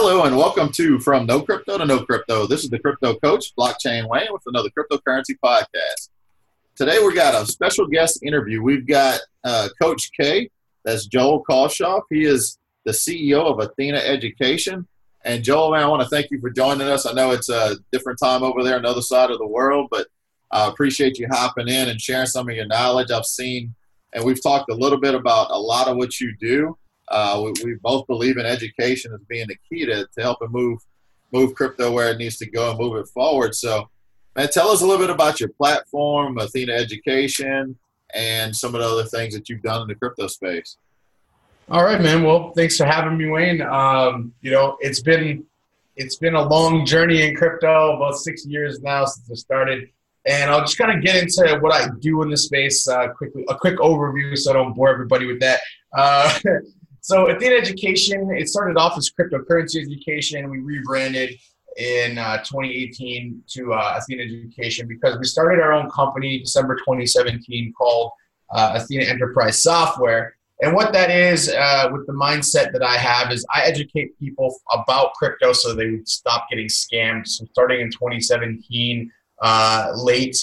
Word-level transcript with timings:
Hello 0.00 0.22
and 0.22 0.36
welcome 0.36 0.70
to 0.70 1.00
From 1.00 1.26
No 1.26 1.42
Crypto 1.42 1.76
to 1.76 1.84
No 1.84 2.04
Crypto. 2.04 2.46
This 2.46 2.62
is 2.62 2.70
the 2.70 2.78
Crypto 2.78 3.16
Coach, 3.16 3.52
Blockchain 3.58 4.08
Wayne, 4.08 4.28
with 4.30 4.42
another 4.46 4.68
cryptocurrency 4.70 5.36
podcast. 5.44 6.10
Today 6.76 7.04
we 7.04 7.12
got 7.12 7.34
a 7.34 7.44
special 7.44 7.84
guest 7.88 8.22
interview. 8.22 8.62
We've 8.62 8.86
got 8.86 9.18
uh, 9.42 9.70
Coach 9.82 10.10
K, 10.12 10.50
that's 10.84 11.06
Joel 11.06 11.42
Kaulshoff. 11.44 12.02
He 12.10 12.24
is 12.24 12.60
the 12.84 12.92
CEO 12.92 13.44
of 13.44 13.58
Athena 13.58 13.98
Education. 13.98 14.86
And 15.24 15.42
Joel, 15.42 15.72
man, 15.72 15.82
I 15.82 15.88
want 15.88 16.02
to 16.04 16.08
thank 16.08 16.30
you 16.30 16.40
for 16.40 16.50
joining 16.50 16.86
us. 16.86 17.04
I 17.04 17.12
know 17.12 17.32
it's 17.32 17.48
a 17.48 17.74
different 17.90 18.20
time 18.20 18.44
over 18.44 18.62
there 18.62 18.76
on 18.76 18.82
the 18.82 18.88
other 18.88 19.02
side 19.02 19.32
of 19.32 19.38
the 19.38 19.48
world, 19.48 19.88
but 19.90 20.06
I 20.52 20.68
appreciate 20.68 21.18
you 21.18 21.26
hopping 21.28 21.66
in 21.66 21.88
and 21.88 22.00
sharing 22.00 22.26
some 22.26 22.48
of 22.48 22.54
your 22.54 22.66
knowledge. 22.66 23.10
I've 23.10 23.26
seen, 23.26 23.74
and 24.12 24.24
we've 24.24 24.40
talked 24.40 24.70
a 24.70 24.76
little 24.76 25.00
bit 25.00 25.16
about 25.16 25.50
a 25.50 25.58
lot 25.58 25.88
of 25.88 25.96
what 25.96 26.20
you 26.20 26.36
do. 26.38 26.78
Uh, 27.10 27.42
we, 27.44 27.52
we, 27.64 27.74
both 27.82 28.06
believe 28.06 28.36
in 28.36 28.46
education 28.46 29.12
as 29.14 29.20
being 29.28 29.46
the 29.48 29.56
key 29.68 29.86
to, 29.86 30.06
to 30.14 30.22
helping 30.22 30.50
move 30.50 30.78
move 31.32 31.54
crypto 31.54 31.92
where 31.92 32.10
it 32.10 32.18
needs 32.18 32.36
to 32.38 32.50
go 32.50 32.70
and 32.70 32.78
move 32.78 32.96
it 32.96 33.08
forward. 33.08 33.54
So, 33.54 33.88
man, 34.34 34.48
tell 34.48 34.68
us 34.68 34.80
a 34.80 34.86
little 34.86 35.04
bit 35.04 35.10
about 35.10 35.40
your 35.40 35.50
platform, 35.50 36.38
Athena 36.38 36.72
Education, 36.72 37.76
and 38.14 38.54
some 38.54 38.74
of 38.74 38.80
the 38.80 38.86
other 38.86 39.04
things 39.04 39.34
that 39.34 39.48
you've 39.48 39.62
done 39.62 39.82
in 39.82 39.88
the 39.88 39.94
crypto 39.94 40.26
space. 40.26 40.76
All 41.70 41.84
right, 41.84 42.00
man. 42.00 42.22
Well, 42.22 42.52
thanks 42.56 42.78
for 42.78 42.86
having 42.86 43.18
me, 43.18 43.26
Wayne. 43.26 43.60
Um, 43.60 44.32
you 44.40 44.50
know, 44.50 44.78
it's 44.80 45.00
been 45.00 45.44
it's 45.96 46.16
been 46.16 46.34
a 46.34 46.42
long 46.42 46.86
journey 46.86 47.22
in 47.22 47.36
crypto, 47.36 47.96
about 47.96 48.14
six 48.14 48.46
years 48.46 48.80
now 48.80 49.04
since 49.04 49.30
I 49.30 49.34
started. 49.34 49.90
And 50.26 50.50
I'll 50.50 50.60
just 50.60 50.78
kind 50.78 50.96
of 50.96 51.02
get 51.02 51.16
into 51.16 51.58
what 51.60 51.74
I 51.74 51.88
do 52.00 52.22
in 52.22 52.30
the 52.30 52.36
space 52.36 52.86
uh, 52.86 53.08
quickly, 53.08 53.44
a 53.48 53.54
quick 53.54 53.78
overview 53.78 54.36
so 54.36 54.50
I 54.50 54.54
don't 54.54 54.74
bore 54.74 54.90
everybody 54.90 55.26
with 55.26 55.40
that. 55.40 55.60
Uh, 55.92 56.38
So 57.08 57.28
Athena 57.28 57.54
Education, 57.54 58.30
it 58.36 58.50
started 58.50 58.76
off 58.76 58.98
as 58.98 59.10
cryptocurrency 59.10 59.80
education. 59.80 60.40
and 60.40 60.50
We 60.50 60.58
rebranded 60.58 61.38
in 61.78 62.18
uh, 62.18 62.36
2018 62.44 63.44
to 63.46 63.72
uh, 63.72 63.94
Athena 63.96 64.24
Education 64.24 64.86
because 64.86 65.16
we 65.16 65.24
started 65.24 65.58
our 65.58 65.72
own 65.72 65.88
company 65.88 66.38
December 66.40 66.76
2017 66.76 67.72
called 67.72 68.12
uh, 68.50 68.72
Athena 68.74 69.04
Enterprise 69.04 69.62
Software. 69.62 70.36
And 70.60 70.74
what 70.74 70.92
that 70.92 71.10
is, 71.10 71.48
uh, 71.48 71.88
with 71.90 72.06
the 72.06 72.12
mindset 72.12 72.72
that 72.72 72.82
I 72.82 72.98
have, 72.98 73.32
is 73.32 73.42
I 73.50 73.62
educate 73.62 74.18
people 74.18 74.54
about 74.70 75.14
crypto 75.14 75.54
so 75.54 75.74
they 75.74 75.88
would 75.88 76.06
stop 76.06 76.46
getting 76.50 76.66
scammed. 76.66 77.26
So 77.26 77.46
starting 77.52 77.80
in 77.80 77.90
2017, 77.90 79.10
uh, 79.40 79.92
late 79.96 80.36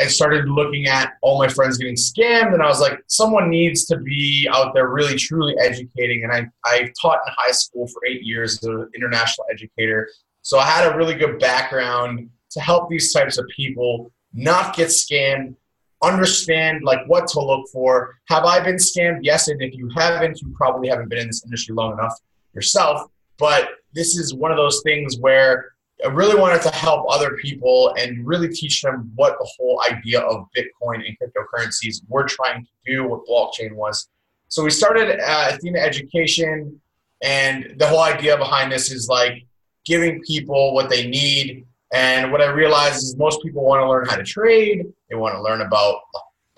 I 0.00 0.06
started 0.06 0.48
looking 0.48 0.86
at 0.86 1.12
all 1.22 1.38
my 1.38 1.48
friends 1.48 1.78
getting 1.78 1.94
scammed, 1.94 2.52
and 2.52 2.62
I 2.62 2.66
was 2.66 2.80
like, 2.80 2.98
someone 3.06 3.48
needs 3.48 3.84
to 3.86 3.96
be 3.98 4.48
out 4.52 4.74
there 4.74 4.88
really 4.88 5.16
truly 5.16 5.54
educating. 5.60 6.24
And 6.24 6.32
I, 6.32 6.46
I 6.64 6.92
taught 7.00 7.20
in 7.26 7.32
high 7.36 7.52
school 7.52 7.86
for 7.86 8.02
eight 8.06 8.22
years 8.22 8.58
as 8.58 8.64
an 8.64 8.90
international 8.94 9.46
educator. 9.52 10.08
So 10.42 10.58
I 10.58 10.66
had 10.66 10.92
a 10.92 10.96
really 10.96 11.14
good 11.14 11.38
background 11.38 12.28
to 12.50 12.60
help 12.60 12.88
these 12.88 13.12
types 13.12 13.38
of 13.38 13.46
people 13.54 14.10
not 14.32 14.74
get 14.74 14.88
scammed, 14.88 15.54
understand 16.02 16.82
like 16.82 17.06
what 17.06 17.28
to 17.28 17.40
look 17.40 17.68
for. 17.72 18.18
Have 18.28 18.44
I 18.44 18.60
been 18.60 18.76
scammed? 18.76 19.20
Yes, 19.22 19.46
and 19.48 19.62
if 19.62 19.74
you 19.74 19.88
haven't, 19.94 20.42
you 20.42 20.52
probably 20.56 20.88
haven't 20.88 21.08
been 21.08 21.20
in 21.20 21.28
this 21.28 21.44
industry 21.44 21.74
long 21.74 21.92
enough 21.92 22.14
yourself. 22.52 23.08
But 23.38 23.68
this 23.94 24.16
is 24.16 24.34
one 24.34 24.50
of 24.50 24.56
those 24.56 24.82
things 24.82 25.18
where 25.18 25.73
I 26.04 26.08
really 26.08 26.38
wanted 26.38 26.62
to 26.62 26.70
help 26.70 27.06
other 27.08 27.36
people 27.36 27.94
and 27.98 28.26
really 28.26 28.48
teach 28.48 28.82
them 28.82 29.12
what 29.14 29.36
the 29.38 29.48
whole 29.56 29.82
idea 29.90 30.20
of 30.20 30.46
Bitcoin 30.56 31.06
and 31.06 31.16
cryptocurrencies 31.18 32.02
were 32.08 32.24
trying 32.24 32.64
to 32.64 32.70
do, 32.84 33.08
what 33.08 33.26
blockchain 33.26 33.74
was. 33.74 34.08
So 34.48 34.62
we 34.64 34.70
started 34.70 35.20
uh, 35.20 35.50
Athena 35.52 35.78
Education, 35.78 36.80
and 37.22 37.74
the 37.78 37.86
whole 37.86 38.02
idea 38.02 38.36
behind 38.36 38.70
this 38.70 38.90
is 38.90 39.08
like 39.08 39.46
giving 39.84 40.20
people 40.22 40.74
what 40.74 40.90
they 40.90 41.06
need. 41.06 41.66
And 41.92 42.32
what 42.32 42.40
I 42.40 42.46
realized 42.46 42.96
is 42.96 43.16
most 43.16 43.40
people 43.42 43.64
want 43.64 43.80
to 43.80 43.88
learn 43.88 44.06
how 44.06 44.16
to 44.16 44.24
trade. 44.24 44.86
They 45.08 45.16
want 45.16 45.34
to 45.34 45.42
learn 45.42 45.60
about 45.60 46.00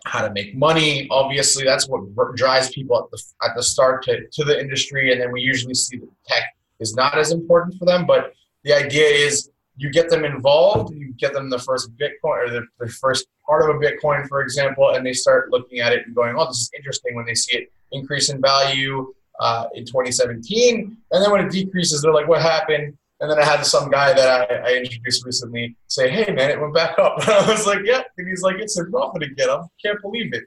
how 0.07 0.27
to 0.27 0.33
make 0.33 0.57
money. 0.57 1.07
Obviously, 1.11 1.65
that's 1.65 1.89
what 1.89 2.03
drives 2.37 2.71
people 2.71 2.99
at 2.99 3.11
the 3.11 3.23
at 3.47 3.55
the 3.55 3.63
start 3.63 4.03
to, 4.05 4.27
to 4.33 4.45
the 4.45 4.59
industry. 4.59 5.13
And 5.13 5.21
then 5.21 5.31
we 5.33 5.41
usually 5.41 5.75
see 5.75 5.99
that 5.99 6.09
tech 6.27 6.45
is 6.81 6.95
not 6.95 7.19
as 7.19 7.33
important 7.33 7.79
for 7.79 7.85
them, 7.85 8.07
but 8.07 8.33
the 8.67 8.75
idea 8.75 9.07
is 9.07 9.49
you 9.77 9.91
get 9.91 10.11
them 10.11 10.25
involved, 10.25 10.93
you 10.93 11.13
get 11.15 11.33
them 11.33 11.49
the 11.49 11.59
first 11.59 11.97
Bitcoin 11.97 12.49
or 12.49 12.51
the, 12.51 12.67
the 12.81 12.89
first 12.89 13.29
part 13.47 13.71
of 13.71 13.77
a 13.77 13.79
Bitcoin, 13.79 14.27
for 14.27 14.43
example, 14.43 14.91
and 14.91 15.07
they 15.07 15.13
start 15.13 15.51
looking 15.51 15.79
at 15.79 15.93
it 15.93 16.05
and 16.05 16.17
going, 16.17 16.35
oh, 16.37 16.47
this 16.47 16.63
is 16.63 16.71
interesting 16.77 17.15
when 17.15 17.25
they 17.25 17.35
see 17.35 17.59
it 17.59 17.73
increase 17.93 18.29
in 18.29 18.41
value 18.41 19.15
uh, 19.39 19.67
in 19.75 19.85
2017. 19.85 20.97
And 21.13 21.25
then 21.25 21.31
when 21.31 21.47
it 21.47 21.53
decreases, 21.53 22.03
they're 22.03 22.13
like, 22.13 22.27
what 22.27 22.43
happened? 22.43 22.99
And 23.21 23.31
then 23.31 23.39
I 23.39 23.45
had 23.45 23.65
some 23.65 23.89
guy 23.89 24.13
that 24.13 24.51
I, 24.51 24.55
I 24.55 24.75
introduced 24.79 25.25
recently 25.25 25.77
say, 25.87 26.11
hey, 26.11 26.33
man, 26.33 26.51
it 26.51 26.61
went 26.61 26.75
back 26.75 26.99
up. 26.99 27.21
And 27.21 27.31
I 27.31 27.49
was 27.49 27.67
like, 27.67 27.81
yeah. 27.85 28.03
And 28.19 28.29
he's 28.29 28.43
like, 28.43 28.57
it's 28.59 28.79
a 28.81 28.85
profit 28.87 29.23
again. 29.23 29.49
I 29.49 29.63
can't 29.81 30.03
believe 30.03 30.35
it. 30.35 30.43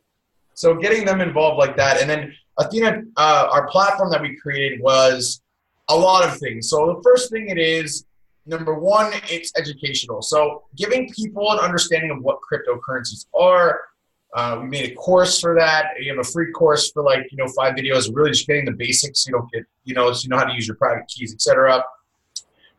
So 0.55 0.75
getting 0.75 1.05
them 1.05 1.21
involved 1.21 1.57
like 1.57 1.77
that. 1.77 2.01
And 2.01 2.09
then 2.09 2.35
Athena, 2.57 3.03
uh, 3.15 3.47
our 3.49 3.69
platform 3.69 4.11
that 4.11 4.21
we 4.21 4.35
created 4.35 4.81
was 4.81 5.41
a 5.87 5.95
lot 5.95 6.27
of 6.27 6.37
things. 6.37 6.69
So 6.69 6.93
the 6.93 7.01
first 7.01 7.31
thing 7.31 7.47
it 7.47 7.57
is 7.57 8.05
Number 8.49 8.73
one, 8.73 9.13
it's 9.29 9.51
educational. 9.55 10.23
So 10.23 10.63
giving 10.75 11.07
people 11.11 11.51
an 11.51 11.59
understanding 11.59 12.09
of 12.09 12.23
what 12.23 12.39
cryptocurrencies 12.51 13.27
are. 13.39 13.81
Uh, 14.35 14.59
we 14.61 14.67
made 14.69 14.91
a 14.91 14.95
course 14.95 15.39
for 15.39 15.55
that. 15.55 15.89
You 15.99 16.11
have 16.15 16.19
a 16.19 16.27
free 16.27 16.51
course 16.51 16.91
for 16.91 17.03
like 17.03 17.31
you 17.31 17.37
know 17.37 17.47
five 17.55 17.75
videos, 17.75 18.09
really 18.11 18.31
just 18.31 18.47
getting 18.47 18.65
the 18.65 18.71
basics. 18.71 19.25
You 19.27 19.33
don't 19.33 19.51
get 19.51 19.63
you 19.83 19.93
know 19.93 20.11
so 20.13 20.23
you 20.23 20.29
know 20.29 20.37
how 20.37 20.45
to 20.45 20.53
use 20.53 20.67
your 20.67 20.77
private 20.77 21.07
keys, 21.07 21.31
etc. 21.31 21.83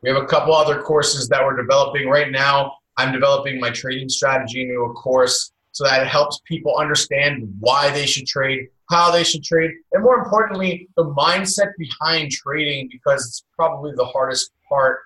We 0.03 0.11
have 0.11 0.21
a 0.21 0.27
couple 0.27 0.55
other 0.55 0.83
courses 0.83 1.29
that 1.29 1.45
we're 1.45 1.57
developing 1.57 2.09
right 2.09 2.31
now. 2.33 2.75
I'm 2.97 3.13
developing 3.13 3.61
my 3.61 3.71
trading 3.71 4.09
strategy 4.09 4.63
into 4.63 4.81
a 4.81 4.93
course 4.93 5.53
so 5.73 5.85
that 5.85 6.03
it 6.03 6.09
helps 6.09 6.41
people 6.47 6.77
understand 6.77 7.49
why 7.61 7.91
they 7.91 8.07
should 8.07 8.27
trade, 8.27 8.69
how 8.91 9.13
they 9.13 9.23
should 9.23 9.45
trade, 9.45 9.71
and 9.93 10.03
more 10.03 10.19
importantly, 10.19 10.89
the 10.97 11.05
mindset 11.05 11.71
behind 11.79 12.33
trading 12.33 12.89
because 12.91 13.27
it's 13.27 13.45
probably 13.57 13.93
the 13.97 14.05
hardest 14.05 14.51
part 14.69 15.01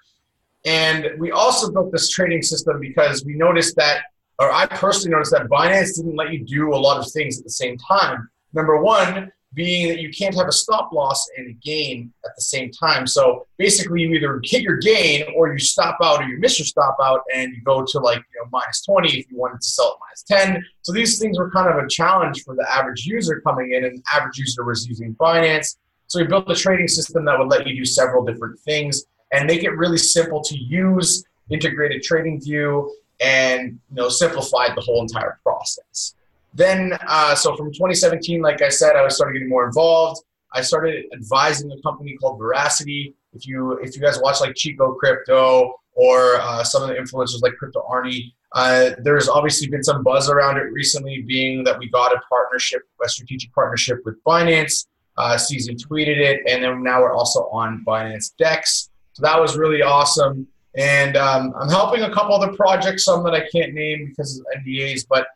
and 0.64 1.10
we 1.18 1.30
also 1.30 1.70
built 1.70 1.92
this 1.92 2.08
trading 2.08 2.42
system 2.42 2.80
because 2.80 3.24
we 3.24 3.34
noticed 3.34 3.76
that, 3.76 4.04
or 4.38 4.50
I 4.50 4.66
personally 4.66 5.12
noticed 5.12 5.32
that 5.32 5.48
Binance 5.48 5.96
didn't 5.96 6.16
let 6.16 6.32
you 6.32 6.44
do 6.44 6.74
a 6.74 6.76
lot 6.76 6.98
of 6.98 7.10
things 7.12 7.38
at 7.38 7.44
the 7.44 7.50
same 7.50 7.76
time. 7.78 8.28
Number 8.52 8.80
one, 8.80 9.30
being 9.52 9.88
that 9.88 10.00
you 10.00 10.10
can't 10.10 10.34
have 10.34 10.48
a 10.48 10.52
stop 10.52 10.92
loss 10.92 11.28
and 11.36 11.48
a 11.48 11.52
gain 11.64 12.12
at 12.24 12.32
the 12.36 12.42
same 12.42 12.70
time. 12.72 13.06
So 13.06 13.46
basically, 13.56 14.02
you 14.02 14.10
either 14.14 14.40
hit 14.42 14.62
your 14.62 14.78
gain 14.78 15.24
or 15.36 15.52
you 15.52 15.58
stop 15.58 15.96
out 16.02 16.20
or 16.20 16.24
you 16.24 16.38
miss 16.38 16.58
your 16.58 16.66
stop 16.66 16.96
out 17.02 17.20
and 17.34 17.54
you 17.54 17.62
go 17.62 17.84
to 17.84 17.98
like 18.00 18.18
you 18.18 18.40
know 18.42 18.48
minus 18.50 18.84
20 18.84 19.08
if 19.08 19.30
you 19.30 19.38
wanted 19.38 19.60
to 19.60 19.66
sell 19.66 19.86
at 19.86 19.98
minus 20.00 20.54
10. 20.54 20.64
So 20.82 20.92
these 20.92 21.18
things 21.20 21.38
were 21.38 21.50
kind 21.50 21.70
of 21.70 21.82
a 21.82 21.88
challenge 21.88 22.42
for 22.42 22.56
the 22.56 22.66
average 22.70 23.06
user 23.06 23.40
coming 23.42 23.72
in, 23.72 23.84
and 23.84 23.98
the 23.98 24.02
average 24.12 24.38
user 24.38 24.64
was 24.64 24.86
using 24.86 25.14
Binance. 25.14 25.76
So 26.08 26.20
we 26.20 26.26
built 26.26 26.50
a 26.50 26.54
trading 26.54 26.88
system 26.88 27.24
that 27.24 27.38
would 27.38 27.48
let 27.48 27.66
you 27.66 27.76
do 27.76 27.84
several 27.84 28.24
different 28.24 28.58
things 28.60 29.04
and 29.34 29.46
make 29.46 29.64
it 29.64 29.70
really 29.70 29.98
simple 29.98 30.40
to 30.42 30.56
use 30.56 31.24
integrated 31.50 32.02
TradingView 32.02 32.88
and 33.20 33.78
you 33.90 33.96
know 33.96 34.08
simplified 34.08 34.72
the 34.76 34.80
whole 34.80 35.00
entire 35.02 35.38
process. 35.42 36.14
Then 36.54 36.96
uh, 37.06 37.34
so 37.34 37.56
from 37.56 37.72
2017 37.72 38.40
like 38.40 38.62
i 38.62 38.68
said 38.68 38.96
i 38.96 39.02
was 39.02 39.16
started 39.16 39.34
getting 39.34 39.48
more 39.48 39.66
involved. 39.66 40.22
I 40.52 40.60
started 40.62 41.06
advising 41.12 41.70
a 41.72 41.82
company 41.82 42.16
called 42.16 42.40
Verasity. 42.40 43.14
If 43.32 43.46
you 43.46 43.72
if 43.78 43.96
you 43.96 44.02
guys 44.02 44.20
watch 44.20 44.40
like 44.40 44.54
chico 44.54 44.94
crypto 44.94 45.74
or 45.94 46.36
uh, 46.36 46.62
some 46.64 46.82
of 46.82 46.88
the 46.88 46.94
influencers 46.94 47.42
like 47.42 47.54
crypto 47.56 47.84
arnie 47.90 48.32
uh, 48.54 48.90
there's 48.98 49.28
obviously 49.28 49.66
been 49.66 49.82
some 49.82 50.04
buzz 50.04 50.30
around 50.30 50.56
it 50.58 50.72
recently 50.72 51.22
being 51.22 51.64
that 51.64 51.76
we 51.76 51.88
got 51.90 52.12
a 52.12 52.20
partnership 52.28 52.82
a 53.04 53.08
strategic 53.08 53.52
partnership 53.52 53.98
with 54.04 54.22
binance. 54.24 54.86
Uh, 55.16 55.36
CZ 55.36 55.76
tweeted 55.86 56.18
it, 56.18 56.40
and 56.48 56.64
then 56.64 56.82
now 56.82 57.00
we're 57.00 57.14
also 57.14 57.48
on 57.52 57.84
Binance 57.86 58.32
Dex. 58.36 58.90
So 59.14 59.22
that 59.22 59.40
was 59.40 59.56
really 59.56 59.82
awesome. 59.82 60.46
And 60.76 61.16
um, 61.16 61.54
I'm 61.56 61.68
helping 61.68 62.02
a 62.02 62.12
couple 62.12 62.34
other 62.34 62.52
projects, 62.52 63.04
some 63.04 63.22
that 63.24 63.34
I 63.34 63.48
can't 63.48 63.74
name 63.74 64.08
because 64.08 64.38
of 64.38 64.46
NDAs. 64.60 65.06
But 65.08 65.28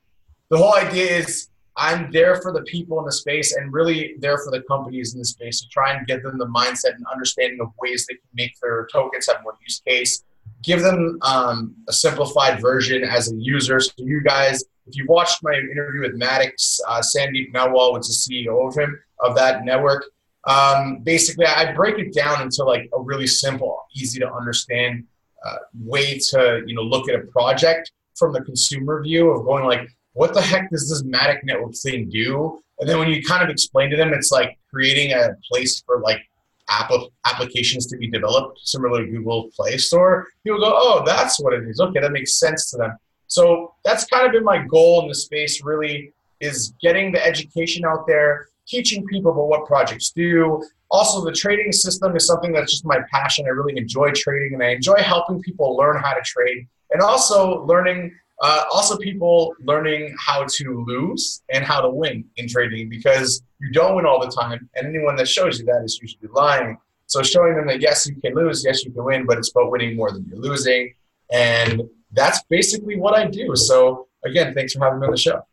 the 0.50 0.58
whole 0.58 0.75
idea 0.75 1.16
is 1.19 1.48
I'm 1.76 2.10
there 2.10 2.42
for 2.42 2.52
the 2.52 2.62
people 2.62 2.98
in 2.98 3.04
the 3.04 3.12
space 3.12 3.54
and 3.54 3.72
really 3.72 4.16
there 4.19 4.38
for 4.38 4.50
the 4.50 4.62
companies 4.62 5.14
in 5.14 5.20
the 5.20 5.25
space 5.25 5.60
to 5.60 5.69
try 5.69 5.92
and 5.92 6.06
give 6.08 6.25
them 6.25 6.38
the 6.38 6.46
mindset 6.46 6.96
and 6.96 7.06
understanding 7.12 7.60
of 7.60 7.69
ways 7.80 8.04
they 8.06 8.14
can 8.14 8.28
make 8.34 8.52
their 8.60 8.88
tokens 8.92 9.28
have 9.28 9.42
more 9.44 9.54
use 9.62 9.80
case. 9.86 10.25
Give 10.64 10.82
them 10.82 11.19
um, 11.22 11.76
a 11.88 11.92
simplified 11.92 12.60
version 12.60 13.04
as 13.04 13.30
a 13.30 13.36
user. 13.36 13.78
So 13.78 13.92
you 13.98 14.20
guys, 14.22 14.64
if 14.86 14.96
you 14.96 15.06
watched 15.08 15.38
my 15.44 15.52
interview 15.52 16.00
with 16.00 16.19
Matic, 16.20 16.52
uh, 16.88 17.00
Sandeep 17.00 17.52
Nailwal 17.52 17.92
was 17.92 18.26
the 18.26 18.44
CEO 18.44 18.66
of 18.66 18.76
him 18.76 18.98
of 19.20 19.36
that 19.36 19.64
network 19.64 20.04
um, 20.49 20.99
basically 21.03 21.47
I 21.47 21.73
break 21.73 21.99
it 21.99 22.12
down 22.12 22.43
into 22.43 22.65
like 22.65 22.89
a 22.95 23.00
really 23.00 23.27
simple, 23.27 23.79
easy 23.95 24.19
to 24.21 24.33
understand 24.33 25.05
uh, 25.45 25.56
way 25.79 26.19
to 26.31 26.62
you 26.67 26.75
know 26.75 26.83
look 26.83 27.09
at 27.09 27.15
a 27.15 27.25
project 27.27 27.93
from 28.17 28.33
the 28.33 28.43
consumer 28.43 29.03
view 29.03 29.31
of 29.31 29.45
going 29.45 29.65
like, 29.65 29.89
what 30.15 30.35
the 30.35 30.43
heck 30.43 30.71
does 30.71 30.89
this 30.89 31.03
Matic 31.05 31.45
network 31.45 31.75
thing 31.77 32.09
do? 32.09 32.61
And 32.81 32.89
then 32.89 32.99
when 32.99 33.09
you 33.09 33.23
kind 33.23 33.45
of 33.45 33.50
explain 33.50 33.91
to 33.91 33.97
them, 33.97 34.12
it's 34.12 34.33
like 34.33 34.59
creating 34.71 35.12
a 35.12 35.37
place 35.49 35.81
for 35.87 36.00
like 36.00 36.21
app- 36.69 36.91
applications 37.27 37.87
to 37.87 37.97
be 37.97 38.09
developed, 38.09 38.61
similar 38.62 39.05
to 39.05 39.11
Google 39.11 39.50
Play 39.55 39.77
Store, 39.77 40.27
people 40.45 40.61
go, 40.61 40.73
oh, 40.75 41.03
that's 41.05 41.41
what 41.41 41.53
it 41.53 41.65
is. 41.69 41.81
Okay, 41.81 42.00
that 42.00 42.12
makes 42.12 42.35
sense 42.35 42.71
to 42.71 42.77
them. 42.77 42.93
So 43.27 43.75
that's 43.85 44.05
kind 44.06 44.27
of 44.27 44.33
been 44.33 44.45
my 44.45 44.59
goal 44.59 45.03
in 45.03 45.09
the 45.09 45.15
space, 45.15 45.62
really, 45.62 46.12
is 46.41 46.73
getting 46.81 47.12
the 47.12 47.25
education 47.25 47.85
out 47.85 48.06
there, 48.06 48.49
teaching 48.69 49.05
people 49.06 49.32
about 49.32 49.49
what 49.49 49.67
projects 49.67 50.11
do. 50.11 50.62
Also, 50.91 51.25
the 51.25 51.32
trading 51.32 51.73
system 51.73 52.17
is 52.17 52.26
something 52.26 52.53
that's 52.53 52.70
just 52.70 52.85
my 52.85 52.99
passion. 53.11 53.47
I 53.47 53.50
really 53.50 53.76
enjoy 53.76 54.11
trading 54.12 54.55
and 54.55 54.62
I 54.62 54.70
enjoy 54.70 54.97
helping 54.97 55.41
people 55.43 55.76
learn 55.76 56.00
how 56.00 56.15
to 56.15 56.20
trade 56.23 56.67
and 56.91 57.03
also 57.03 57.65
learning 57.67 58.15
uh, 58.41 58.65
also, 58.73 58.97
people 58.99 59.55
learning 59.61 60.15
how 60.19 60.47
to 60.49 60.85
lose 60.87 61.43
and 61.50 61.65
how 61.65 61.81
to 61.81 61.91
win 61.91 62.25
in 62.37 62.49
trading 62.49 62.88
because 62.88 63.43
you 63.61 63.73
don't 63.73 63.97
win 63.97 64.06
all 64.06 64.20
the 64.20 64.31
time, 64.31 64.69
and 64.76 64.87
anyone 64.87 65.17
that 65.17 65.26
shows 65.26 65.59
you 65.59 65.64
that 65.64 65.82
is 65.85 65.99
usually 66.00 66.29
lying. 66.32 66.79
So, 67.06 67.23
showing 67.23 67.56
them 67.56 67.67
that 67.67 67.81
yes, 67.81 68.06
you 68.06 68.14
can 68.21 68.35
lose, 68.35 68.64
yes, 68.64 68.85
you 68.85 68.93
can 68.93 69.03
win, 69.03 69.26
but 69.26 69.38
it's 69.38 69.50
about 69.50 69.73
winning 69.73 69.97
more 69.97 70.12
than 70.12 70.25
you're 70.29 70.38
losing, 70.38 70.94
and 71.32 71.82
that's 72.12 72.43
basically 72.44 72.97
what 72.97 73.19
I 73.19 73.26
do. 73.26 73.56
So, 73.56 74.06
again, 74.25 74.55
thanks 74.55 74.75
for 74.75 74.85
having 74.85 75.00
me 75.00 75.06
on 75.06 75.11
the 75.12 75.19
show. 75.19 75.44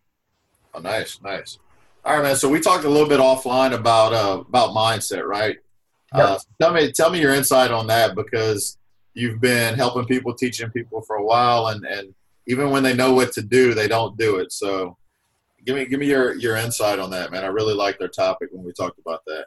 Oh, 0.75 0.79
nice, 0.79 1.19
nice. 1.23 1.57
All 2.05 2.13
right, 2.13 2.21
man. 2.21 2.35
So 2.35 2.47
we 2.47 2.59
talked 2.59 2.83
a 2.83 2.89
little 2.89 3.09
bit 3.09 3.19
offline 3.19 3.73
about 3.73 4.13
uh, 4.13 4.43
about 4.47 4.75
mindset, 4.75 5.23
right? 5.23 5.57
Yep. 6.15 6.23
Uh, 6.23 6.37
tell 6.61 6.71
me, 6.71 6.91
tell 6.91 7.09
me 7.09 7.19
your 7.19 7.33
insight 7.33 7.71
on 7.71 7.87
that 7.87 8.15
because 8.15 8.77
you've 9.15 9.41
been 9.41 9.73
helping 9.73 10.05
people, 10.05 10.31
teaching 10.35 10.69
people 10.69 11.01
for 11.01 11.15
a 11.15 11.23
while, 11.23 11.67
and 11.67 11.83
and 11.83 12.13
even 12.45 12.69
when 12.69 12.83
they 12.83 12.93
know 12.93 13.13
what 13.13 13.31
to 13.33 13.41
do, 13.41 13.73
they 13.73 13.87
don't 13.87 14.15
do 14.19 14.35
it. 14.35 14.51
So 14.51 14.97
give 15.65 15.75
me 15.75 15.85
give 15.85 15.99
me 15.99 16.05
your 16.05 16.35
your 16.35 16.57
insight 16.57 16.99
on 16.99 17.09
that, 17.09 17.31
man. 17.31 17.43
I 17.43 17.47
really 17.47 17.73
like 17.73 17.97
their 17.97 18.07
topic 18.07 18.49
when 18.51 18.63
we 18.63 18.71
talked 18.71 18.99
about 18.99 19.25
that. 19.25 19.45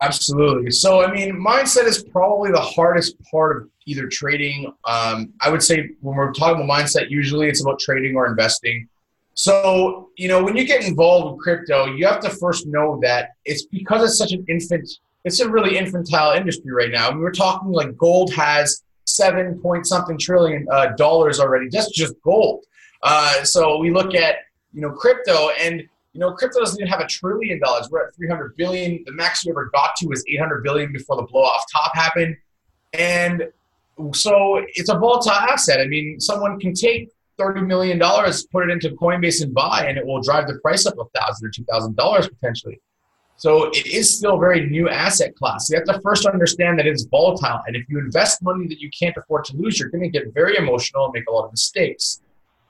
Absolutely. 0.00 0.70
So 0.70 1.04
I 1.04 1.12
mean, 1.12 1.32
mindset 1.34 1.84
is 1.84 2.02
probably 2.02 2.52
the 2.52 2.60
hardest 2.60 3.16
part 3.30 3.58
of 3.58 3.68
either 3.84 4.08
trading. 4.08 4.72
Um, 4.86 5.34
I 5.42 5.50
would 5.50 5.62
say 5.62 5.90
when 6.00 6.16
we're 6.16 6.32
talking 6.32 6.64
about 6.64 6.74
mindset, 6.74 7.10
usually 7.10 7.48
it's 7.48 7.60
about 7.60 7.78
trading 7.80 8.16
or 8.16 8.26
investing. 8.26 8.88
So 9.34 10.10
you 10.16 10.28
know, 10.28 10.42
when 10.42 10.56
you 10.56 10.64
get 10.64 10.84
involved 10.84 11.34
with 11.34 11.42
crypto, 11.42 11.86
you 11.86 12.06
have 12.06 12.20
to 12.20 12.30
first 12.30 12.66
know 12.66 12.98
that 13.02 13.30
it's 13.44 13.64
because 13.66 14.04
it's 14.04 14.18
such 14.18 14.32
an 14.32 14.44
infant. 14.48 14.88
It's 15.24 15.40
a 15.40 15.48
really 15.48 15.78
infantile 15.78 16.32
industry 16.32 16.72
right 16.72 16.90
now. 16.90 17.08
I 17.08 17.10
mean, 17.12 17.20
we're 17.20 17.30
talking 17.30 17.70
like 17.70 17.96
gold 17.96 18.32
has 18.34 18.82
seven 19.04 19.58
point 19.60 19.86
something 19.86 20.18
trillion 20.18 20.66
uh, 20.70 20.94
dollars 20.96 21.40
already. 21.40 21.68
That's 21.70 21.90
just 21.90 22.14
gold. 22.22 22.64
Uh, 23.02 23.42
so 23.44 23.78
we 23.78 23.90
look 23.90 24.14
at 24.14 24.36
you 24.72 24.80
know 24.82 24.90
crypto, 24.90 25.50
and 25.60 25.80
you 25.80 26.20
know 26.20 26.32
crypto 26.32 26.60
doesn't 26.60 26.80
even 26.80 26.90
have 26.90 27.00
a 27.00 27.06
trillion 27.06 27.58
dollars. 27.60 27.88
We're 27.90 28.08
at 28.08 28.14
300 28.14 28.56
billion. 28.56 29.02
The 29.06 29.12
max 29.12 29.44
we 29.44 29.52
ever 29.52 29.70
got 29.72 29.96
to 29.96 30.08
was 30.08 30.24
800 30.28 30.62
billion 30.62 30.92
before 30.92 31.16
the 31.16 31.22
blow 31.22 31.42
off 31.42 31.64
top 31.72 31.94
happened, 31.94 32.36
and 32.92 33.48
so 34.12 34.64
it's 34.74 34.90
a 34.90 34.98
volatile 34.98 35.32
asset. 35.32 35.80
I 35.80 35.86
mean, 35.86 36.20
someone 36.20 36.58
can 36.60 36.74
take 36.74 37.10
30 37.38 37.62
million 37.62 37.98
dollars, 37.98 38.46
put 38.46 38.68
it 38.68 38.70
into 38.70 38.90
Coinbase 38.90 39.42
and 39.42 39.54
buy, 39.54 39.86
and 39.86 39.98
it 39.98 40.06
will 40.06 40.20
drive 40.22 40.46
the 40.46 40.58
price 40.60 40.86
up 40.86 40.94
a 40.98 41.18
thousand 41.18 41.48
or 41.48 41.50
two 41.50 41.64
thousand 41.64 41.96
dollars 41.96 42.28
potentially. 42.28 42.80
So 43.36 43.64
it 43.70 43.86
is 43.86 44.18
still 44.18 44.36
a 44.36 44.38
very 44.38 44.70
new 44.70 44.88
asset 44.88 45.34
class. 45.34 45.68
You 45.68 45.76
have 45.76 45.86
to 45.86 46.00
first 46.00 46.26
understand 46.26 46.78
that 46.78 46.86
it's 46.86 47.02
volatile. 47.04 47.60
And 47.66 47.74
if 47.74 47.88
you 47.88 47.98
invest 47.98 48.40
money 48.40 48.68
that 48.68 48.78
you 48.78 48.88
can't 48.96 49.16
afford 49.16 49.44
to 49.46 49.56
lose, 49.56 49.80
you're 49.80 49.88
going 49.88 50.04
to 50.04 50.08
get 50.08 50.32
very 50.32 50.56
emotional 50.56 51.06
and 51.06 51.12
make 51.12 51.28
a 51.28 51.32
lot 51.32 51.46
of 51.46 51.50
mistakes. 51.50 52.20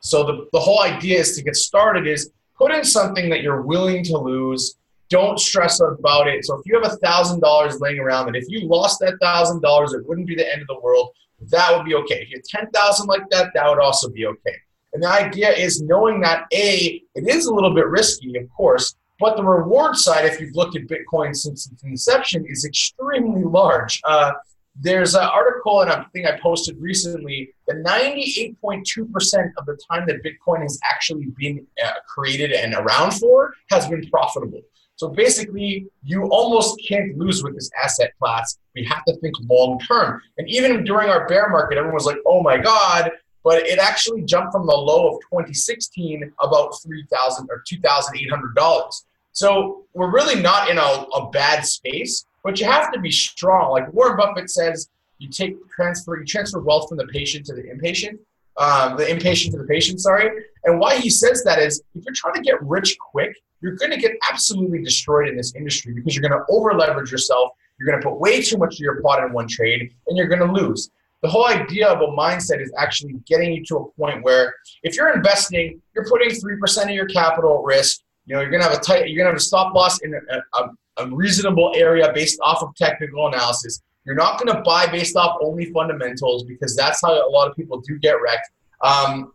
So 0.01 0.25
the, 0.25 0.47
the 0.53 0.59
whole 0.59 0.83
idea 0.83 1.19
is 1.19 1.37
to 1.37 1.43
get 1.43 1.57
started 1.57 2.07
is 2.07 2.31
put 2.57 2.73
in 2.73 2.85
something 2.85 3.29
that 3.29 3.43
you're 3.43 3.61
willing 3.61 4.03
to 4.05 4.17
lose. 4.17 4.77
Don't 5.11 5.39
stress 5.39 5.79
about 5.81 6.27
it. 6.27 6.45
So 6.47 6.59
if 6.59 6.63
you 6.65 6.81
have 6.81 6.91
a 6.91 6.97
thousand 6.97 7.41
dollars 7.41 7.79
laying 7.81 7.99
around, 7.99 8.29
and 8.29 8.37
if 8.37 8.45
you 8.49 8.67
lost 8.67 8.99
that 9.01 9.19
thousand 9.21 9.61
dollars, 9.61 9.93
it 9.93 10.09
wouldn't 10.09 10.27
be 10.27 10.35
the 10.35 10.51
end 10.51 10.63
of 10.63 10.69
the 10.69 10.81
world. 10.81 11.11
That 11.51 11.77
would 11.77 11.85
be 11.85 11.95
okay. 11.97 12.23
If 12.23 12.31
you 12.31 12.37
had 12.37 12.45
ten 12.45 12.71
thousand 12.71 13.07
like 13.07 13.29
that, 13.31 13.53
that 13.55 13.69
would 13.69 13.79
also 13.79 14.09
be 14.11 14.27
okay. 14.27 14.57
And 14.93 15.03
the 15.03 15.09
idea 15.09 15.51
is 15.51 15.83
knowing 15.83 16.21
that 16.21 16.47
a 16.53 17.03
it 17.15 17.29
is 17.29 17.47
a 17.47 17.55
little 17.55 17.75
bit 17.75 17.87
risky, 17.87 18.37
of 18.37 18.49
course, 18.51 18.95
but 19.19 19.37
the 19.37 19.45
reward 19.45 19.97
side, 19.97 20.25
if 20.25 20.41
you've 20.41 20.55
looked 20.55 20.77
at 20.77 20.83
Bitcoin 20.89 21.35
since 21.35 21.71
its 21.71 21.83
inception, 21.85 22.45
is 22.49 22.65
extremely 22.65 23.45
large. 23.45 24.01
Uh, 24.05 24.33
there's 24.81 25.15
an 25.15 25.23
article 25.23 25.83
and 25.83 25.91
a 25.91 26.07
thing 26.13 26.27
I 26.27 26.39
posted 26.41 26.77
recently 26.81 27.55
that 27.69 27.77
98.2% 27.77 29.53
of 29.59 29.67
the 29.67 29.79
time 29.91 30.07
that 30.07 30.23
Bitcoin 30.25 30.63
has 30.63 30.79
actually 30.83 31.27
been 31.39 31.67
uh, 31.85 31.93
created 32.09 32.53
and 32.53 32.75
around 32.75 33.13
for 33.13 33.55
has 33.71 33.87
been 33.87 34.09
profitable. 34.11 34.63
So 35.03 35.09
basically, 35.09 35.89
you 36.05 36.29
almost 36.29 36.81
can't 36.87 37.19
lose 37.19 37.43
with 37.43 37.57
this 37.57 37.69
asset 37.83 38.13
class. 38.21 38.57
We 38.77 38.85
have 38.85 39.05
to 39.07 39.17
think 39.17 39.35
long 39.51 39.81
term. 39.81 40.23
And 40.39 40.49
even 40.49 40.85
during 40.85 41.09
our 41.09 41.27
bear 41.27 41.49
market, 41.49 41.77
everyone 41.77 41.97
was 41.97 42.07
like, 42.07 42.19
oh 42.25 42.41
my 42.41 42.57
God, 42.57 43.11
but 43.43 43.67
it 43.67 43.81
actually 43.81 44.23
jumped 44.23 44.53
from 44.53 44.65
the 44.65 44.73
low 44.73 45.09
of 45.09 45.21
2016 45.23 46.33
about 46.41 46.81
3000 46.81 47.49
or 47.51 47.65
$2,800. 47.69 49.05
So 49.33 49.87
we're 49.93 50.13
really 50.13 50.41
not 50.41 50.71
in 50.71 50.79
a, 50.79 50.81
a 50.83 51.31
bad 51.33 51.67
space, 51.67 52.25
but 52.45 52.61
you 52.61 52.67
have 52.67 52.93
to 52.93 53.01
be 53.01 53.11
strong. 53.11 53.73
Like 53.73 53.93
Warren 53.93 54.17
Buffett 54.17 54.51
says, 54.51 54.89
you 55.19 55.29
take 55.29 55.57
transfer, 55.69 56.17
you 56.17 56.25
transfer 56.25 56.61
wealth 56.61 56.89
from 56.89 56.99
the 56.99 57.09
patient 57.09 57.45
to 57.47 57.55
the 57.55 57.63
inpatient, 57.63 58.21
um, 58.57 58.97
the 58.97 59.09
impatient 59.11 59.53
to 59.55 59.59
the 59.59 59.67
patient. 59.67 60.01
Sorry. 60.01 60.31
And 60.65 60.79
why 60.79 60.97
he 60.97 61.11
says 61.11 61.43
that 61.45 61.59
is, 61.59 61.83
if 61.95 62.05
you're 62.05 62.15
trying 62.15 62.35
to 62.35 62.41
get 62.41 62.63
rich 62.63 62.97
quick, 62.99 63.37
you're 63.61 63.77
going 63.77 63.91
to 63.91 63.97
get 63.97 64.13
absolutely 64.31 64.83
destroyed 64.83 65.29
in 65.29 65.37
this 65.37 65.55
industry 65.55 65.95
because 65.95 66.15
you're 66.15 66.29
going 66.29 66.39
to 66.39 66.45
over 66.49 66.75
leverage 66.75 67.11
yourself. 67.11 67.51
You're 67.79 67.89
going 67.89 68.01
to 68.01 68.09
put 68.09 68.19
way 68.19 68.43
too 68.43 68.59
much 68.59 68.75
of 68.75 68.81
your 68.81 69.01
pot 69.03 69.25
in 69.25 69.33
one 69.33 69.49
trade, 69.49 69.93
and 70.07 70.17
you're 70.17 70.29
going 70.29 70.47
to 70.47 70.53
lose. 70.53 70.91
The 71.23 71.29
whole 71.29 71.47
idea 71.47 71.89
of 71.89 72.01
a 72.01 72.13
mindset 72.13 72.61
is 72.61 72.73
actually 72.77 73.15
getting 73.27 73.53
you 73.53 73.65
to 73.67 73.77
a 73.77 73.91
point 73.93 74.25
where 74.25 74.55
if 74.83 74.97
you're 74.97 75.13
investing, 75.15 75.81
you're 75.95 76.09
putting 76.09 76.31
3% 76.31 76.85
of 76.85 76.91
your 76.91 77.07
capital 77.07 77.59
at 77.59 77.65
risk 77.65 78.01
you 78.27 78.35
know, 78.35 78.41
you're 78.41 78.51
gonna 78.51 78.65
have 78.65 78.75
a 78.75 78.81
tight, 78.81 79.09
you're 79.09 79.19
gonna 79.19 79.31
have 79.31 79.37
a 79.37 79.41
stop 79.41 79.75
loss 79.75 80.01
in 80.01 80.15
a, 80.15 80.59
a, 80.59 80.71
a 80.99 81.11
reasonable 81.11 81.73
area 81.75 82.11
based 82.15 82.39
off 82.43 82.63
of 82.63 82.75
technical 82.77 83.27
analysis. 83.27 83.83
You're 84.05 84.17
not 84.17 84.39
gonna 84.39 84.61
buy 84.63 84.87
based 84.87 85.17
off 85.17 85.39
only 85.41 85.67
fundamentals 85.67 86.45
because 86.45 86.77
that's 86.77 87.01
how 87.03 87.13
a 87.13 87.31
lot 87.31 87.49
of 87.49 87.57
people 87.57 87.81
do 87.81 87.99
get 87.99 88.21
wrecked. 88.21 88.51
Um, 88.81 89.33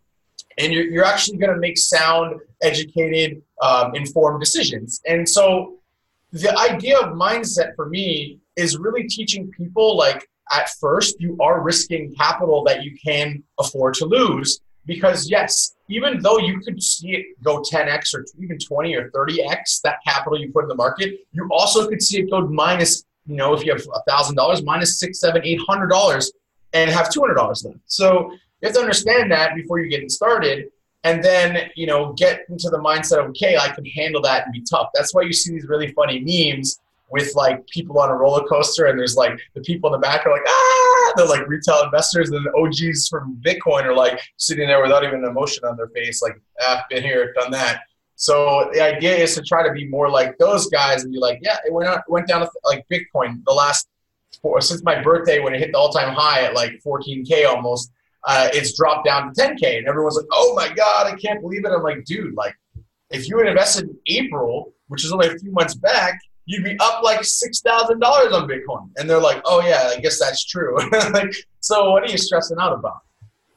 and 0.57 0.73
you're, 0.73 0.85
you're 0.85 1.05
actually 1.05 1.37
gonna 1.37 1.57
make 1.57 1.77
sound, 1.77 2.39
educated, 2.61 3.41
um, 3.61 3.95
informed 3.95 4.39
decisions. 4.39 5.01
And 5.07 5.27
so 5.27 5.77
the 6.31 6.57
idea 6.57 6.97
of 6.97 7.13
mindset 7.13 7.75
for 7.75 7.87
me 7.87 8.39
is 8.55 8.77
really 8.77 9.07
teaching 9.07 9.49
people 9.51 9.95
like 9.95 10.27
at 10.51 10.69
first 10.79 11.19
you 11.19 11.37
are 11.39 11.61
risking 11.61 12.13
capital 12.15 12.63
that 12.63 12.83
you 12.83 12.97
can 13.03 13.43
afford 13.59 13.93
to 13.93 14.05
lose 14.05 14.61
because 14.85 15.29
yes 15.29 15.75
even 15.89 16.21
though 16.21 16.37
you 16.37 16.59
could 16.59 16.81
see 16.81 17.11
it 17.11 17.25
go 17.43 17.61
10x 17.61 18.13
or 18.13 18.25
even 18.41 18.57
20 18.57 18.95
or 18.95 19.09
30x 19.11 19.81
that 19.83 19.99
capital 20.05 20.39
you 20.39 20.51
put 20.51 20.63
in 20.63 20.69
the 20.69 20.75
market, 20.75 21.19
you 21.31 21.47
also 21.51 21.87
could 21.87 22.01
see 22.01 22.19
it 22.19 22.29
go 22.29 22.41
minus, 22.47 23.05
you 23.27 23.35
know, 23.35 23.53
if 23.53 23.65
you 23.65 23.71
have 23.71 23.81
a 23.81 24.09
$1,000, 24.09 24.63
minus 24.63 24.99
six, 24.99 25.19
seven, 25.19 25.41
eight 25.43 25.59
hundred 25.67 25.87
dollars 25.87 26.31
and 26.73 26.89
have 26.89 27.09
$200 27.09 27.37
left. 27.37 27.77
So 27.85 28.31
you 28.31 28.39
have 28.63 28.73
to 28.73 28.79
understand 28.79 29.31
that 29.31 29.55
before 29.55 29.79
you 29.79 29.89
get 29.89 30.09
started 30.11 30.67
and 31.03 31.23
then, 31.23 31.69
you 31.75 31.85
know, 31.85 32.13
get 32.13 32.41
into 32.49 32.69
the 32.69 32.79
mindset 32.79 33.19
of, 33.19 33.29
okay, 33.29 33.57
I 33.57 33.69
can 33.69 33.85
handle 33.85 34.21
that 34.23 34.45
and 34.45 34.53
be 34.53 34.61
tough. 34.61 34.89
That's 34.93 35.13
why 35.13 35.21
you 35.21 35.33
see 35.33 35.53
these 35.53 35.67
really 35.67 35.91
funny 35.93 36.19
memes 36.19 36.79
with 37.09 37.33
like 37.35 37.65
people 37.67 37.99
on 37.99 38.09
a 38.09 38.13
roller 38.13 38.45
coaster 38.47 38.87
and 38.87 38.99
there's 38.99 39.15
like 39.15 39.39
the 39.53 39.61
people 39.61 39.93
in 39.93 39.99
the 39.99 40.05
back 40.05 40.25
are 40.25 40.31
like 40.31 40.45
ah 40.45 41.13
they're 41.15 41.25
like 41.25 41.47
retail 41.47 41.81
investors 41.83 42.29
and 42.29 42.45
the 42.45 42.53
OGs 42.57 43.07
from 43.07 43.39
Bitcoin 43.41 43.83
are 43.83 43.95
like 43.95 44.19
sitting 44.35 44.67
there 44.67 44.81
without 44.81 45.03
even 45.03 45.23
an 45.23 45.29
emotion 45.29 45.63
on 45.63 45.77
their 45.77 45.87
face 45.89 46.21
like 46.21 46.39
ah 46.61 46.83
been 46.89 47.03
here 47.03 47.33
done 47.33 47.51
that 47.51 47.83
so 48.17 48.69
the 48.73 48.81
idea 48.81 49.15
is 49.15 49.33
to 49.35 49.41
try 49.41 49.65
to 49.65 49.71
be 49.71 49.87
more 49.87 50.09
like 50.09 50.37
those 50.37 50.67
guys 50.67 51.03
and 51.03 51.13
be 51.13 51.19
like 51.19 51.39
yeah 51.41 51.57
it 51.65 51.71
went, 51.71 51.89
went 52.09 52.27
down 52.27 52.45
like 52.65 52.85
Bitcoin 52.91 53.43
the 53.45 53.53
last 53.53 53.87
four, 54.41 54.59
since 54.59 54.83
my 54.83 55.01
birthday 55.01 55.39
when 55.39 55.53
it 55.53 55.59
hit 55.59 55.71
the 55.71 55.77
all-time 55.77 56.13
high 56.13 56.41
at 56.41 56.53
like 56.53 56.73
14k 56.85 57.47
almost 57.47 57.91
uh, 58.25 58.49
it's 58.51 58.75
dropped 58.75 59.05
down 59.05 59.33
to 59.33 59.41
10k 59.41 59.77
and 59.77 59.87
everyone's 59.87 60.17
like 60.17 60.25
oh 60.33 60.53
my 60.55 60.67
god 60.73 61.07
I 61.07 61.15
can't 61.15 61.41
believe 61.41 61.63
it 61.63 61.71
I'm 61.71 61.81
like 61.83 62.03
dude 62.03 62.35
like 62.35 62.53
if 63.09 63.29
you 63.29 63.37
had 63.37 63.47
invested 63.47 63.85
in 63.85 63.97
April 64.07 64.73
which 64.89 65.05
is 65.05 65.13
only 65.13 65.27
a 65.27 65.39
few 65.39 65.51
months 65.51 65.75
back 65.75 66.19
you'd 66.47 66.63
be 66.63 66.75
up 66.79 67.03
like 67.03 67.23
six 67.23 67.59
thousand 67.61 67.99
dollars 67.99 68.33
on 68.33 68.47
Bitcoin. 68.47 68.89
And 68.97 69.07
they're 69.07 69.21
like, 69.21 69.41
oh 69.45 69.61
yeah, 69.61 69.91
I 69.95 69.99
guess 69.99 70.19
that's 70.19 70.43
true. 70.43 70.77
like, 71.11 71.31
so 71.59 71.91
what 71.91 72.03
are 72.03 72.11
you 72.11 72.17
stressing 72.17 72.57
out 72.59 72.73
about? 72.73 73.01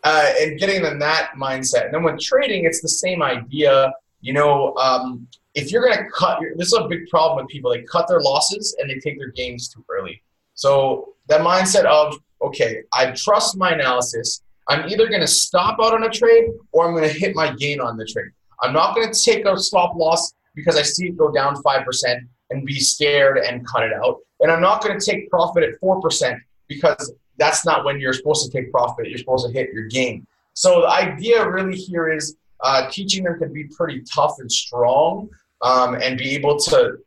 Uh, 0.02 0.32
and 0.40 0.58
getting 0.58 0.84
in 0.84 0.98
that 0.98 1.32
mindset. 1.38 1.86
And 1.86 1.94
then 1.94 2.02
when 2.02 2.18
trading, 2.18 2.64
it's 2.64 2.82
the 2.82 2.88
same 2.88 3.22
idea. 3.22 3.92
You 4.20 4.34
know, 4.34 4.74
um, 4.76 5.26
if 5.54 5.72
you're 5.72 5.82
going 5.82 5.96
to 5.96 6.10
cut, 6.10 6.40
this 6.56 6.68
is 6.68 6.78
a 6.78 6.86
big 6.86 7.08
problem 7.08 7.44
with 7.44 7.50
people. 7.50 7.70
They 7.70 7.82
cut 7.82 8.06
their 8.08 8.20
losses 8.20 8.76
and 8.78 8.88
they 8.88 8.98
take 8.98 9.18
their 9.18 9.30
gains 9.30 9.68
too 9.68 9.84
early. 9.90 10.22
So 10.54 11.14
that 11.28 11.40
mindset 11.40 11.84
of, 11.84 12.18
okay, 12.42 12.82
I 12.92 13.12
trust 13.12 13.56
my 13.56 13.72
analysis. 13.72 14.42
I'm 14.68 14.88
either 14.88 15.08
going 15.08 15.22
to 15.22 15.26
stop 15.26 15.78
out 15.82 15.94
on 15.94 16.04
a 16.04 16.10
trade 16.10 16.50
or 16.72 16.86
I'm 16.86 16.94
going 16.94 17.08
to 17.08 17.18
hit 17.18 17.34
my 17.34 17.52
gain 17.54 17.80
on 17.80 17.96
the 17.96 18.04
trade. 18.04 18.30
I'm 18.62 18.72
not 18.72 18.94
going 18.94 19.10
to 19.10 19.18
take 19.18 19.46
a 19.46 19.56
stop 19.58 19.96
loss 19.96 20.32
because 20.54 20.76
I 20.76 20.82
see 20.82 21.08
it 21.08 21.16
go 21.16 21.32
down 21.32 21.56
5%. 21.56 22.20
and 22.50 22.66
be 22.66 22.80
scared 22.80 23.38
and 23.38 23.66
cut 23.66 23.84
it 23.84 23.92
out. 23.92 24.18
And 24.40 24.50
I'm 24.50 24.60
not 24.60 24.82
going 24.82 24.98
to 24.98 25.04
take 25.04 25.30
profit 25.30 25.62
at 25.62 25.80
4% 25.80 26.38
because 26.66 27.12
that's 27.38 27.64
not 27.64 27.84
when 27.84 28.00
you're 28.00 28.12
supposed 28.12 28.44
to 28.44 28.56
take 28.56 28.70
profit. 28.72 29.08
You're 29.08 29.18
supposed 29.18 29.46
to 29.46 29.52
hit 29.52 29.72
your 29.72 29.86
gain. 29.86 30.26
So 30.54 30.82
the 30.82 30.88
idea 30.88 31.48
really 31.48 31.76
here 31.76 32.12
is 32.12 32.36
uh, 32.62 32.88
teaching 32.90 33.24
them 33.24 33.38
to 33.40 33.48
be 33.48 33.64
pretty 33.64 34.02
tough 34.02 34.36
and 34.38 34.50
strong 34.50 35.28
um, 35.62 35.94
and 35.94 36.18
be 36.18 36.30
able 36.34 36.58
to 36.58 36.98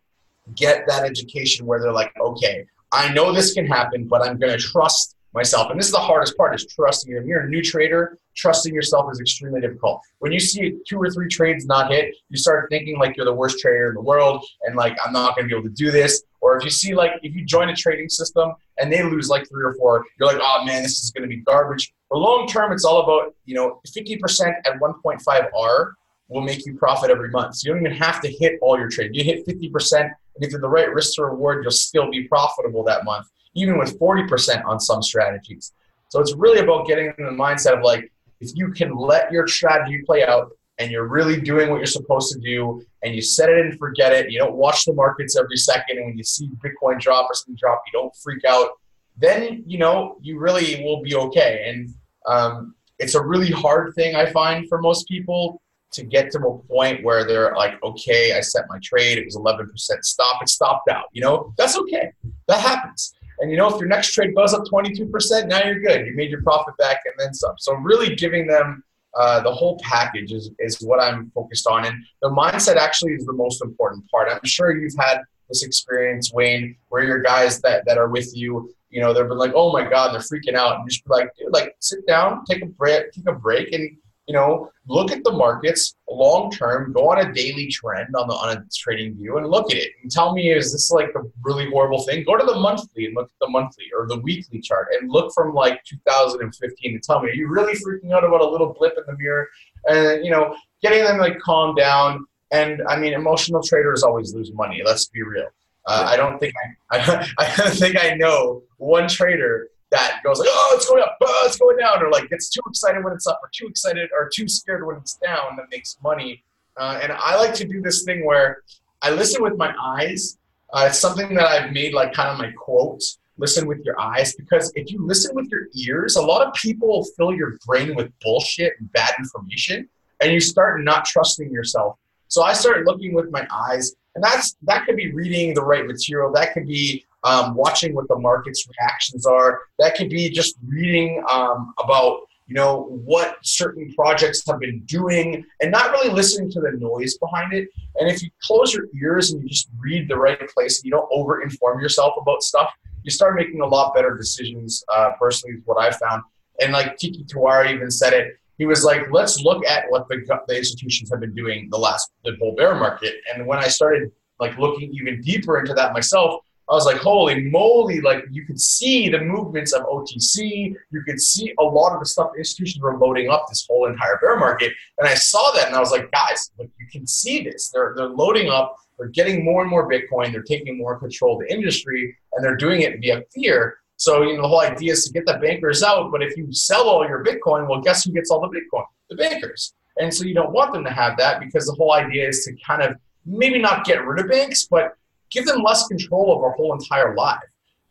get 0.56 0.86
that 0.88 1.04
education 1.04 1.66
where 1.66 1.80
they're 1.80 1.94
like, 1.94 2.12
okay, 2.20 2.66
I 2.92 3.12
know 3.14 3.32
this 3.32 3.54
can 3.54 3.66
happen, 3.66 4.08
but 4.08 4.22
I'm 4.22 4.38
going 4.38 4.52
to 4.52 4.64
trust 4.64 5.16
myself. 5.34 5.72
And 5.72 5.80
this 5.80 5.88
is 5.88 5.92
the 5.92 6.00
hardest 6.00 6.38
part 6.38 6.54
is 6.54 6.66
trusting. 6.68 7.12
If 7.16 7.26
you're 7.26 7.42
a 7.42 7.50
new 7.50 7.62
trader, 7.62 8.18
trusting 8.36 8.74
yourself 8.74 9.12
is 9.12 9.20
extremely 9.20 9.62
difficult. 9.62 10.02
When 10.20 10.32
you 10.32 10.40
see 10.40 10.78
two 10.88 11.02
or 11.02 11.10
three 11.10 11.28
trades 11.28 11.66
not 11.66 11.92
hit, 11.92 12.16
you 12.30 12.38
start 12.38 12.70
thinking 12.70 13.00
like 13.00 13.18
you're 13.18 13.26
the 13.26 13.34
worst 13.34 13.60
trader 13.60 13.90
in 13.90 13.96
the 13.96 14.02
world 14.02 14.46
and 14.64 14.76
like 14.76 14.96
I'm 15.04 15.14
not 15.14 15.36
going 15.36 15.48
to 15.48 15.56
be 15.56 15.60
able 15.60 15.70
to 15.70 15.76
do 15.76 15.92
this. 15.92 16.24
Or 16.42 16.58
if 16.58 16.64
you 16.64 16.70
see 16.70 16.94
like 16.94 17.14
if 17.24 17.34
you 17.34 17.46
join 17.46 17.70
a 17.70 17.76
trading 17.76 18.10
system 18.10 18.54
and 18.80 18.92
they 18.92 19.04
lose 19.04 19.30
like 19.30 19.48
three 19.48 19.64
or 19.64 19.76
four, 19.76 20.06
you're 20.20 20.28
like, 20.28 20.42
oh 20.42 20.64
man, 20.66 20.84
this 20.84 21.04
is 21.04 21.12
going 21.12 21.24
to 21.24 21.28
be 21.28 21.42
garbage. 21.42 21.94
For 22.10 22.18
long 22.18 22.48
term, 22.48 22.72
it's 22.72 22.86
all 22.86 23.02
about 23.02 23.36
you 23.46 23.56
know 23.56 23.82
50% 23.88 24.54
at 24.66 24.80
1.5 24.80 25.50
R 25.58 25.96
will 26.30 26.42
make 26.42 26.66
you 26.66 26.76
profit 26.76 27.10
every 27.10 27.30
month. 27.30 27.56
So 27.56 27.68
you 27.68 27.74
don't 27.74 27.86
even 27.86 27.98
have 27.98 28.22
to 28.22 28.30
hit 28.30 28.58
all 28.62 28.78
your 28.78 28.90
trades. 28.90 29.16
You 29.16 29.24
hit 29.24 29.46
50%, 29.46 30.02
and 30.02 30.14
if 30.40 30.52
you're 30.52 30.62
the 30.62 30.70
right 30.70 30.92
risk 30.92 31.16
to 31.16 31.26
reward, 31.26 31.64
you'll 31.64 31.72
still 31.72 32.10
be 32.10 32.28
profitable 32.28 32.84
that 32.86 33.06
month, 33.06 33.28
even 33.54 33.78
with 33.78 34.00
40% 34.00 34.66
on 34.66 34.80
some 34.80 35.04
strategies. 35.04 35.74
So 36.10 36.20
it's 36.20 36.34
really 36.34 36.60
about 36.60 36.88
getting 36.88 37.14
in 37.18 37.26
the 37.26 37.32
mindset 37.32 37.78
of 37.78 37.84
like, 37.84 38.12
if 38.40 38.52
you 38.56 38.72
can 38.72 38.96
let 38.96 39.32
your 39.32 39.48
strategy 39.48 40.02
play 40.06 40.26
out 40.26 40.52
and 40.80 40.92
you're 40.92 41.08
really 41.08 41.40
doing 41.40 41.70
what 41.70 41.78
you're 41.78 41.86
supposed 41.86 42.34
to 42.34 42.40
do 42.40 42.82
and 43.04 43.14
you 43.14 43.22
set 43.22 43.50
it 43.50 43.60
and 43.66 43.78
forget 43.78 44.12
it, 44.12 44.32
you 44.32 44.40
don't 44.40 44.56
watch 44.56 44.86
the 44.86 44.94
markets 44.94 45.38
every 45.38 45.58
second, 45.58 45.98
and 45.98 46.08
when 46.08 46.18
you 46.18 46.24
see 46.24 46.50
Bitcoin 46.64 47.00
drop 47.00 47.30
or 47.30 47.34
something 47.34 47.58
drop, 47.60 47.82
you 47.86 48.00
don't 48.00 48.16
freak 48.16 48.44
out, 48.46 48.70
then 49.18 49.64
you 49.68 49.78
know 49.78 50.18
you 50.22 50.40
really 50.40 50.84
will 50.84 51.02
be 51.02 51.16
okay. 51.16 51.66
And 51.68 51.90
um, 52.26 52.76
it's 53.00 53.16
a 53.16 53.22
really 53.22 53.52
hard 53.52 53.94
thing 53.96 54.16
I 54.16 54.32
find 54.32 54.68
for 54.68 54.82
most 54.82 55.08
people 55.08 55.62
to 55.92 56.04
get 56.04 56.32
to 56.32 56.40
a 56.40 56.58
point 56.68 57.04
where 57.04 57.26
they're 57.26 57.56
like, 57.56 57.82
okay, 57.84 58.36
I 58.36 58.42
set 58.42 58.66
my 58.68 58.80
trade, 58.82 59.18
it 59.18 59.26
was 59.26 59.38
11% 59.38 59.70
stop, 60.02 60.42
it 60.42 60.50
stopped 60.50 60.90
out. 60.90 61.06
You 61.12 61.22
know, 61.22 61.54
that's 61.58 61.78
okay. 61.78 62.12
That 62.48 62.60
happens. 62.62 63.14
And 63.40 63.52
you 63.52 63.58
know, 63.58 63.68
if 63.68 63.80
your 63.80 63.90
next 63.90 64.14
trade 64.14 64.36
goes 64.36 64.54
up 64.54 64.64
22%, 64.64 65.48
now 65.48 65.64
you're 65.64 65.82
good. 65.82 66.06
You 66.06 66.16
made 66.16 66.32
your 66.32 66.42
profit 66.42 66.76
back 66.78 67.02
and 67.06 67.14
then 67.18 67.34
some. 67.34 67.56
So 67.58 67.74
really 67.74 68.16
giving 68.16 68.48
them 68.48 68.84
uh, 69.16 69.42
the 69.42 69.52
whole 69.52 69.80
package 69.84 70.32
is, 70.32 70.52
is 70.60 70.82
what 70.82 71.00
I'm 71.02 71.32
focused 71.36 71.68
on. 71.68 71.86
And 71.86 71.96
the 72.22 72.30
mindset 72.30 72.78
actually 72.78 73.14
is 73.14 73.26
the 73.26 73.34
most 73.34 73.64
important 73.64 74.10
part. 74.10 74.30
I'm 74.32 74.40
sure 74.44 74.76
you've 74.76 74.96
had 74.98 75.22
this 75.50 75.64
experience, 75.64 76.34
Wayne, 76.34 76.76
where 76.90 77.04
your 77.04 77.22
guys 77.22 77.62
that, 77.62 77.86
that 77.86 77.98
are 77.98 78.10
with 78.10 78.36
you, 78.36 78.74
you 78.90 79.02
know, 79.02 79.14
they've 79.14 79.28
been 79.28 79.38
like, 79.38 79.54
oh 79.56 79.72
my 79.72 79.88
God, 79.88 80.14
they're 80.14 80.22
freaking 80.22 80.56
out. 80.56 80.76
And 80.76 80.84
you 80.84 80.90
just 80.90 81.06
be 81.06 81.12
like, 81.12 81.30
dude, 81.38 81.52
like 81.52 81.76
sit 81.80 82.06
down, 82.08 82.44
take 82.46 82.64
a 82.64 82.68
break, 82.68 83.12
take 83.12 83.28
a 83.28 83.34
break 83.34 83.72
and 83.74 83.98
you 84.28 84.34
know, 84.34 84.70
look 84.88 85.12
at 85.12 85.24
the 85.24 85.32
markets 85.32 85.96
long 86.10 86.50
term, 86.50 86.94
go 86.94 87.10
on 87.10 87.26
a 87.26 87.34
daily 87.34 87.68
trend 87.68 88.16
on 88.16 88.28
the 88.28 88.34
on 88.34 88.58
a 88.58 88.62
TradingView 88.62 89.38
and 89.38 89.50
look 89.50 89.72
at 89.72 89.78
it 89.78 89.92
and 90.02 90.12
tell 90.12 90.34
me 90.34 90.52
is 90.52 90.72
this 90.72 90.92
like 90.92 91.10
a 91.16 91.22
really 91.42 91.70
horrible 91.70 92.02
thing? 92.04 92.24
Go 92.24 92.38
to 92.38 92.46
the 92.46 92.56
monthly 92.56 93.06
and 93.06 93.16
look 93.16 93.26
at 93.26 93.40
the 93.42 93.50
monthly 93.50 93.86
or 93.98 94.08
the 94.08 94.20
weekly 94.20 94.62
chart 94.62 94.88
and 95.00 95.12
look 95.12 95.34
from 95.34 95.54
like 95.54 95.84
2015 95.86 96.94
and 96.94 97.04
tell 97.04 97.22
me, 97.22 97.30
are 97.30 97.34
you 97.34 97.50
really 97.50 97.74
freaking 97.74 98.14
out 98.14 98.24
about 98.24 98.42
a 98.42 98.48
little 98.48 98.74
blip 98.74 98.94
in 98.98 99.04
the 99.08 99.18
mirror? 99.18 99.48
And 99.88 100.24
you 100.24 100.32
know, 100.32 100.56
getting 100.82 101.04
them 101.04 101.18
like 101.18 101.40
calm 101.40 101.76
down. 101.76 102.26
And 102.52 102.82
I 102.88 102.98
mean, 102.98 103.14
emotional 103.14 103.62
traders 103.62 104.04
always 104.04 104.34
lose 104.34 104.54
money. 104.54 104.82
Let's 104.86 105.08
be 105.08 105.24
real. 105.24 105.48
Uh, 105.86 106.06
I 106.08 106.16
don't 106.16 106.40
think 106.40 106.54
I, 106.92 106.98
I, 106.98 107.28
I 107.40 107.56
don't 107.58 107.76
think 107.76 107.98
I 108.02 108.14
know 108.14 108.64
one 108.78 109.10
trader 109.10 109.68
that 109.94 110.22
goes 110.24 110.40
like, 110.40 110.50
oh, 110.52 110.74
it's 110.76 110.90
going 110.90 111.04
up, 111.04 111.18
oh, 111.22 111.44
it's 111.46 111.58
going 111.58 111.78
down, 111.78 112.04
or 112.04 112.10
like 112.10 112.28
gets 112.30 112.50
too 112.50 112.62
excited 112.68 113.04
when 113.04 113.14
it's 113.14 113.28
up, 113.28 113.40
or 113.44 113.50
too 113.54 113.68
excited, 113.68 114.10
or 114.12 114.28
too 114.34 114.48
scared 114.48 114.86
when 114.86 114.98
it's 114.98 115.18
down 115.18 115.56
that 115.56 115.66
makes 115.72 115.98
money. 116.04 116.44
Uh, 116.76 117.00
and 117.02 117.12
I 117.12 117.36
like 117.36 117.54
to 117.56 117.66
do 117.66 117.80
this 117.80 118.04
thing 118.04 118.26
where 118.26 118.64
I 119.04 119.12
listen 119.12 119.44
with 119.44 119.56
my 119.56 119.74
eyes. 119.80 120.40
Uh, 120.74 120.86
it's 120.88 120.98
something 120.98 121.36
that 121.36 121.46
I've 121.46 121.72
made 121.72 121.94
like 121.94 122.12
kind 122.12 122.30
of 122.30 122.40
my 122.40 122.52
quote. 122.54 123.04
Listen 123.38 123.68
with 123.68 123.86
your 123.86 124.00
eyes 124.00 124.36
because 124.36 124.72
if 124.76 124.92
you 124.92 125.06
listen 125.06 125.36
with 125.36 125.48
your 125.50 125.68
ears, 125.76 126.16
a 126.16 126.22
lot 126.22 126.46
of 126.46 126.54
people 126.56 127.06
fill 127.16 127.34
your 127.34 127.58
brain 127.66 127.96
with 127.96 128.12
bullshit 128.22 128.74
and 128.80 128.92
bad 128.94 129.14
information, 129.20 129.88
and 130.22 130.32
you 130.32 130.40
start 130.40 130.84
not 130.84 131.06
trusting 131.06 131.52
yourself. 131.52 131.98
So 132.30 132.42
I 132.42 132.54
started 132.54 132.88
looking 132.88 133.14
with 133.14 133.30
my 133.30 133.48
eyes, 133.52 133.94
and 134.16 134.24
that's 134.24 134.56
that 134.64 134.88
could 134.88 134.96
be 134.96 135.12
reading 135.12 135.54
the 135.54 135.64
right 135.64 135.86
material. 135.86 136.32
That 136.34 136.54
could 136.54 136.66
be 136.66 137.06
um, 137.24 137.56
watching 137.56 137.96
what 137.96 138.08
the 138.08 138.18
market's 138.18 138.68
reactions 138.68 139.26
are. 139.26 139.62
That 139.80 139.96
could 139.96 140.10
be 140.10 140.30
just 140.30 140.56
reading 140.66 141.24
um, 141.30 141.74
about 141.80 142.22
you 142.48 142.56
know 142.56 143.02
what 143.06 143.38
certain 143.44 143.94
projects 143.94 144.44
have 144.48 144.60
been 144.60 144.82
doing 144.86 145.46
and 145.62 145.72
not 145.72 145.92
really 145.92 146.10
listening 146.10 146.52
to 146.52 146.60
the 146.60 146.72
noise 146.72 147.18
behind 147.18 147.54
it. 147.54 147.70
And 148.00 148.10
if 148.10 148.22
you 148.22 148.30
close 148.42 148.74
your 148.74 148.88
ears 149.02 149.32
and 149.32 149.42
you 149.42 149.48
just 149.48 149.70
read 149.80 150.10
the 150.10 150.18
right 150.18 150.40
place 150.50 150.80
and 150.80 150.86
you 150.86 150.92
don't 150.92 151.08
over 151.12 151.42
inform 151.42 151.80
yourself 151.80 152.14
about 152.20 152.44
stuff 152.44 152.70
you 153.04 153.12
start 153.12 153.36
making 153.36 153.62
a 153.62 153.66
lot 153.66 153.94
better 153.94 154.18
decisions 154.18 154.84
uh, 154.94 155.12
personally 155.20 155.58
is 155.58 155.62
what 155.66 155.78
i 155.78 155.92
found. 155.92 156.24
And 156.62 156.72
like 156.72 156.98
tiki 156.98 157.24
Tiwari 157.26 157.74
even 157.74 157.92
said 157.92 158.14
it 158.14 158.38
he 158.58 158.66
was 158.66 158.84
like 158.84 159.12
let's 159.12 159.42
look 159.42 159.66
at 159.66 159.86
what 159.90 160.08
the, 160.10 160.24
the 160.48 160.58
institutions 160.58 161.10
have 161.12 161.20
been 161.20 161.36
doing 161.36 161.70
the 161.70 161.78
last 161.78 162.12
the 162.24 162.34
bull 162.34 162.56
bear 162.56 162.76
market. 162.76 163.16
And 163.34 163.46
when 163.46 163.60
i 163.60 163.68
started 163.68 164.12
like 164.40 164.58
looking 164.58 164.92
even 164.94 165.22
deeper 165.22 165.60
into 165.60 165.74
that 165.74 165.94
myself 165.94 166.42
I 166.70 166.74
was 166.74 166.86
like, 166.86 166.98
holy 166.98 167.50
moly, 167.50 168.00
like 168.00 168.24
you 168.32 168.46
could 168.46 168.60
see 168.60 169.10
the 169.10 169.20
movements 169.20 169.74
of 169.74 169.84
OTC. 169.84 170.74
You 170.92 171.02
could 171.06 171.20
see 171.20 171.54
a 171.60 171.64
lot 171.64 171.94
of 171.94 172.00
the 172.00 172.06
stuff 172.06 172.32
institutions 172.38 172.82
were 172.82 172.98
loading 172.98 173.30
up 173.30 173.48
this 173.50 173.66
whole 173.70 173.86
entire 173.86 174.18
bear 174.22 174.40
market. 174.40 174.72
And 174.98 175.08
I 175.08 175.14
saw 175.14 175.52
that 175.52 175.68
and 175.68 175.76
I 175.76 175.80
was 175.80 175.92
like, 175.92 176.10
guys, 176.12 176.52
like 176.58 176.70
you 176.80 176.88
can 176.90 177.06
see 177.06 177.44
this. 177.44 177.70
They're, 177.70 177.94
they're 177.98 178.08
loading 178.08 178.50
up, 178.50 178.78
they're 178.98 179.10
getting 179.10 179.44
more 179.44 179.62
and 179.62 179.70
more 179.70 179.90
Bitcoin, 179.90 180.32
they're 180.32 180.42
taking 180.42 180.78
more 180.78 180.98
control 180.98 181.34
of 181.34 181.46
the 181.46 181.54
industry, 181.54 182.16
and 182.34 182.44
they're 182.44 182.56
doing 182.56 182.82
it 182.82 183.02
via 183.02 183.24
fear. 183.34 183.80
So, 183.98 184.24
you 184.24 184.36
know, 184.36 184.44
the 184.44 184.48
whole 184.48 184.62
idea 184.62 184.94
is 184.94 185.06
to 185.06 185.14
get 185.14 185.26
the 185.26 185.40
bankers 185.40 185.84
out, 185.84 186.12
but 186.12 186.24
if 186.24 186.36
you 186.38 186.52
sell 186.54 186.88
all 186.88 187.06
your 187.08 187.24
Bitcoin, 187.24 187.68
well, 187.70 187.82
guess 187.82 188.06
who 188.06 188.12
gets 188.12 188.32
all 188.32 188.40
the 188.40 188.48
Bitcoin? 188.48 188.86
The 189.10 189.18
bankers. 189.18 189.74
And 189.98 190.14
so 190.14 190.24
you 190.24 190.34
don't 190.34 190.52
want 190.52 190.74
them 190.74 190.84
to 190.86 190.90
have 190.90 191.18
that 191.18 191.40
because 191.40 191.66
the 191.66 191.74
whole 191.74 191.94
idea 191.94 192.28
is 192.28 192.44
to 192.46 192.56
kind 192.66 192.82
of 192.82 192.96
maybe 193.26 193.60
not 193.60 193.86
get 193.86 194.06
rid 194.06 194.24
of 194.24 194.30
banks, 194.30 194.66
but 194.70 194.96
give 195.34 195.46
them 195.46 195.62
less 195.62 195.88
control 195.88 196.36
of 196.36 196.44
our 196.44 196.52
whole 196.52 196.74
entire 196.74 197.16
life, 197.16 197.44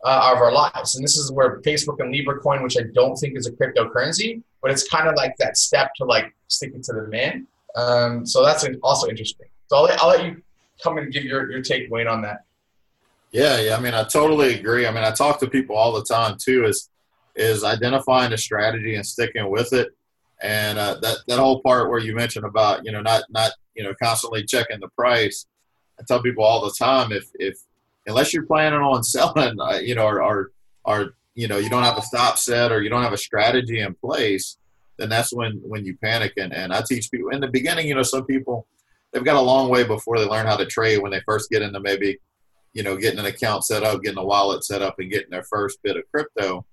uh, 0.05 0.33
of 0.33 0.39
our 0.39 0.53
lives. 0.53 0.95
And 0.95 1.05
this 1.05 1.17
is 1.17 1.31
where 1.33 1.61
Facebook 1.61 2.01
and 2.01 2.13
Libra 2.13 2.39
coin, 2.39 2.63
which 2.63 2.77
I 2.79 2.85
don't 2.95 3.17
think 3.17 3.37
is 3.37 3.47
a 3.47 3.53
cryptocurrency, 3.53 4.43
but 4.63 4.71
it's 4.71 4.89
kind 4.89 5.09
of 5.09 5.15
like 5.17 5.37
that 5.39 5.57
step 5.57 5.93
to 5.97 6.05
like 6.05 6.35
stick 6.49 6.73
it 6.75 6.85
to 6.85 6.93
the 6.93 7.09
man. 7.09 7.47
Um, 7.75 8.25
so 8.25 8.45
that's 8.45 8.67
also 8.83 9.09
interesting. 9.09 9.47
So 9.69 9.77
I'll 9.77 9.83
let, 9.85 10.01
I'll 10.01 10.09
let 10.09 10.25
you 10.25 10.43
come 10.83 10.99
and 10.99 11.13
give 11.13 11.25
your, 11.25 11.51
your 11.51 11.63
take, 11.63 11.91
Wayne, 11.91 12.07
on 12.07 12.23
that. 12.23 12.45
Yeah, 13.33 13.61
yeah. 13.61 13.77
I 13.77 13.81
mean, 13.81 13.95
I 13.95 14.05
totally 14.05 14.59
agree. 14.59 14.87
I 14.87 14.91
mean, 14.91 15.05
I 15.05 15.11
talk 15.11 15.41
to 15.41 15.49
people 15.49 15.77
all 15.77 15.93
the 15.93 16.05
time 16.05 16.37
too. 16.39 16.67
Is 16.67 16.91
is 17.35 17.65
identifying 17.65 18.33
a 18.35 18.37
strategy 18.37 18.95
and 18.95 19.07
sticking 19.07 19.51
with 19.51 19.73
it, 19.73 19.89
and 20.43 20.79
uh, 20.79 20.99
that 21.01 21.17
that 21.27 21.39
whole 21.39 21.63
part 21.63 21.89
where 21.89 21.99
you 21.99 22.15
mentioned 22.15 22.45
about 22.45 22.85
you 22.85 22.93
know 22.93 23.01
not 23.01 23.25
not 23.31 23.53
you 23.75 23.83
know 23.83 23.95
constantly 24.03 24.45
checking 24.45 24.81
the 24.81 24.89
price 24.89 25.47
I 26.03 26.05
tell 26.07 26.23
people 26.23 26.45
all 26.45 26.65
the 26.65 26.75
time 26.79 27.13
if 27.13 27.29
if 27.39 27.59
unless 28.07 28.35
you're 28.35 28.47
planning 28.47 28.81
on 28.81 29.03
selling, 29.05 29.61
uh, 29.61 29.79
you 29.79 29.95
know, 29.95 30.07
or, 30.07 30.23
or 30.23 30.51
or 30.85 31.15
you 31.35 31.49
know 31.49 31.59
you 31.59 31.71
don't 31.71 31.85
have 31.85 31.99
a 31.99 32.03
stop 32.03 32.39
set 32.39 32.73
or 32.73 32.83
you 32.83 32.91
don't 32.91 33.03
have 33.03 33.13
a 33.13 33.19
strategy 33.19 33.81
in 33.81 33.95
place, 33.95 34.59
then 34.99 35.09
that's 35.09 35.33
when 35.33 35.61
when 35.65 35.85
you 35.85 35.97
panic. 36.03 36.33
And 36.37 36.53
and 36.53 36.73
I 36.73 36.83
teach 36.87 37.11
people 37.11 37.31
in 37.31 37.41
the 37.41 37.49
beginning, 37.49 37.89
you 37.89 37.95
know, 37.95 38.03
some 38.03 38.25
people 38.25 38.67
they've 39.13 39.25
got 39.25 39.37
a 39.37 39.41
long 39.41 39.69
way 39.69 39.85
before 39.85 40.19
they 40.19 40.25
learn 40.25 40.47
how 40.47 40.57
to 40.57 40.67
trade 40.67 40.99
when 40.99 41.13
they 41.13 41.21
first 41.27 41.51
get 41.51 41.63
into 41.63 41.81
maybe 41.81 42.19
you 42.73 42.83
know 42.83 42.97
getting 42.97 43.19
an 43.21 43.27
account 43.27 43.65
set 43.65 43.83
up, 43.83 44.03
getting 44.03 44.19
a 44.19 44.25
wallet 44.25 44.65
set 44.65 44.83
up, 44.83 44.97
and 44.99 45.11
getting 45.11 45.31
their 45.31 45.45
first 45.45 45.83
bit 45.83 45.97
of 45.97 46.05
crypto. 46.11 46.65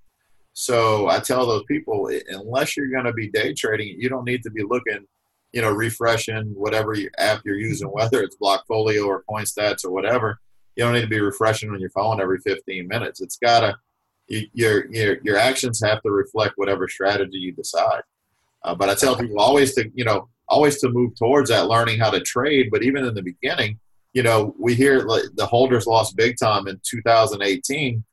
So 0.53 1.07
I 1.07 1.19
tell 1.19 1.45
those 1.45 1.63
people, 1.69 2.09
unless 2.27 2.75
you're 2.75 2.89
going 2.89 3.05
to 3.05 3.13
be 3.13 3.29
day 3.29 3.53
trading, 3.53 3.95
you 3.98 4.09
don't 4.09 4.25
need 4.25 4.43
to 4.43 4.50
be 4.50 4.63
looking 4.63 5.05
you 5.51 5.62
know, 5.62 5.72
refreshing 5.72 6.53
whatever 6.56 6.96
app 7.18 7.41
you're 7.44 7.58
using, 7.58 7.88
whether 7.88 8.22
it's 8.22 8.38
Blockfolio 8.38 9.08
or 9.08 9.24
CoinStats 9.29 9.84
or 9.84 9.91
whatever. 9.91 10.39
You 10.75 10.84
don't 10.84 10.94
need 10.94 11.01
to 11.01 11.08
be 11.08 11.20
refreshing 11.20 11.70
on 11.72 11.79
your 11.79 11.89
phone 11.89 12.22
every 12.22 12.39
15 12.39 12.88
minutes. 12.88 13.22
It's 13.22 13.38
gotta 13.38 13.77
your 14.29 14.91
your 14.94 15.18
your 15.24 15.38
actions 15.38 15.82
have 15.84 16.01
to 16.03 16.12
reflect 16.12 16.53
whatever 16.58 16.88
strategy 16.88 17.38
you 17.38 17.51
decide. 17.51 18.01
Uh, 18.63 18.75
but 18.75 18.89
I 18.89 18.96
tell 18.96 19.15
people 19.15 19.39
always 19.39 19.74
to 19.75 19.89
you 19.94 20.06
know 20.06 20.29
always 20.48 20.79
to 20.82 20.89
move 20.89 21.15
towards 21.18 21.50
that 21.50 21.68
learning 21.68 22.00
how 22.00 22.10
to 22.12 22.20
trade. 22.20 22.70
But 22.72 22.84
even 22.84 23.06
in 23.06 23.13
the 23.13 23.22
beginning, 23.22 23.79
you 24.13 24.24
know, 24.24 24.56
we 24.60 24.74
hear 24.75 25.06
the 25.36 25.46
holders 25.46 25.88
lost 25.88 26.15
big 26.15 26.38
time 26.38 26.68
in 26.68 26.79
2018, 26.84 28.03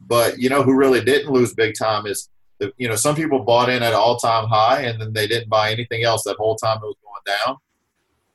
but 0.00 0.38
you 0.38 0.48
know 0.48 0.62
who 0.62 0.74
really 0.74 1.02
didn't 1.02 1.32
lose 1.32 1.54
big 1.54 1.74
time 1.78 2.06
is 2.06 2.28
the, 2.58 2.72
you 2.78 2.88
know, 2.88 2.96
some 2.96 3.14
people 3.14 3.40
bought 3.44 3.68
in 3.68 3.82
at 3.82 3.92
all 3.92 4.16
time 4.16 4.48
high 4.48 4.82
and 4.82 5.00
then 5.00 5.12
they 5.12 5.26
didn't 5.26 5.48
buy 5.48 5.70
anything 5.72 6.04
else 6.04 6.24
that 6.24 6.36
whole 6.36 6.56
time 6.56 6.78
it 6.78 6.86
was 6.86 6.96
going 7.02 7.38
down. 7.46 7.56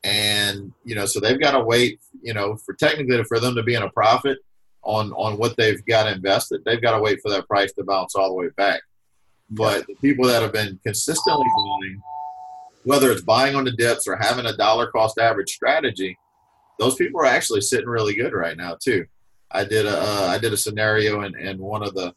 and 0.03 0.73
you 0.83 0.95
know, 0.95 1.05
so 1.05 1.19
they've 1.19 1.39
got 1.39 1.51
to 1.51 1.63
wait. 1.63 1.99
You 2.21 2.33
know, 2.33 2.55
for 2.57 2.73
technically 2.73 3.23
for 3.23 3.39
them 3.39 3.55
to 3.55 3.63
be 3.63 3.75
in 3.75 3.83
a 3.83 3.89
profit 3.91 4.37
on 4.83 5.11
on 5.13 5.37
what 5.37 5.55
they've 5.57 5.83
got 5.85 6.11
invested, 6.11 6.63
they've 6.65 6.81
got 6.81 6.95
to 6.95 7.01
wait 7.01 7.19
for 7.21 7.29
that 7.31 7.47
price 7.47 7.71
to 7.73 7.83
bounce 7.83 8.15
all 8.15 8.29
the 8.29 8.35
way 8.35 8.49
back. 8.57 8.81
But 9.49 9.85
the 9.87 9.95
people 9.95 10.25
that 10.27 10.41
have 10.41 10.53
been 10.53 10.79
consistently 10.83 11.45
buying, 11.55 12.01
whether 12.83 13.11
it's 13.11 13.21
buying 13.21 13.55
on 13.55 13.65
the 13.65 13.71
dips 13.71 14.07
or 14.07 14.15
having 14.15 14.45
a 14.45 14.55
dollar 14.55 14.87
cost 14.87 15.19
average 15.19 15.51
strategy, 15.51 16.17
those 16.79 16.95
people 16.95 17.21
are 17.21 17.25
actually 17.25 17.61
sitting 17.61 17.89
really 17.89 18.15
good 18.15 18.33
right 18.33 18.57
now 18.57 18.77
too. 18.81 19.05
I 19.51 19.65
did 19.65 19.85
a 19.85 19.99
uh, 19.99 20.27
I 20.29 20.37
did 20.37 20.53
a 20.53 20.57
scenario 20.57 21.21
in, 21.23 21.37
in 21.37 21.59
one 21.59 21.83
of 21.83 21.93
the 21.93 22.13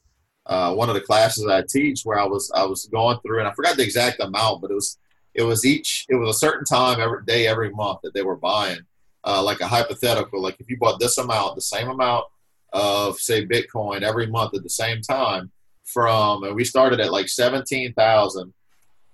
uh, 0.47 0.75
one 0.75 0.89
of 0.89 0.95
the 0.95 1.01
classes 1.01 1.47
I 1.47 1.63
teach 1.69 2.03
where 2.05 2.19
I 2.19 2.25
was 2.25 2.51
I 2.55 2.65
was 2.65 2.87
going 2.87 3.19
through 3.21 3.39
and 3.41 3.49
I 3.49 3.53
forgot 3.53 3.77
the 3.77 3.83
exact 3.83 4.21
amount, 4.21 4.61
but 4.63 4.71
it 4.71 4.75
was 4.75 4.99
it 5.35 5.43
was 5.43 5.65
each 5.65 6.07
it 6.09 6.15
was 6.15 6.37
a 6.37 6.39
certain 6.39 6.65
time 6.65 7.01
every 7.01 7.25
day 7.25 7.47
every 7.47 7.71
month 7.71 8.01
that 8.03 8.15
they 8.15 8.23
were 8.23 8.37
buying 8.37 8.79
uh, 9.25 9.43
like 9.43 9.61
a 9.61 9.67
hypothetical 9.67 10.41
like 10.41 10.57
if 10.61 10.71
you 10.71 10.77
bought 10.77 11.01
this 11.01 11.19
amount 11.19 11.55
the 11.55 11.61
same 11.61 11.89
amount 11.89 12.25
of 12.73 13.19
say 13.19 13.47
Bitcoin 13.47 14.03
every 14.03 14.27
month 14.27 14.55
at 14.55 14.63
the 14.63 14.71
same 14.71 15.01
time 15.01 15.51
from 15.85 16.45
and 16.45 16.55
we 16.55 16.65
started 16.65 17.01
at 17.01 17.11
like 17.11 17.29
seventeen 17.29 17.93
thousand 17.95 18.53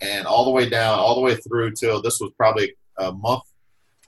and 0.01 0.27
all 0.27 0.45
the 0.45 0.51
way 0.51 0.69
down 0.69 0.99
all 0.99 1.15
the 1.15 1.21
way 1.21 1.37
through 1.37 1.71
till 1.73 2.03
this 2.03 2.21
was 2.21 2.31
probably 2.37 2.75
a 2.99 3.13
month 3.13 3.43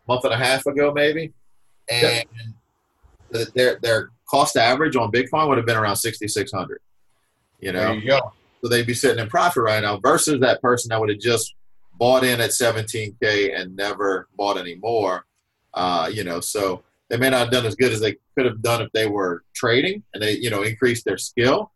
month 0.08 0.24
and 0.24 0.34
a 0.34 0.36
half 0.36 0.66
ago 0.66 0.92
maybe 0.92 1.32
and 1.88 2.24
yep. 3.32 3.48
their 3.54 3.78
their 3.80 4.10
cost 4.32 4.56
average 4.56 4.96
on 4.96 5.12
Bitcoin 5.12 5.48
would 5.48 5.58
have 5.58 5.66
been 5.66 5.76
around 5.76 5.96
sixty 5.96 6.28
six 6.28 6.50
hundred. 6.52 6.80
You 7.62 7.72
know, 7.72 7.92
you. 7.92 8.20
So 8.62 8.68
they'd 8.68 8.86
be 8.86 8.94
sitting 8.94 9.18
in 9.18 9.28
profit 9.28 9.62
right 9.62 9.82
now 9.82 9.98
versus 9.98 10.40
that 10.40 10.60
person 10.60 10.90
that 10.90 11.00
would 11.00 11.08
have 11.08 11.18
just 11.18 11.54
bought 11.94 12.24
in 12.24 12.40
at 12.40 12.50
17k 12.50 13.58
and 13.58 13.74
never 13.74 14.28
bought 14.36 14.58
any 14.58 14.74
more. 14.74 15.24
Uh, 15.74 16.10
you 16.12 16.24
know, 16.24 16.40
so 16.40 16.82
they 17.08 17.16
may 17.16 17.30
not 17.30 17.40
have 17.40 17.50
done 17.50 17.66
as 17.66 17.74
good 17.74 17.92
as 17.92 18.00
they 18.00 18.16
could 18.36 18.46
have 18.46 18.62
done 18.62 18.82
if 18.82 18.90
they 18.92 19.06
were 19.06 19.44
trading 19.54 20.02
and 20.12 20.22
they, 20.22 20.32
you 20.32 20.50
know, 20.50 20.62
increased 20.62 21.04
their 21.04 21.18
skill. 21.18 21.72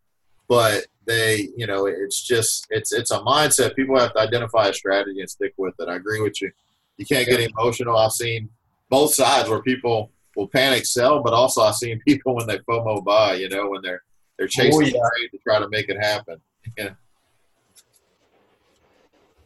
But 0.49 0.87
they, 1.07 1.49
you 1.57 1.67
know, 1.67 1.87
it's 1.87 2.23
just 2.23 2.67
it's 2.71 2.93
it's 2.93 3.11
a 3.11 3.19
mindset. 3.21 3.75
People 3.77 3.99
have 3.99 4.13
to 4.15 4.21
identify 4.21 4.69
a 4.69 4.75
strategy 4.75 5.21
and 5.21 5.31
stick 5.31 5.55
with 5.57 5.75
it. 5.79 5.89
I 5.89 5.97
agree 5.97 6.21
with 6.21 6.41
you. 6.43 6.51
You 6.99 7.07
can't 7.07 7.27
get 7.27 7.41
emotional. 7.41 7.97
I've 7.97 8.13
seen 8.13 8.49
both 8.91 9.15
sides 9.15 9.49
where 9.49 9.63
people 9.63 10.11
will 10.37 10.49
panic 10.49 10.87
sell, 10.87 11.23
but 11.23 11.33
also 11.33 11.63
I've 11.63 11.75
seen 11.75 12.01
people 12.07 12.35
when 12.35 12.47
they 12.47 12.59
FOMO 12.59 13.05
buy. 13.05 13.35
You 13.35 13.49
know, 13.49 13.71
when 13.71 13.83
they're 13.83 14.03
they're 14.39 14.49
chasing 14.49 14.75
oh, 14.75 14.81
yeah. 14.81 14.93
the 15.31 15.39
to 15.39 15.43
try 15.43 15.59
to 15.59 15.69
make 15.69 15.89
it 15.89 15.97
happen. 15.99 16.41
Yeah. 16.77 16.91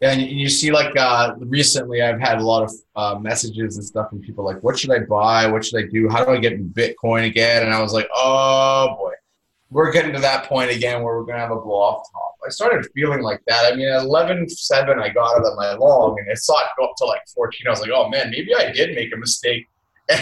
Yeah, 0.00 0.12
and 0.12 0.23
you 0.23 0.49
see, 0.49 0.73
like 0.73 0.97
uh, 0.97 1.35
recently, 1.38 2.00
I've 2.00 2.18
had 2.18 2.38
a 2.38 2.42
lot 2.42 2.62
of 2.62 2.73
uh, 2.97 3.18
messages 3.18 3.76
and 3.76 3.85
stuff 3.85 4.09
from 4.09 4.20
people 4.20 4.47
like, 4.47 4.62
"What 4.62 4.78
should 4.78 4.90
I 4.90 5.00
buy? 5.00 5.47
What 5.47 5.62
should 5.62 5.78
I 5.78 5.88
do? 5.88 6.09
How 6.09 6.25
do 6.25 6.30
I 6.30 6.38
get 6.38 6.54
in 6.54 6.70
Bitcoin 6.70 7.26
again?" 7.26 7.64
And 7.64 7.75
I 7.75 7.82
was 7.82 7.92
like, 7.92 8.09
"Oh 8.14 8.97
boy, 8.99 9.12
we're 9.70 9.92
getting 9.92 10.14
to 10.14 10.20
that 10.20 10.47
point 10.47 10.70
again 10.70 11.02
where 11.02 11.16
we're 11.16 11.25
gonna 11.25 11.40
have 11.40 11.50
a 11.50 11.61
blow 11.61 11.75
off 11.75 12.11
top." 12.11 12.37
I 12.47 12.49
started 12.49 12.88
feeling 12.94 13.20
like 13.20 13.42
that. 13.47 13.70
I 13.70 13.76
mean, 13.76 13.88
at 13.88 14.00
11.7, 14.00 14.99
I 14.99 15.11
got 15.11 15.37
it 15.37 15.44
on 15.44 15.56
my 15.56 15.75
long, 15.75 16.18
and 16.18 16.30
I 16.30 16.35
saw 16.35 16.59
it 16.61 16.68
go 16.78 16.87
up 16.87 16.97
to 16.97 17.04
like 17.04 17.20
14. 17.35 17.66
I 17.66 17.70
was 17.70 17.80
like, 17.82 17.90
"Oh 17.92 18.09
man, 18.09 18.30
maybe 18.30 18.54
I 18.54 18.73
did 18.73 18.94
make 18.94 19.12
a 19.14 19.18
mistake." 19.18 19.66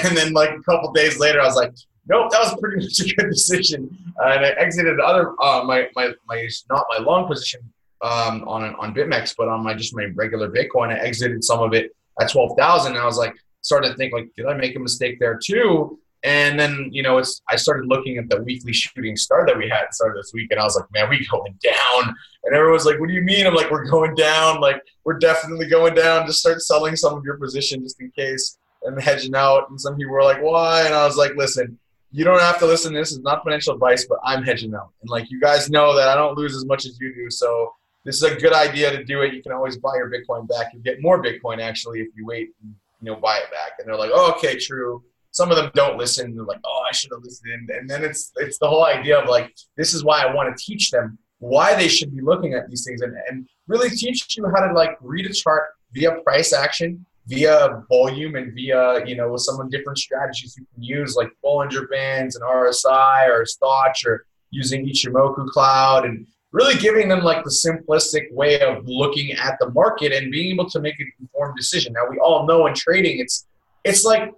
And 0.04 0.16
then, 0.16 0.32
like 0.32 0.50
a 0.50 0.62
couple 0.64 0.92
days 0.92 1.18
later, 1.18 1.40
I 1.40 1.46
was 1.46 1.56
like, 1.56 1.72
"Nope, 2.08 2.30
that 2.30 2.40
was 2.40 2.56
pretty 2.60 2.76
much 2.84 3.00
a 3.00 3.14
good 3.14 3.30
decision." 3.30 3.96
Uh, 4.22 4.30
and 4.30 4.46
I 4.46 4.50
exited 4.50 5.00
other 5.00 5.32
uh, 5.42 5.64
my 5.64 5.88
my 5.94 6.12
my 6.26 6.48
not 6.70 6.86
my 6.88 7.02
long 7.04 7.26
position 7.26 7.60
um, 8.02 8.46
on 8.48 8.74
on 8.76 8.94
BitMEX, 8.94 9.34
but 9.36 9.48
on 9.48 9.62
my 9.62 9.74
just 9.74 9.94
my 9.94 10.06
regular 10.14 10.50
Bitcoin, 10.50 10.88
I 10.92 10.98
exited 10.98 11.44
some 11.44 11.60
of 11.60 11.74
it 11.74 11.94
at 12.20 12.30
twelve 12.30 12.56
thousand. 12.58 12.96
I 12.96 13.04
was 13.04 13.18
like, 13.18 13.34
started 13.62 13.90
to 13.90 13.94
think 13.94 14.12
like, 14.12 14.28
did 14.36 14.46
I 14.46 14.54
make 14.54 14.76
a 14.76 14.80
mistake 14.80 15.18
there 15.20 15.38
too? 15.42 15.98
And 16.24 16.58
then 16.58 16.88
you 16.90 17.02
know, 17.02 17.18
it's 17.18 17.42
I 17.48 17.56
started 17.56 17.86
looking 17.86 18.18
at 18.18 18.28
the 18.28 18.42
weekly 18.42 18.72
shooting 18.72 19.16
star 19.16 19.46
that 19.46 19.56
we 19.56 19.68
had 19.68 19.86
started 19.92 20.18
this 20.18 20.32
week, 20.34 20.48
and 20.50 20.58
I 20.58 20.64
was 20.64 20.76
like, 20.76 20.90
man, 20.92 21.08
we 21.08 21.24
going 21.30 21.56
down. 21.62 22.14
And 22.44 22.54
everyone's 22.54 22.86
like, 22.86 22.98
what 22.98 23.08
do 23.08 23.14
you 23.14 23.22
mean? 23.22 23.46
I'm 23.46 23.54
like, 23.54 23.70
we're 23.70 23.88
going 23.88 24.14
down. 24.14 24.60
Like 24.60 24.82
we're 25.04 25.18
definitely 25.18 25.68
going 25.68 25.94
down. 25.94 26.26
Just 26.26 26.40
start 26.40 26.60
selling 26.60 26.96
some 26.96 27.16
of 27.16 27.24
your 27.24 27.36
position 27.36 27.82
just 27.82 28.00
in 28.00 28.10
case 28.10 28.58
and 28.82 29.00
hedging 29.00 29.34
out. 29.34 29.70
And 29.70 29.80
some 29.80 29.96
people 29.96 30.12
were 30.12 30.22
like, 30.22 30.42
why? 30.42 30.82
And 30.84 30.94
I 30.94 31.06
was 31.06 31.16
like, 31.16 31.34
listen. 31.36 31.78
You 32.10 32.24
don't 32.24 32.40
have 32.40 32.58
to 32.60 32.66
listen. 32.66 32.94
This 32.94 33.12
is 33.12 33.20
not 33.20 33.44
financial 33.44 33.74
advice, 33.74 34.06
but 34.08 34.18
I'm 34.24 34.42
hedging 34.42 34.74
out, 34.74 34.90
and 35.02 35.10
like 35.10 35.30
you 35.30 35.40
guys 35.40 35.68
know 35.68 35.94
that 35.94 36.08
I 36.08 36.14
don't 36.14 36.36
lose 36.36 36.56
as 36.56 36.64
much 36.64 36.86
as 36.86 36.98
you 37.00 37.14
do. 37.14 37.30
So 37.30 37.72
this 38.04 38.16
is 38.16 38.22
a 38.22 38.34
good 38.34 38.54
idea 38.54 38.90
to 38.90 39.04
do 39.04 39.22
it. 39.22 39.34
You 39.34 39.42
can 39.42 39.52
always 39.52 39.76
buy 39.76 39.94
your 39.96 40.10
Bitcoin 40.10 40.48
back. 40.48 40.72
You 40.72 40.80
get 40.80 41.02
more 41.02 41.22
Bitcoin 41.22 41.60
actually 41.60 42.00
if 42.00 42.08
you 42.16 42.24
wait 42.24 42.50
and 42.62 42.74
you 43.02 43.10
know 43.10 43.16
buy 43.16 43.36
it 43.36 43.50
back. 43.50 43.72
And 43.78 43.86
they're 43.86 43.96
like, 43.96 44.10
oh, 44.14 44.32
okay, 44.36 44.56
true. 44.56 45.02
Some 45.30 45.50
of 45.50 45.56
them 45.56 45.70
don't 45.74 45.98
listen. 45.98 46.34
They're 46.34 46.44
like, 46.44 46.60
oh, 46.64 46.84
I 46.90 46.94
should 46.94 47.10
have 47.12 47.22
listened. 47.22 47.68
And 47.70 47.88
then 47.88 48.02
it's 48.02 48.32
it's 48.36 48.58
the 48.58 48.68
whole 48.68 48.86
idea 48.86 49.18
of 49.20 49.28
like, 49.28 49.54
this 49.76 49.92
is 49.92 50.02
why 50.04 50.22
I 50.22 50.32
want 50.32 50.56
to 50.56 50.64
teach 50.64 50.90
them 50.90 51.18
why 51.40 51.74
they 51.74 51.88
should 51.88 52.14
be 52.14 52.22
looking 52.22 52.54
at 52.54 52.68
these 52.68 52.84
things 52.84 53.00
and, 53.00 53.14
and 53.28 53.48
really 53.66 53.90
teach 53.90 54.36
you 54.36 54.46
how 54.54 54.66
to 54.66 54.72
like 54.72 54.96
read 55.00 55.26
a 55.26 55.32
chart 55.32 55.64
via 55.92 56.12
price 56.22 56.52
action, 56.52 57.04
via 57.28 57.82
volume, 57.88 58.34
and 58.36 58.54
via 58.54 59.04
you 59.06 59.16
know 59.16 59.36
some 59.36 59.60
of 59.60 59.70
different 59.70 59.98
strategies 59.98 60.56
you 60.58 60.66
can 60.74 60.82
use 60.82 61.14
like 61.14 61.30
Bollinger 61.44 61.88
Bands 61.90 62.36
and 62.36 62.44
RSI 62.44 63.28
or 63.28 63.44
Stoch 63.44 63.96
or 64.06 64.24
using 64.50 64.86
Ichimoku 64.86 65.46
Cloud 65.48 66.06
and 66.06 66.26
really 66.52 66.74
giving 66.74 67.08
them 67.08 67.20
like 67.20 67.44
the 67.44 67.50
simplistic 67.50 68.32
way 68.32 68.60
of 68.60 68.86
looking 68.86 69.32
at 69.32 69.58
the 69.60 69.70
market 69.70 70.12
and 70.12 70.32
being 70.32 70.52
able 70.52 70.68
to 70.70 70.80
make 70.80 70.98
an 70.98 71.12
informed 71.20 71.56
decision. 71.56 71.92
Now 71.92 72.08
we 72.10 72.18
all 72.18 72.46
know 72.46 72.66
in 72.66 72.74
trading 72.74 73.18
it's 73.20 73.46
it's 73.84 74.04
like 74.04 74.32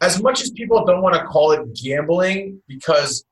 as 0.00 0.22
much 0.22 0.40
as 0.40 0.50
people 0.50 0.84
don't 0.86 1.02
want 1.02 1.14
to 1.14 1.24
call 1.24 1.52
it 1.52 1.60
gambling 1.74 2.62
because 2.68 3.24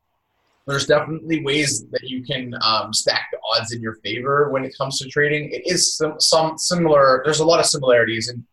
there's 0.66 0.86
definitely 0.86 1.42
ways 1.42 1.86
that 1.92 2.02
you 2.02 2.22
can 2.22 2.54
um, 2.62 2.92
stack 2.92 3.28
the 3.32 3.38
odds 3.50 3.72
in 3.72 3.80
your 3.80 3.94
favor 4.04 4.50
when 4.50 4.64
it 4.64 4.74
comes 4.76 4.98
to 4.98 5.08
trading. 5.08 5.50
It 5.50 5.62
is 5.64 5.96
some, 5.96 6.20
some 6.20 6.58
similar. 6.58 7.22
There's 7.24 7.40
a 7.40 7.44
lot 7.44 7.58
of 7.58 7.64
similarities, 7.64 8.28
and 8.28 8.44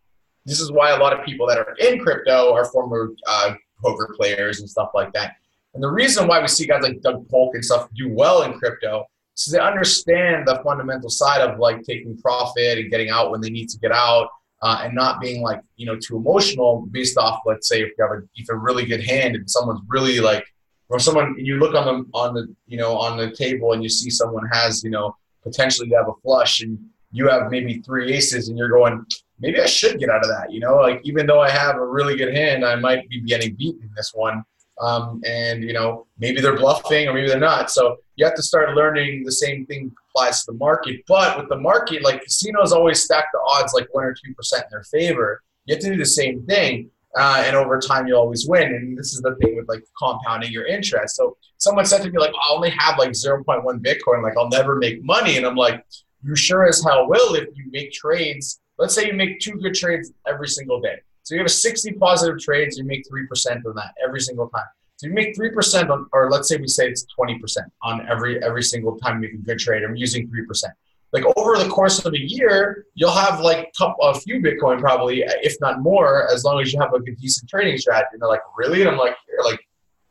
this 0.46 0.60
is 0.60 0.72
why 0.72 0.90
a 0.90 0.98
lot 0.98 1.12
of 1.12 1.24
people 1.24 1.46
that 1.48 1.58
are 1.58 1.74
in 1.78 1.98
crypto 1.98 2.54
are 2.54 2.64
former 2.66 3.12
uh, 3.26 3.54
poker 3.82 4.14
players 4.16 4.60
and 4.60 4.70
stuff 4.70 4.90
like 4.94 5.12
that. 5.12 5.34
And 5.74 5.82
the 5.82 5.90
reason 5.90 6.26
why 6.26 6.40
we 6.40 6.48
see 6.48 6.66
guys 6.66 6.82
like 6.82 7.02
Doug 7.02 7.28
Polk 7.28 7.54
and 7.54 7.64
stuff 7.64 7.88
do 7.94 8.10
well 8.10 8.42
in 8.42 8.54
crypto 8.54 9.04
is 9.36 9.52
they 9.52 9.58
understand 9.58 10.46
the 10.46 10.60
fundamental 10.64 11.10
side 11.10 11.42
of 11.42 11.58
like 11.58 11.82
taking 11.82 12.16
profit 12.16 12.78
and 12.78 12.90
getting 12.90 13.10
out 13.10 13.30
when 13.30 13.40
they 13.40 13.50
need 13.50 13.68
to 13.68 13.78
get 13.78 13.92
out 13.92 14.28
uh, 14.62 14.80
and 14.84 14.94
not 14.94 15.20
being 15.20 15.42
like 15.42 15.60
you 15.76 15.84
know 15.84 15.96
too 15.96 16.16
emotional 16.16 16.86
based 16.90 17.18
off 17.18 17.40
let's 17.44 17.68
say 17.68 17.82
if 17.82 17.92
you 17.98 18.04
have 18.04 18.12
a, 18.12 18.22
if 18.36 18.48
a 18.48 18.56
really 18.56 18.86
good 18.86 19.04
hand 19.04 19.36
and 19.36 19.50
someone's 19.50 19.80
really 19.88 20.18
like 20.20 20.44
or 20.88 20.98
someone 20.98 21.34
you 21.38 21.58
look 21.58 21.74
on 21.74 21.84
the 21.84 22.18
on 22.18 22.34
the 22.34 22.54
you 22.66 22.78
know 22.78 22.96
on 22.96 23.18
the 23.18 23.30
table 23.32 23.72
and 23.72 23.82
you 23.82 23.88
see 23.88 24.08
someone 24.08 24.46
has 24.50 24.82
you 24.82 24.90
know 24.90 25.14
potentially 25.42 25.88
you 25.88 25.96
have 25.96 26.08
a 26.08 26.20
flush 26.22 26.62
and 26.62 26.78
you 27.12 27.28
have 27.28 27.50
maybe 27.50 27.80
three 27.82 28.12
aces 28.12 28.48
and 28.48 28.56
you're 28.56 28.70
going 28.70 29.04
maybe 29.40 29.60
I 29.60 29.66
should 29.66 29.98
get 29.98 30.10
out 30.10 30.22
of 30.22 30.28
that 30.28 30.52
you 30.52 30.60
know 30.60 30.76
like 30.76 31.00
even 31.04 31.26
though 31.26 31.40
I 31.40 31.50
have 31.50 31.76
a 31.76 31.86
really 31.86 32.16
good 32.16 32.34
hand 32.34 32.64
I 32.64 32.76
might 32.76 33.08
be 33.08 33.20
getting 33.20 33.54
beaten 33.54 33.82
in 33.82 33.90
this 33.96 34.12
one 34.14 34.44
um, 34.80 35.20
and 35.24 35.62
you 35.62 35.72
know 35.72 36.06
maybe 36.18 36.40
they're 36.40 36.56
bluffing 36.56 37.08
or 37.08 37.14
maybe 37.14 37.28
they're 37.28 37.38
not. 37.38 37.70
So 37.70 37.96
you 38.16 38.24
have 38.24 38.34
to 38.34 38.42
start 38.42 38.74
learning 38.74 39.24
the 39.24 39.32
same 39.32 39.66
thing 39.66 39.92
applies 40.10 40.44
to 40.44 40.52
the 40.52 40.58
market. 40.58 41.00
But 41.06 41.38
with 41.38 41.48
the 41.48 41.56
market, 41.56 42.02
like 42.02 42.22
casinos 42.22 42.72
always 42.72 43.02
stack 43.02 43.26
the 43.32 43.40
odds 43.46 43.72
like 43.72 43.88
one 43.92 44.04
or 44.04 44.14
two 44.14 44.34
percent 44.34 44.64
in 44.64 44.68
their 44.70 44.84
favor. 44.84 45.42
You 45.64 45.74
have 45.74 45.82
to 45.82 45.90
do 45.90 45.96
the 45.96 46.06
same 46.06 46.44
thing, 46.46 46.90
uh, 47.18 47.42
and 47.46 47.56
over 47.56 47.78
time 47.78 48.06
you 48.06 48.16
always 48.16 48.46
win. 48.46 48.64
And 48.64 48.96
this 48.96 49.14
is 49.14 49.20
the 49.20 49.34
thing 49.36 49.56
with 49.56 49.68
like 49.68 49.82
compounding 49.98 50.52
your 50.52 50.66
interest. 50.66 51.16
So 51.16 51.36
someone 51.58 51.86
said 51.86 52.02
to 52.02 52.10
me 52.10 52.18
like, 52.18 52.34
I 52.34 52.52
only 52.52 52.70
have 52.70 52.98
like 52.98 53.14
zero 53.14 53.42
point 53.42 53.64
one 53.64 53.80
Bitcoin, 53.80 54.22
like 54.22 54.36
I'll 54.36 54.48
never 54.48 54.76
make 54.76 55.02
money, 55.02 55.36
and 55.36 55.46
I'm 55.46 55.56
like, 55.56 55.84
you 56.22 56.36
sure 56.36 56.68
as 56.68 56.84
hell 56.84 57.08
will 57.08 57.34
if 57.34 57.48
you 57.54 57.70
make 57.70 57.92
trades. 57.92 58.60
Let's 58.78 58.94
say 58.94 59.06
you 59.06 59.14
make 59.14 59.40
two 59.40 59.52
good 59.52 59.74
trades 59.74 60.12
every 60.26 60.48
single 60.48 60.80
day. 60.80 61.00
So 61.22 61.34
you 61.34 61.40
have 61.40 61.46
a 61.46 61.50
60 61.50 61.92
positive 61.94 62.38
trades, 62.38 62.78
you 62.78 62.84
make 62.84 63.04
3% 63.10 63.64
on 63.66 63.74
that 63.74 63.94
every 64.04 64.20
single 64.20 64.48
time. 64.48 64.66
So 64.96 65.08
you 65.08 65.12
make 65.12 65.36
3% 65.36 65.90
on, 65.90 66.06
or 66.12 66.30
let's 66.30 66.48
say 66.48 66.56
we 66.56 66.68
say 66.68 66.88
it's 66.88 67.04
20% 67.18 67.38
on 67.82 68.06
every 68.08 68.42
every 68.42 68.62
single 68.62 68.96
time 68.98 69.22
you 69.22 69.28
make 69.28 69.34
a 69.34 69.44
good 69.44 69.58
trade. 69.58 69.82
I'm 69.82 69.96
using 69.96 70.28
3%. 70.28 70.64
Like 71.12 71.24
over 71.36 71.58
the 71.58 71.68
course 71.68 72.04
of 72.04 72.12
a 72.12 72.18
year, 72.18 72.86
you'll 72.94 73.10
have 73.10 73.40
like 73.40 73.72
a 73.80 74.14
few 74.20 74.40
Bitcoin 74.40 74.80
probably, 74.80 75.22
if 75.42 75.56
not 75.60 75.80
more, 75.80 76.30
as 76.32 76.44
long 76.44 76.60
as 76.60 76.72
you 76.72 76.80
have 76.80 76.92
like 76.92 77.08
a 77.08 77.14
decent 77.16 77.48
trading 77.48 77.78
strategy. 77.78 78.08
And 78.12 78.22
they're 78.22 78.28
like, 78.28 78.42
really? 78.56 78.80
And 78.82 78.90
I'm 78.90 78.98
like, 78.98 79.16
Here, 79.26 79.38
like, 79.44 79.60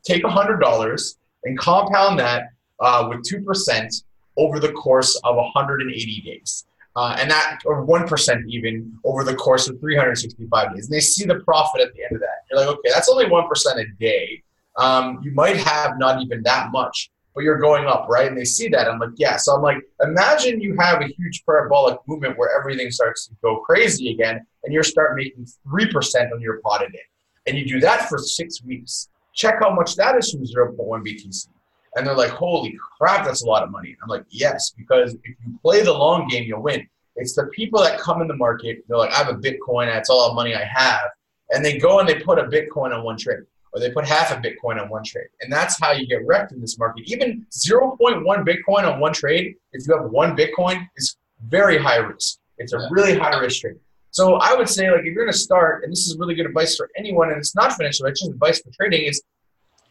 take 0.03 0.23
$100 0.23 1.15
and 1.45 1.57
compound 1.57 2.19
that 2.19 2.49
uh, 2.79 3.07
with 3.09 3.21
2% 3.27 4.03
over 4.37 4.59
the 4.59 4.71
course 4.73 5.19
of 5.23 5.35
180 5.35 6.21
days 6.21 6.65
uh, 6.95 7.17
and 7.19 7.29
that 7.29 7.59
or 7.65 7.83
one 7.83 8.07
percent 8.07 8.41
even 8.47 8.97
over 9.03 9.23
the 9.23 9.35
course 9.35 9.67
of 9.67 9.79
365 9.79 10.73
days. 10.73 10.85
And 10.85 10.95
they 10.95 11.01
see 11.01 11.25
the 11.25 11.39
profit 11.41 11.81
at 11.81 11.93
the 11.93 12.03
end 12.03 12.13
of 12.13 12.21
that. 12.21 12.43
You're 12.49 12.59
like, 12.59 12.69
okay, 12.69 12.89
that's 12.93 13.09
only 13.09 13.27
one 13.29 13.47
percent 13.47 13.79
a 13.79 13.85
day. 13.99 14.41
Um, 14.77 15.19
you 15.23 15.31
might 15.31 15.57
have 15.57 15.97
not 15.97 16.21
even 16.21 16.43
that 16.43 16.71
much, 16.71 17.09
but 17.33 17.43
you're 17.43 17.59
going 17.59 17.85
up, 17.85 18.07
right? 18.09 18.27
And 18.27 18.37
they 18.37 18.45
see 18.45 18.69
that. 18.69 18.87
I'm 18.87 18.99
like, 18.99 19.11
yeah. 19.17 19.35
So 19.37 19.55
I'm 19.55 19.61
like, 19.61 19.77
imagine 20.01 20.61
you 20.61 20.75
have 20.79 21.01
a 21.01 21.07
huge 21.07 21.43
parabolic 21.45 21.99
movement 22.07 22.37
where 22.37 22.57
everything 22.57 22.91
starts 22.91 23.27
to 23.27 23.35
go 23.41 23.57
crazy 23.57 24.11
again, 24.11 24.45
and 24.63 24.73
you 24.73 24.81
start 24.83 25.15
making 25.15 25.47
3% 25.67 26.31
on 26.33 26.41
your 26.41 26.59
pot 26.61 26.85
a 26.85 26.89
day. 26.89 26.99
And 27.45 27.57
you 27.57 27.67
do 27.67 27.79
that 27.81 28.09
for 28.09 28.17
six 28.17 28.63
weeks. 28.63 29.09
Check 29.33 29.55
how 29.59 29.69
much 29.73 29.95
that 29.97 30.17
is 30.17 30.31
from 30.31 30.45
0.1 30.45 30.77
BTC. 31.05 31.47
And 31.95 32.05
they're 32.05 32.15
like, 32.15 32.31
holy 32.31 32.77
crap, 32.97 33.25
that's 33.25 33.43
a 33.43 33.47
lot 33.47 33.63
of 33.63 33.71
money. 33.71 33.95
I'm 34.03 34.09
like, 34.09 34.25
yes, 34.29 34.71
because 34.71 35.13
if 35.13 35.21
you 35.23 35.57
play 35.61 35.81
the 35.81 35.93
long 35.93 36.27
game, 36.27 36.43
you'll 36.43 36.61
win. 36.61 36.87
It's 37.15 37.33
the 37.33 37.45
people 37.47 37.81
that 37.81 37.99
come 37.99 38.21
in 38.21 38.27
the 38.27 38.35
market, 38.35 38.83
they're 38.87 38.97
like, 38.97 39.11
I 39.11 39.17
have 39.17 39.29
a 39.29 39.37
Bitcoin, 39.37 39.85
that's 39.85 40.09
all 40.09 40.29
the 40.29 40.35
money 40.35 40.53
I 40.53 40.65
have. 40.65 41.09
And 41.51 41.63
they 41.63 41.77
go 41.77 41.99
and 41.99 42.09
they 42.09 42.15
put 42.15 42.37
a 42.37 42.43
Bitcoin 42.43 42.93
on 42.93 43.03
one 43.03 43.17
trade, 43.17 43.39
or 43.71 43.79
they 43.79 43.91
put 43.91 44.05
half 44.05 44.31
a 44.31 44.35
Bitcoin 44.35 44.81
on 44.81 44.89
one 44.89 45.03
trade. 45.05 45.27
And 45.39 45.51
that's 45.51 45.79
how 45.79 45.93
you 45.93 46.05
get 46.05 46.25
wrecked 46.25 46.51
in 46.51 46.59
this 46.59 46.77
market. 46.77 47.09
Even 47.09 47.45
0.1 47.51 47.97
Bitcoin 48.23 48.91
on 48.91 48.99
one 48.99 49.13
trade, 49.13 49.55
if 49.71 49.87
you 49.87 49.95
have 49.95 50.11
one 50.11 50.35
Bitcoin, 50.35 50.85
is 50.97 51.15
very 51.47 51.77
high 51.77 51.97
risk. 51.97 52.39
It's 52.57 52.73
a 52.73 52.87
really 52.91 53.17
high 53.17 53.37
risk 53.37 53.61
trade. 53.61 53.75
So 54.11 54.35
I 54.35 54.55
would 54.55 54.69
say, 54.69 54.89
like, 54.89 55.01
if 55.01 55.05
you're 55.05 55.25
going 55.25 55.31
to 55.31 55.37
start, 55.37 55.83
and 55.83 55.91
this 55.91 56.07
is 56.07 56.17
really 56.17 56.35
good 56.35 56.45
advice 56.45 56.77
for 56.77 56.89
anyone, 56.97 57.29
and 57.29 57.37
it's 57.37 57.53
not 57.53 57.73
financial 57.73 58.05
advice, 58.05 58.19
just 58.21 58.31
advice 58.31 58.61
for 58.61 58.71
trading, 58.71 59.03
is, 59.03 59.21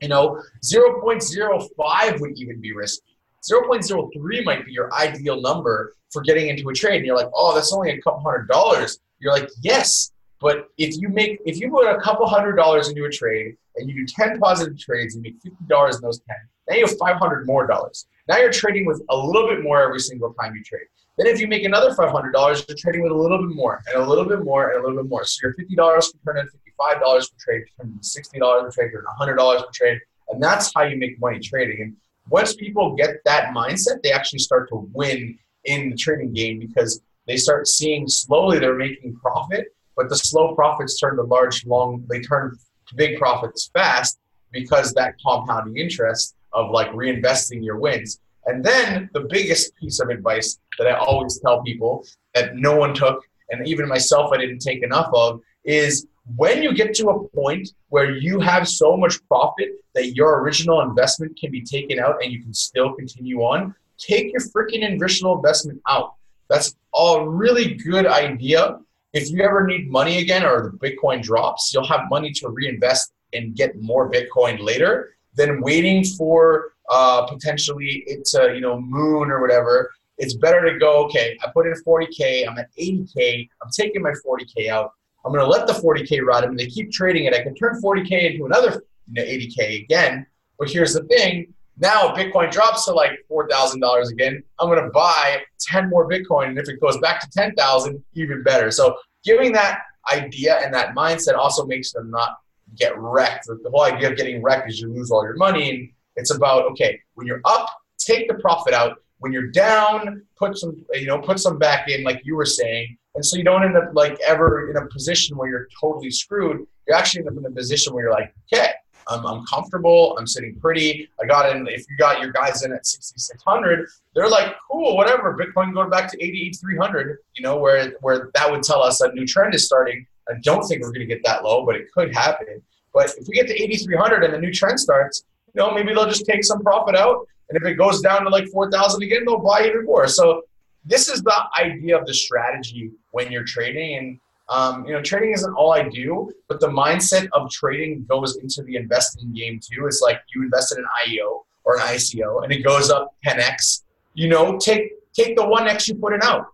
you 0.04 0.08
know, 0.08 0.38
0.05 0.62 2.20
would 2.20 2.38
even 2.38 2.60
be 2.60 2.74
risky. 2.74 3.16
0.03 3.50 4.44
might 4.44 4.66
be 4.66 4.72
your 4.72 4.92
ideal 4.92 5.40
number 5.40 5.94
for 6.12 6.20
getting 6.20 6.48
into 6.48 6.68
a 6.68 6.74
trade. 6.74 6.98
And 6.98 7.06
you're 7.06 7.16
like, 7.16 7.30
oh, 7.34 7.54
that's 7.54 7.72
only 7.72 7.90
a 7.90 8.00
couple 8.02 8.20
hundred 8.20 8.48
dollars. 8.48 9.00
You're 9.18 9.32
like, 9.32 9.48
yes. 9.62 10.12
But 10.40 10.68
if 10.76 11.00
you 11.00 11.08
make 11.08 11.40
if 11.46 11.58
you 11.58 11.70
put 11.70 11.86
a 11.86 11.98
couple 12.00 12.26
hundred 12.26 12.56
dollars 12.56 12.90
into 12.90 13.06
a 13.06 13.10
trade 13.10 13.56
and 13.76 13.88
you 13.88 14.06
do 14.06 14.06
10 14.06 14.38
positive 14.38 14.78
trades, 14.78 15.16
you 15.16 15.22
make 15.22 15.40
$50 15.42 15.94
in 15.94 16.00
those 16.02 16.20
10, 16.20 16.36
now 16.68 16.76
you 16.76 16.86
have 16.86 16.98
500 16.98 17.46
more 17.46 17.66
dollars. 17.66 18.06
Now 18.28 18.36
you're 18.36 18.52
trading 18.52 18.84
with 18.84 19.02
a 19.08 19.16
little 19.16 19.48
bit 19.48 19.62
more 19.62 19.82
every 19.82 20.00
single 20.00 20.34
time 20.34 20.54
you 20.54 20.62
trade. 20.62 20.86
Then 21.16 21.28
if 21.28 21.40
you 21.40 21.46
make 21.46 21.64
another 21.64 21.94
$500, 21.94 22.68
you're 22.68 22.76
trading 22.76 23.02
with 23.02 23.12
a 23.12 23.16
little 23.16 23.38
bit 23.38 23.54
more 23.54 23.82
and 23.86 24.02
a 24.02 24.06
little 24.06 24.26
bit 24.26 24.44
more 24.44 24.70
and 24.70 24.80
a 24.80 24.86
little 24.86 25.02
bit 25.02 25.08
more. 25.08 25.24
So 25.24 25.46
your 25.46 25.54
$50 25.54 26.10
can 26.10 26.20
turn 26.26 26.38
into 26.38 26.58
$55 26.92 27.00
per 27.00 27.36
trade, 27.38 27.62
into 27.80 27.98
$60 27.98 28.62
per 28.62 28.70
trade, 28.70 28.90
turn 28.92 29.04
$100 29.20 29.58
per 29.58 29.70
trade. 29.72 30.00
And 30.28 30.42
that's 30.42 30.72
how 30.74 30.82
you 30.82 30.96
make 30.96 31.20
money 31.20 31.38
trading. 31.38 31.82
And 31.82 31.96
once 32.28 32.54
people 32.54 32.94
get 32.94 33.16
that 33.24 33.54
mindset, 33.54 34.02
they 34.02 34.12
actually 34.12 34.38
start 34.38 34.68
to 34.70 34.88
win 34.92 35.38
in 35.64 35.90
the 35.90 35.96
trading 35.96 36.32
game 36.32 36.58
because 36.58 37.00
they 37.26 37.36
start 37.36 37.66
seeing 37.66 38.08
slowly 38.08 38.58
they're 38.58 38.74
making 38.74 39.16
profit, 39.16 39.74
but 39.96 40.08
the 40.08 40.16
slow 40.16 40.54
profits 40.54 40.98
turn 40.98 41.16
to 41.16 41.22
large, 41.22 41.64
long, 41.66 42.04
they 42.08 42.20
turn 42.20 42.56
to 42.88 42.94
big 42.96 43.18
profits 43.18 43.70
fast 43.72 44.18
because 44.52 44.92
that 44.92 45.14
compounding 45.24 45.76
interest 45.76 46.34
of 46.52 46.70
like 46.70 46.90
reinvesting 46.92 47.64
your 47.64 47.78
wins. 47.78 48.20
And 48.46 48.62
then 48.62 49.08
the 49.12 49.26
biggest 49.30 49.74
piece 49.76 50.00
of 50.00 50.10
advice 50.10 50.58
that 50.78 50.86
I 50.86 50.96
always 50.96 51.40
tell 51.40 51.62
people 51.62 52.06
that 52.34 52.56
no 52.56 52.76
one 52.76 52.94
took, 52.94 53.24
and 53.50 53.66
even 53.66 53.88
myself 53.88 54.32
I 54.32 54.36
didn't 54.36 54.58
take 54.58 54.82
enough 54.82 55.10
of, 55.14 55.40
is 55.64 56.06
when 56.36 56.62
you 56.62 56.74
get 56.74 56.94
to 56.94 57.10
a 57.10 57.28
point 57.28 57.70
where 57.88 58.10
you 58.10 58.40
have 58.40 58.66
so 58.66 58.96
much 58.96 59.26
profit 59.28 59.68
that 59.94 60.14
your 60.14 60.40
original 60.40 60.80
investment 60.80 61.38
can 61.38 61.50
be 61.50 61.62
taken 61.62 61.98
out 61.98 62.22
and 62.22 62.32
you 62.32 62.42
can 62.42 62.54
still 62.54 62.94
continue 62.94 63.40
on, 63.40 63.74
take 63.98 64.32
your 64.32 64.40
freaking 64.40 65.00
original 65.00 65.36
investment 65.36 65.80
out. 65.88 66.14
That's 66.48 66.74
a 66.94 67.24
really 67.26 67.74
good 67.74 68.06
idea. 68.06 68.78
If 69.12 69.30
you 69.30 69.42
ever 69.42 69.66
need 69.66 69.90
money 69.90 70.18
again 70.18 70.44
or 70.44 70.72
the 70.72 70.78
Bitcoin 70.78 71.22
drops, 71.22 71.72
you'll 71.72 71.86
have 71.86 72.08
money 72.10 72.32
to 72.32 72.48
reinvest 72.48 73.12
and 73.32 73.54
get 73.54 73.80
more 73.80 74.10
Bitcoin 74.10 74.60
later 74.60 75.16
than 75.34 75.60
waiting 75.60 76.04
for 76.04 76.72
uh, 76.90 77.26
potentially 77.26 78.04
it 78.06 78.24
to 78.26 78.54
you 78.54 78.60
know 78.60 78.80
moon 78.80 79.30
or 79.30 79.40
whatever. 79.40 79.90
It's 80.16 80.34
better 80.34 80.70
to 80.70 80.78
go. 80.78 81.04
Okay, 81.06 81.36
I 81.42 81.50
put 81.52 81.66
in 81.66 81.74
40k. 81.86 82.48
I'm 82.48 82.58
at 82.58 82.68
80k. 82.78 83.48
I'm 83.62 83.70
taking 83.70 84.02
my 84.02 84.12
40k 84.26 84.68
out. 84.68 84.92
I'm 85.24 85.32
going 85.32 85.44
to 85.44 85.50
let 85.50 85.66
the 85.66 85.72
40k 85.72 86.22
ride. 86.22 86.44
and 86.44 86.58
they 86.58 86.66
keep 86.66 86.92
trading 86.92 87.24
it. 87.24 87.34
I 87.34 87.42
can 87.42 87.54
turn 87.54 87.80
40k 87.82 88.32
into 88.32 88.46
another 88.46 88.84
80k 89.16 89.84
again. 89.84 90.26
But 90.58 90.70
here's 90.70 90.94
the 90.94 91.02
thing: 91.04 91.52
now 91.78 92.14
Bitcoin 92.14 92.50
drops 92.50 92.84
to 92.84 92.92
like 92.92 93.12
four 93.28 93.48
thousand 93.48 93.80
dollars 93.80 94.10
again. 94.10 94.42
I'm 94.58 94.68
going 94.68 94.82
to 94.82 94.90
buy 94.90 95.42
10 95.60 95.90
more 95.90 96.08
Bitcoin, 96.08 96.48
and 96.48 96.58
if 96.58 96.68
it 96.68 96.80
goes 96.80 96.98
back 96.98 97.20
to 97.20 97.28
10,000, 97.30 98.02
even 98.14 98.42
better. 98.42 98.70
So 98.70 98.96
giving 99.24 99.52
that 99.52 99.80
idea 100.12 100.60
and 100.62 100.72
that 100.74 100.94
mindset 100.94 101.34
also 101.36 101.64
makes 101.66 101.92
them 101.92 102.10
not 102.10 102.36
get 102.76 102.96
wrecked. 102.98 103.46
The 103.46 103.70
whole 103.70 103.84
idea 103.84 104.10
of 104.10 104.16
getting 104.16 104.42
wrecked 104.42 104.70
is 104.70 104.80
you 104.80 104.92
lose 104.92 105.10
all 105.10 105.24
your 105.24 105.36
money, 105.36 105.70
and 105.70 105.88
it's 106.16 106.34
about 106.34 106.64
okay, 106.72 107.00
when 107.14 107.26
you're 107.26 107.40
up, 107.44 107.68
take 107.98 108.28
the 108.28 108.34
profit 108.34 108.74
out. 108.74 108.98
When 109.18 109.32
you're 109.32 109.50
down, 109.50 110.22
put 110.36 110.58
some 110.58 110.84
you 110.92 111.06
know 111.06 111.18
put 111.18 111.40
some 111.40 111.58
back 111.58 111.88
in, 111.88 112.04
like 112.04 112.20
you 112.24 112.36
were 112.36 112.44
saying, 112.46 112.98
and 113.14 113.24
so 113.24 113.36
you 113.36 113.44
don't 113.44 113.64
end 113.64 113.76
up 113.76 113.90
like 113.94 114.18
ever 114.26 114.70
in 114.70 114.76
a 114.76 114.86
position 114.86 115.36
where 115.36 115.48
you're 115.48 115.68
totally 115.80 116.10
screwed. 116.10 116.66
You 116.88 116.94
actually 116.94 117.20
end 117.20 117.28
up 117.28 117.36
in 117.38 117.46
a 117.46 117.50
position 117.54 117.94
where 117.94 118.04
you're 118.04 118.12
like, 118.12 118.34
okay, 118.52 118.70
I'm, 119.08 119.24
I'm 119.24 119.46
comfortable. 119.46 120.16
I'm 120.18 120.26
sitting 120.26 120.58
pretty. 120.60 121.08
I 121.22 121.26
got 121.26 121.54
in. 121.54 121.66
If 121.68 121.84
you 121.88 121.96
got 121.96 122.20
your 122.20 122.32
guys 122.32 122.64
in 122.64 122.72
at 122.72 122.86
6,600, 122.86 123.88
they're 124.14 124.28
like, 124.28 124.56
cool, 124.70 124.96
whatever. 124.96 125.36
Bitcoin 125.36 125.72
going 125.74 125.90
back 125.90 126.10
to 126.10 126.22
88,300. 126.22 127.18
You 127.34 127.42
know, 127.42 127.56
where 127.58 127.92
where 128.00 128.30
that 128.34 128.50
would 128.50 128.62
tell 128.62 128.82
us 128.82 129.00
a 129.00 129.12
new 129.12 129.26
trend 129.26 129.54
is 129.54 129.64
starting. 129.64 130.06
I 130.28 130.34
don't 130.42 130.66
think 130.66 130.82
we're 130.82 130.88
going 130.88 131.00
to 131.00 131.06
get 131.06 131.22
that 131.24 131.44
low, 131.44 131.64
but 131.64 131.76
it 131.76 131.92
could 131.92 132.14
happen. 132.14 132.62
But 132.94 133.12
if 133.18 133.28
we 133.28 133.34
get 133.34 133.46
to 133.48 133.62
8,300 133.62 134.24
and 134.24 134.34
the 134.34 134.38
new 134.38 134.52
trend 134.52 134.80
starts, 134.80 135.24
you 135.52 135.60
know, 135.60 135.72
maybe 135.72 135.92
they'll 135.92 136.06
just 136.06 136.24
take 136.24 136.44
some 136.44 136.62
profit 136.62 136.96
out. 136.96 137.26
And 137.50 137.60
if 137.60 137.64
it 137.64 137.74
goes 137.74 138.00
down 138.00 138.24
to 138.24 138.30
like 138.30 138.48
4,000 138.48 139.02
again, 139.02 139.24
they'll 139.26 139.38
buy 139.38 139.66
even 139.66 139.84
more. 139.84 140.08
So 140.08 140.42
this 140.84 141.08
is 141.08 141.22
the 141.22 141.34
idea 141.56 141.98
of 141.98 142.06
the 142.06 142.14
strategy 142.14 142.90
when 143.12 143.32
you're 143.32 143.44
trading. 143.44 143.96
And 143.98 144.20
um, 144.48 144.84
you 144.86 144.92
know, 144.92 145.00
trading 145.00 145.32
isn't 145.32 145.54
all 145.54 145.72
I 145.72 145.88
do, 145.88 146.30
but 146.48 146.60
the 146.60 146.68
mindset 146.68 147.28
of 147.32 147.50
trading 147.50 148.04
goes 148.08 148.36
into 148.36 148.62
the 148.62 148.76
investing 148.76 149.32
game 149.32 149.58
too. 149.58 149.86
It's 149.86 150.02
like 150.02 150.20
you 150.34 150.42
invest 150.42 150.76
in 150.76 150.78
an 150.78 150.88
IEO 151.06 151.44
or 151.64 151.76
an 151.76 151.82
ICO, 151.82 152.44
and 152.44 152.52
it 152.52 152.62
goes 152.62 152.90
up 152.90 153.14
10x. 153.26 153.84
You 154.12 154.28
know, 154.28 154.58
take 154.58 154.92
take 155.14 155.36
the 155.36 155.42
1x 155.42 155.88
you 155.88 155.94
put 155.94 156.12
in 156.12 156.22
out, 156.22 156.46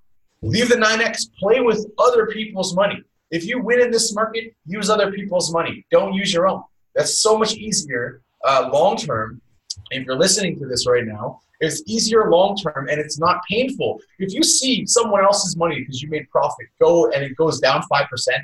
leave 0.42 0.68
the 0.68 0.76
9x, 0.76 1.30
play 1.38 1.60
with 1.60 1.84
other 1.98 2.26
people's 2.26 2.76
money. 2.76 3.02
If 3.30 3.44
you 3.44 3.60
win 3.60 3.80
in 3.80 3.90
this 3.90 4.14
market, 4.14 4.54
use 4.66 4.88
other 4.90 5.12
people's 5.12 5.52
money. 5.52 5.84
Don't 5.90 6.14
use 6.14 6.32
your 6.32 6.48
own. 6.48 6.62
That's 6.94 7.22
so 7.22 7.38
much 7.38 7.54
easier 7.54 8.22
uh, 8.44 8.70
long 8.72 8.96
term. 8.96 9.40
If 9.90 10.04
you're 10.04 10.18
listening 10.18 10.58
to 10.60 10.66
this 10.66 10.86
right 10.86 11.04
now, 11.04 11.40
it's 11.60 11.82
easier 11.86 12.30
long 12.30 12.56
term 12.56 12.88
and 12.88 12.98
it's 12.98 13.18
not 13.18 13.40
painful. 13.48 14.00
If 14.18 14.32
you 14.32 14.42
see 14.42 14.86
someone 14.86 15.22
else's 15.22 15.56
money 15.56 15.80
because 15.80 16.02
you 16.02 16.08
made 16.08 16.28
profit 16.30 16.66
go 16.80 17.10
and 17.10 17.22
it 17.22 17.36
goes 17.36 17.60
down 17.60 17.82
5%, 17.82 18.08
10%, 18.08 18.42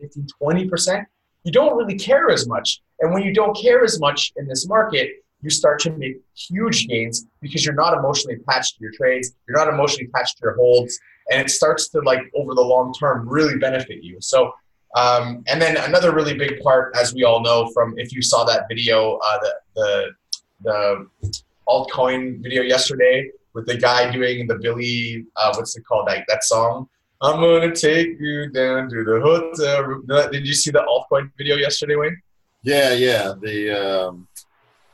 15, 0.00 0.26
20%, 0.42 1.06
you 1.44 1.52
don't 1.52 1.76
really 1.76 1.96
care 1.98 2.30
as 2.30 2.48
much. 2.48 2.82
And 3.00 3.12
when 3.12 3.22
you 3.22 3.32
don't 3.32 3.56
care 3.56 3.84
as 3.84 4.00
much 4.00 4.32
in 4.36 4.48
this 4.48 4.66
market, 4.66 5.10
you 5.42 5.50
start 5.50 5.78
to 5.80 5.90
make 5.92 6.16
huge 6.34 6.88
gains 6.88 7.26
because 7.40 7.64
you're 7.64 7.74
not 7.74 7.96
emotionally 7.96 8.36
attached 8.36 8.76
to 8.76 8.82
your 8.82 8.92
trades, 8.92 9.32
you're 9.46 9.56
not 9.56 9.68
emotionally 9.68 10.08
attached 10.12 10.38
to 10.38 10.40
your 10.44 10.56
holds, 10.56 10.98
and 11.30 11.40
it 11.40 11.50
starts 11.50 11.88
to 11.90 12.00
like 12.00 12.20
over 12.34 12.54
the 12.54 12.62
long 12.62 12.92
term 12.94 13.28
really 13.28 13.58
benefit 13.58 14.02
you. 14.02 14.16
So 14.20 14.52
um, 14.96 15.44
and 15.46 15.60
then 15.60 15.76
another 15.76 16.12
really 16.12 16.34
big 16.34 16.60
part, 16.60 16.96
as 16.96 17.12
we 17.12 17.22
all 17.22 17.42
know 17.42 17.70
from 17.74 17.98
if 17.98 18.12
you 18.12 18.22
saw 18.22 18.44
that 18.44 18.66
video, 18.68 19.16
uh, 19.16 19.38
the, 19.38 19.54
the 19.74 20.10
the 20.62 21.42
altcoin 21.68 22.42
video 22.42 22.62
yesterday 22.62 23.30
with 23.54 23.66
the 23.66 23.76
guy 23.76 24.10
doing 24.10 24.46
the 24.46 24.56
Billy, 24.56 25.24
uh, 25.36 25.52
what's 25.56 25.76
it 25.76 25.84
called? 25.86 26.06
Like 26.06 26.24
that 26.28 26.44
song. 26.44 26.88
I'm 27.22 27.40
gonna 27.40 27.74
take 27.74 28.20
you 28.20 28.50
down 28.50 28.90
to 28.90 29.04
the 29.04 29.20
hotel 29.22 29.82
room. 29.84 30.06
Did 30.30 30.46
you 30.46 30.52
see 30.52 30.70
the 30.70 30.84
altcoin 30.84 31.30
video 31.38 31.56
yesterday, 31.56 31.96
Wayne? 31.96 32.20
Yeah, 32.62 32.92
yeah. 32.92 33.32
The 33.40 33.70
um, 33.70 34.28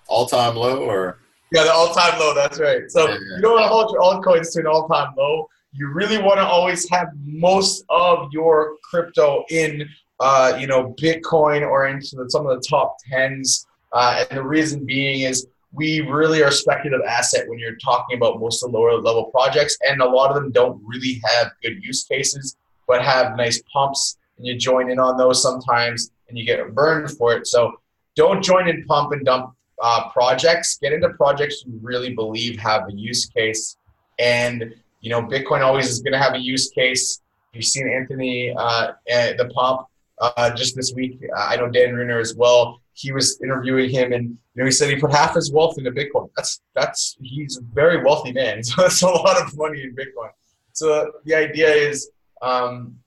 all-time 0.07 0.55
low, 0.55 0.85
or 0.85 1.19
yeah, 1.51 1.65
the 1.65 1.73
all-time 1.73 2.19
low. 2.21 2.35
That's 2.35 2.61
right. 2.61 2.83
So 2.89 3.09
yeah, 3.09 3.15
yeah. 3.15 3.37
you 3.37 3.43
don't 3.43 3.55
want 3.55 3.65
to 3.65 3.69
hold 3.69 3.93
your 3.93 4.03
altcoins 4.03 4.53
to 4.53 4.61
an 4.61 4.67
all-time 4.67 5.15
low. 5.19 5.49
You 5.73 5.89
really 5.89 6.19
want 6.19 6.39
to 6.39 6.47
always 6.47 6.89
have 6.91 7.09
most 7.25 7.85
of 7.89 8.29
your 8.31 8.77
crypto 8.89 9.45
in, 9.51 9.89
uh, 10.21 10.57
you 10.61 10.67
know, 10.67 10.95
Bitcoin 11.01 11.63
or 11.63 11.89
into 11.89 12.15
the, 12.17 12.31
some 12.31 12.47
of 12.47 12.61
the 12.61 12.69
top 12.69 12.97
tens. 13.11 13.67
Uh, 13.93 14.25
and 14.31 14.39
the 14.39 14.43
reason 14.43 14.85
being 14.85 15.23
is 15.23 15.47
we 15.73 16.03
really 16.03 16.43
are 16.43 16.49
a 16.49 16.53
speculative 16.53 17.05
asset 17.07 17.49
when 17.49 17.59
you're 17.59 17.77
talking 17.77 18.17
about 18.17 18.39
most 18.39 18.63
of 18.63 18.71
the 18.71 18.79
lower 18.79 18.97
level 18.99 19.25
projects, 19.25 19.77
and 19.89 20.03
a 20.03 20.09
lot 20.09 20.31
of 20.31 20.35
them 20.35 20.53
don't 20.53 20.81
really 20.85 21.21
have 21.25 21.51
good 21.63 21.83
use 21.83 22.05
cases, 22.05 22.57
but 22.87 23.03
have 23.03 23.37
nice 23.37 23.63
pumps, 23.73 24.19
and 24.37 24.47
you 24.47 24.57
join 24.57 24.91
in 24.91 24.99
on 24.99 25.17
those 25.17 25.43
sometimes, 25.43 26.11
and 26.29 26.37
you 26.37 26.45
get 26.45 26.75
burned 26.75 27.11
for 27.17 27.35
it. 27.35 27.47
So 27.47 27.73
don't 28.17 28.43
join 28.43 28.69
in 28.69 28.85
pump 28.85 29.13
and 29.13 29.25
dump 29.25 29.55
uh, 29.83 30.11
projects. 30.11 30.79
Get 30.79 30.93
into 30.93 31.09
projects 31.11 31.65
you 31.67 31.79
really 31.83 32.15
believe 32.15 32.59
have 32.59 32.89
a 32.89 32.93
use 32.93 33.27
case, 33.27 33.79
and 34.19 34.75
you 35.01 35.09
know 35.09 35.23
Bitcoin 35.23 35.63
always 35.63 35.89
is 35.89 36.01
going 36.01 36.13
to 36.13 36.19
have 36.19 36.35
a 36.35 36.41
use 36.41 36.71
case. 36.71 37.23
You've 37.55 37.65
seen 37.65 37.89
Anthony 37.89 38.55
uh, 38.57 38.93
the 39.07 39.51
Pomp 39.55 39.87
uh, 40.21 40.51
just 40.55 40.77
this 40.77 40.93
week. 40.95 41.19
I 41.35 41.57
know 41.57 41.71
Dan 41.71 41.95
Riner 41.95 42.21
as 42.21 42.35
well 42.35 42.82
he 42.95 43.13
was 43.13 43.41
interviewing 43.43 43.91
him, 43.91 44.13
and 44.13 44.31
you 44.31 44.39
know, 44.57 44.65
he 44.65 44.71
said 44.71 44.91
he 44.91 44.97
put 44.97 45.13
half 45.13 45.35
his 45.35 45.53
wealth 45.53 45.79
into 45.79 45.91
Bitcoin. 45.91 46.29
That's 46.37 46.61
that's 46.75 47.17
he's 47.23 47.59
a 47.59 47.63
very 47.75 48.03
wealthy 48.05 48.33
man, 48.33 48.63
so 48.63 48.83
that's 48.83 49.03
a 49.03 49.07
lot 49.07 49.41
of 49.41 49.57
money 49.57 49.83
in 49.83 49.95
Bitcoin. 49.95 50.31
So 50.73 51.13
the 51.25 51.35
idea 51.35 51.71
is, 51.71 52.11
um, 52.41 52.99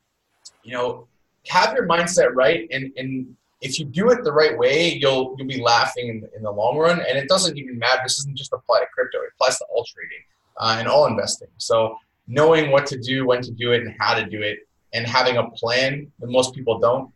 you 0.63 0.73
know, 0.73 1.07
have 1.47 1.73
your 1.73 1.87
mindset 1.87 2.33
right, 2.33 2.67
and 2.71 2.91
and 2.97 3.35
if 3.61 3.79
you 3.79 3.85
do 3.85 4.09
it 4.09 4.23
the 4.23 4.31
right 4.31 4.57
way, 4.57 4.93
you'll 4.93 5.35
you'll 5.37 5.47
be 5.47 5.61
laughing 5.61 6.09
in 6.09 6.21
the, 6.21 6.35
in 6.35 6.43
the 6.43 6.51
long 6.51 6.77
run. 6.77 6.99
And 6.99 7.17
it 7.17 7.27
doesn't 7.27 7.57
even 7.57 7.77
matter. 7.79 8.01
This 8.03 8.17
doesn't 8.17 8.35
just 8.35 8.53
apply 8.53 8.79
to 8.79 8.85
crypto; 8.93 9.19
it 9.19 9.29
applies 9.35 9.57
to 9.59 9.65
all 9.65 9.85
trading 9.85 10.23
uh, 10.57 10.77
and 10.79 10.87
all 10.87 11.05
investing. 11.05 11.47
So 11.57 11.97
knowing 12.27 12.71
what 12.71 12.85
to 12.87 12.97
do, 12.99 13.25
when 13.25 13.41
to 13.41 13.51
do 13.51 13.71
it, 13.71 13.83
and 13.83 13.95
how 13.99 14.13
to 14.15 14.25
do 14.25 14.41
it, 14.41 14.59
and 14.93 15.05
having 15.05 15.37
a 15.37 15.49
plan 15.51 16.11
that 16.19 16.29
most 16.29 16.53
people 16.53 16.79
don't, 16.79 17.11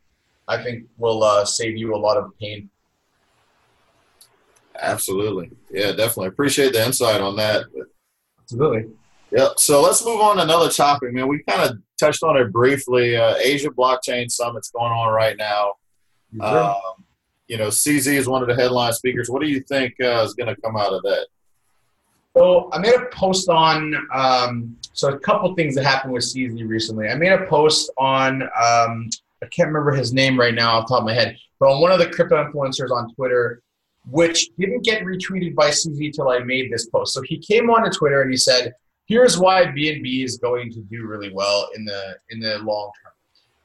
I 0.50 0.62
think 0.62 0.86
will 0.98 1.24
uh, 1.24 1.46
save 1.46 1.78
you 1.78 1.96
a 1.96 1.98
lot 1.98 2.18
of 2.18 2.38
pain. 2.40 2.70
Absolutely. 4.82 5.52
Yeah, 5.72 5.92
definitely. 5.92 6.28
Appreciate 6.28 6.74
the 6.74 6.86
insight 6.86 7.22
on 7.22 7.36
that. 7.36 7.66
Absolutely. 8.42 8.92
Yeah. 9.32 9.50
So 9.58 9.82
let's 9.82 10.04
move 10.04 10.20
on 10.22 10.38
to 10.38 10.44
another 10.44 10.70
topic, 10.70 11.14
man. 11.14 11.28
We 11.28 11.44
kind 11.44 11.70
of 11.70 11.78
touched 12.00 12.24
on 12.24 12.36
it 12.38 12.52
briefly. 12.52 13.16
Uh, 13.16 13.36
Asia 13.36 13.70
Blockchain 13.70 14.32
Summit's 14.32 14.72
going 14.72 14.92
on 14.92 15.14
right 15.14 15.38
now. 15.38 15.74
Um, 16.42 16.76
you 17.48 17.58
know, 17.58 17.68
CZ 17.68 18.14
is 18.14 18.28
one 18.28 18.42
of 18.42 18.48
the 18.48 18.56
headline 18.56 18.94
speakers. 18.94 19.30
What 19.30 19.42
do 19.42 19.48
you 19.48 19.62
think 19.62 19.94
uh, 20.02 20.24
is 20.26 20.34
going 20.34 20.54
to 20.54 20.60
come 20.62 20.76
out 20.76 20.94
of 20.94 21.02
that? 21.04 21.28
So 22.36 22.70
I 22.72 22.80
made 22.80 22.94
a 22.94 23.06
post 23.12 23.50
on 23.50 23.96
um, 24.14 24.78
so 24.94 25.10
a 25.10 25.20
couple 25.20 25.54
things 25.56 25.76
that 25.76 25.84
happened 25.84 26.14
with 26.14 26.24
CZ 26.24 26.68
recently. 26.68 27.10
I 27.10 27.16
made 27.16 27.32
a 27.32 27.46
post 27.48 27.92
on 27.98 28.44
um, 28.44 29.10
I 29.42 29.48
can't 29.48 29.68
remember 29.68 29.92
his 29.92 30.14
name 30.14 30.40
right 30.40 30.54
now 30.54 30.78
off 30.78 30.88
the 30.88 30.96
top 30.96 31.02
of 31.02 31.06
my 31.06 31.14
head, 31.14 31.38
but 31.60 31.70
on 31.70 31.82
one 31.82 31.92
of 31.92 32.00
the 32.00 32.10
crypto 32.10 32.44
influencers 32.44 32.92
on 32.92 33.14
Twitter, 33.14 33.62
which 34.10 34.50
didn't 34.58 34.84
get 34.84 35.04
retweeted 35.04 35.56
by 35.56 35.70
CZ 35.70 36.14
till 36.14 36.30
I 36.30 36.40
made 36.40 36.72
this 36.72 36.88
post. 36.88 37.14
So 37.14 37.22
he 37.22 37.38
came 37.38 37.70
onto 37.70 37.90
Twitter 37.98 38.22
and 38.22 38.32
he 38.32 38.38
said, 38.38 38.74
"Here's 39.06 39.38
why 39.38 39.66
BNB 39.66 40.24
is 40.24 40.38
going 40.38 40.72
to 40.74 40.82
do 40.82 41.06
really 41.06 41.32
well 41.32 41.70
in 41.76 41.86
the 41.86 42.18
in 42.30 42.40
the 42.40 42.60
long 42.60 42.92
term." 43.02 43.14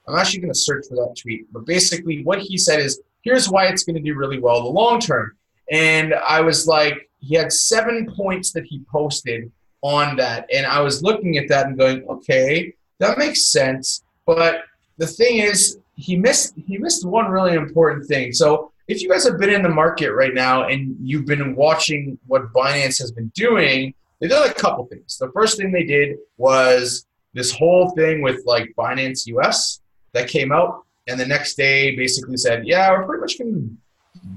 I'm 0.07 0.19
actually 0.19 0.41
going 0.41 0.53
to 0.53 0.59
search 0.59 0.87
for 0.89 0.97
that 0.97 1.17
tweet, 1.21 1.51
but 1.53 1.65
basically 1.65 2.23
what 2.25 2.41
he 2.41 2.59
said 2.59 2.81
is, 2.81 3.01
"Here's 3.23 3.49
why 3.49 3.67
it's 3.67 3.85
going 3.85 3.97
to 3.97 4.03
do 4.03 4.15
really 4.15 4.39
well 4.39 4.59
in 4.59 4.65
the 4.65 4.71
long 4.71 5.01
term." 5.01 5.37
And 5.71 6.15
I 6.15 6.41
was 6.41 6.67
like, 6.67 7.09
he 7.21 7.35
had 7.35 7.51
seven 7.53 8.13
points 8.15 8.53
that 8.53 8.65
he 8.65 8.83
posted 8.93 9.51
on 9.81 10.17
that, 10.17 10.47
and 10.53 10.67
I 10.67 10.81
was 10.81 11.03
looking 11.03 11.39
at 11.39 11.49
that 11.49 11.67
and 11.67 11.79
going, 11.79 12.05
"Okay, 12.09 12.75
that 12.99 13.19
makes 13.19 13.51
sense," 13.51 14.05
but 14.27 14.65
the 14.99 15.07
thing 15.07 15.39
is, 15.39 15.79
he 15.97 16.17
missed 16.17 16.55
he 16.67 16.79
missed 16.79 17.07
one 17.07 17.31
really 17.31 17.55
important 17.55 18.07
thing. 18.07 18.33
So 18.33 18.73
if 18.89 19.01
you 19.01 19.09
guys 19.09 19.25
have 19.25 19.39
been 19.39 19.51
in 19.51 19.63
the 19.63 19.69
market 19.69 20.13
right 20.13 20.35
now 20.35 20.65
and 20.65 20.97
you've 21.01 21.27
been 21.27 21.55
watching 21.55 22.19
what 22.27 22.53
Binance 22.53 22.99
has 22.99 23.13
been 23.13 23.31
doing, 23.35 23.95
they've 24.21 24.31
done 24.31 24.49
a 24.49 24.53
couple 24.53 24.85
things. 24.87 25.17
The 25.19 25.31
first 25.33 25.57
thing 25.57 25.73
they 25.73 25.85
did 25.85 26.17
was 26.37 27.07
this 27.33 27.53
whole 27.53 27.91
thing 27.91 28.23
with 28.23 28.45
like 28.45 28.73
Binance 28.77 29.27
US 29.27 29.81
that 30.13 30.29
came 30.29 30.53
out, 30.53 30.85
and 31.07 31.19
the 31.19 31.27
next 31.27 31.55
day 31.55 31.97
basically 31.97 32.37
said, 32.37 32.67
"Yeah, 32.67 32.91
we're 32.93 33.05
pretty 33.05 33.21
much 33.21 33.39
going 33.39 33.53
to 33.55 33.77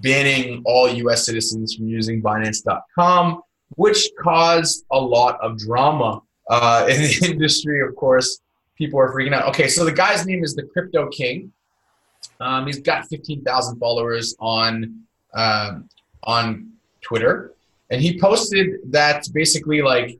banning 0.01 0.61
all 0.65 0.89
U.S. 0.89 1.25
citizens 1.25 1.75
from 1.75 1.87
using 1.87 2.21
Binance.com," 2.21 3.41
which 3.75 4.09
caused 4.19 4.85
a 4.91 4.99
lot 4.99 5.39
of 5.41 5.57
drama 5.57 6.21
uh, 6.49 6.87
in 6.89 7.01
the 7.01 7.31
industry. 7.31 7.81
Of 7.81 7.95
course, 7.95 8.39
people 8.77 8.99
are 8.99 9.13
freaking 9.13 9.33
out. 9.33 9.47
Okay, 9.49 9.67
so 9.67 9.83
the 9.83 9.91
guy's 9.91 10.25
name 10.25 10.43
is 10.43 10.55
the 10.55 10.63
Crypto 10.63 11.07
King. 11.09 11.51
Um, 12.39 12.67
he's 12.67 12.79
got 12.79 13.07
15,000 13.07 13.79
followers 13.79 14.35
on 14.39 15.01
um, 15.33 15.89
on 16.23 16.71
Twitter, 17.01 17.53
and 17.89 18.01
he 18.01 18.19
posted 18.19 18.79
that 18.91 19.25
basically 19.33 19.81
like 19.81 20.19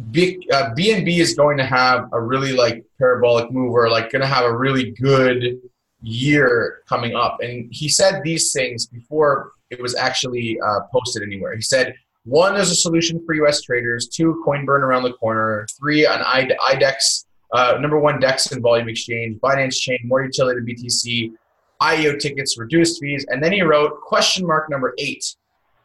uh, 0.00 0.70
BNB 0.74 1.18
is 1.18 1.34
going 1.34 1.58
to 1.58 1.64
have 1.64 2.08
a 2.12 2.20
really 2.20 2.52
like 2.52 2.84
parabolic 2.98 3.50
move 3.50 3.72
or 3.72 3.90
like 3.90 4.12
going 4.12 4.22
to 4.22 4.28
have 4.28 4.44
a 4.44 4.56
really 4.56 4.92
good 4.92 5.60
year 6.02 6.82
coming 6.88 7.16
up. 7.16 7.38
And 7.42 7.68
he 7.72 7.88
said 7.88 8.22
these 8.22 8.52
things 8.52 8.86
before 8.86 9.52
it 9.70 9.82
was 9.82 9.96
actually 9.96 10.58
uh, 10.60 10.80
posted 10.92 11.22
anywhere. 11.22 11.54
He 11.56 11.62
said, 11.62 11.94
one, 12.24 12.56
is 12.56 12.70
a 12.70 12.76
solution 12.76 13.24
for 13.24 13.34
U.S. 13.34 13.62
traders. 13.62 14.06
Two, 14.06 14.40
coin 14.44 14.64
burn 14.64 14.82
around 14.82 15.02
the 15.02 15.14
corner. 15.14 15.66
Three, 15.78 16.06
an 16.06 16.20
IDEX 16.20 17.24
uh, 17.52 17.78
number 17.80 17.98
one, 17.98 18.20
DEX 18.20 18.52
and 18.52 18.62
volume 18.62 18.88
exchange, 18.88 19.38
Binance 19.40 19.80
Chain, 19.80 19.98
more 20.04 20.22
utility 20.22 20.60
to 20.60 20.82
BTC, 20.82 21.32
IEO 21.80 22.18
tickets, 22.18 22.58
reduced 22.58 23.00
fees. 23.00 23.24
And 23.28 23.42
then 23.42 23.52
he 23.52 23.62
wrote 23.62 24.00
question 24.02 24.46
mark 24.46 24.68
number 24.68 24.94
eight. 24.98 25.36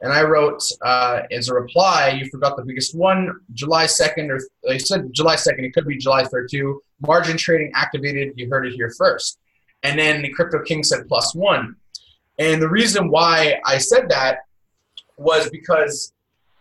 And 0.02 0.12
I 0.12 0.24
wrote 0.24 0.62
uh, 0.82 1.22
as 1.32 1.48
a 1.48 1.54
reply, 1.54 2.10
you 2.10 2.30
forgot 2.30 2.58
the 2.58 2.66
biggest 2.66 2.94
one, 2.94 3.40
July 3.54 3.86
2nd, 3.86 4.30
or 4.30 4.40
they 4.68 4.78
said 4.78 5.14
July 5.14 5.36
2nd, 5.36 5.60
it 5.60 5.74
could 5.74 5.88
be 5.88 5.98
July 5.98 6.24
3rd 6.24 6.50
too. 6.50 6.82
Margin 7.00 7.38
trading 7.38 7.72
activated, 7.74 8.34
you 8.36 8.50
heard 8.50 8.68
it 8.68 8.74
here 8.74 8.94
first. 8.98 9.40
And 9.84 9.98
then 9.98 10.22
the 10.22 10.30
Crypto 10.30 10.62
King 10.62 10.84
said 10.84 11.08
plus 11.08 11.34
one. 11.34 11.78
And 12.38 12.62
the 12.62 12.68
reason 12.68 13.10
why 13.10 13.62
I 13.66 13.78
said 13.78 14.10
that 14.10 14.40
was 15.18 15.50
because 15.50 16.12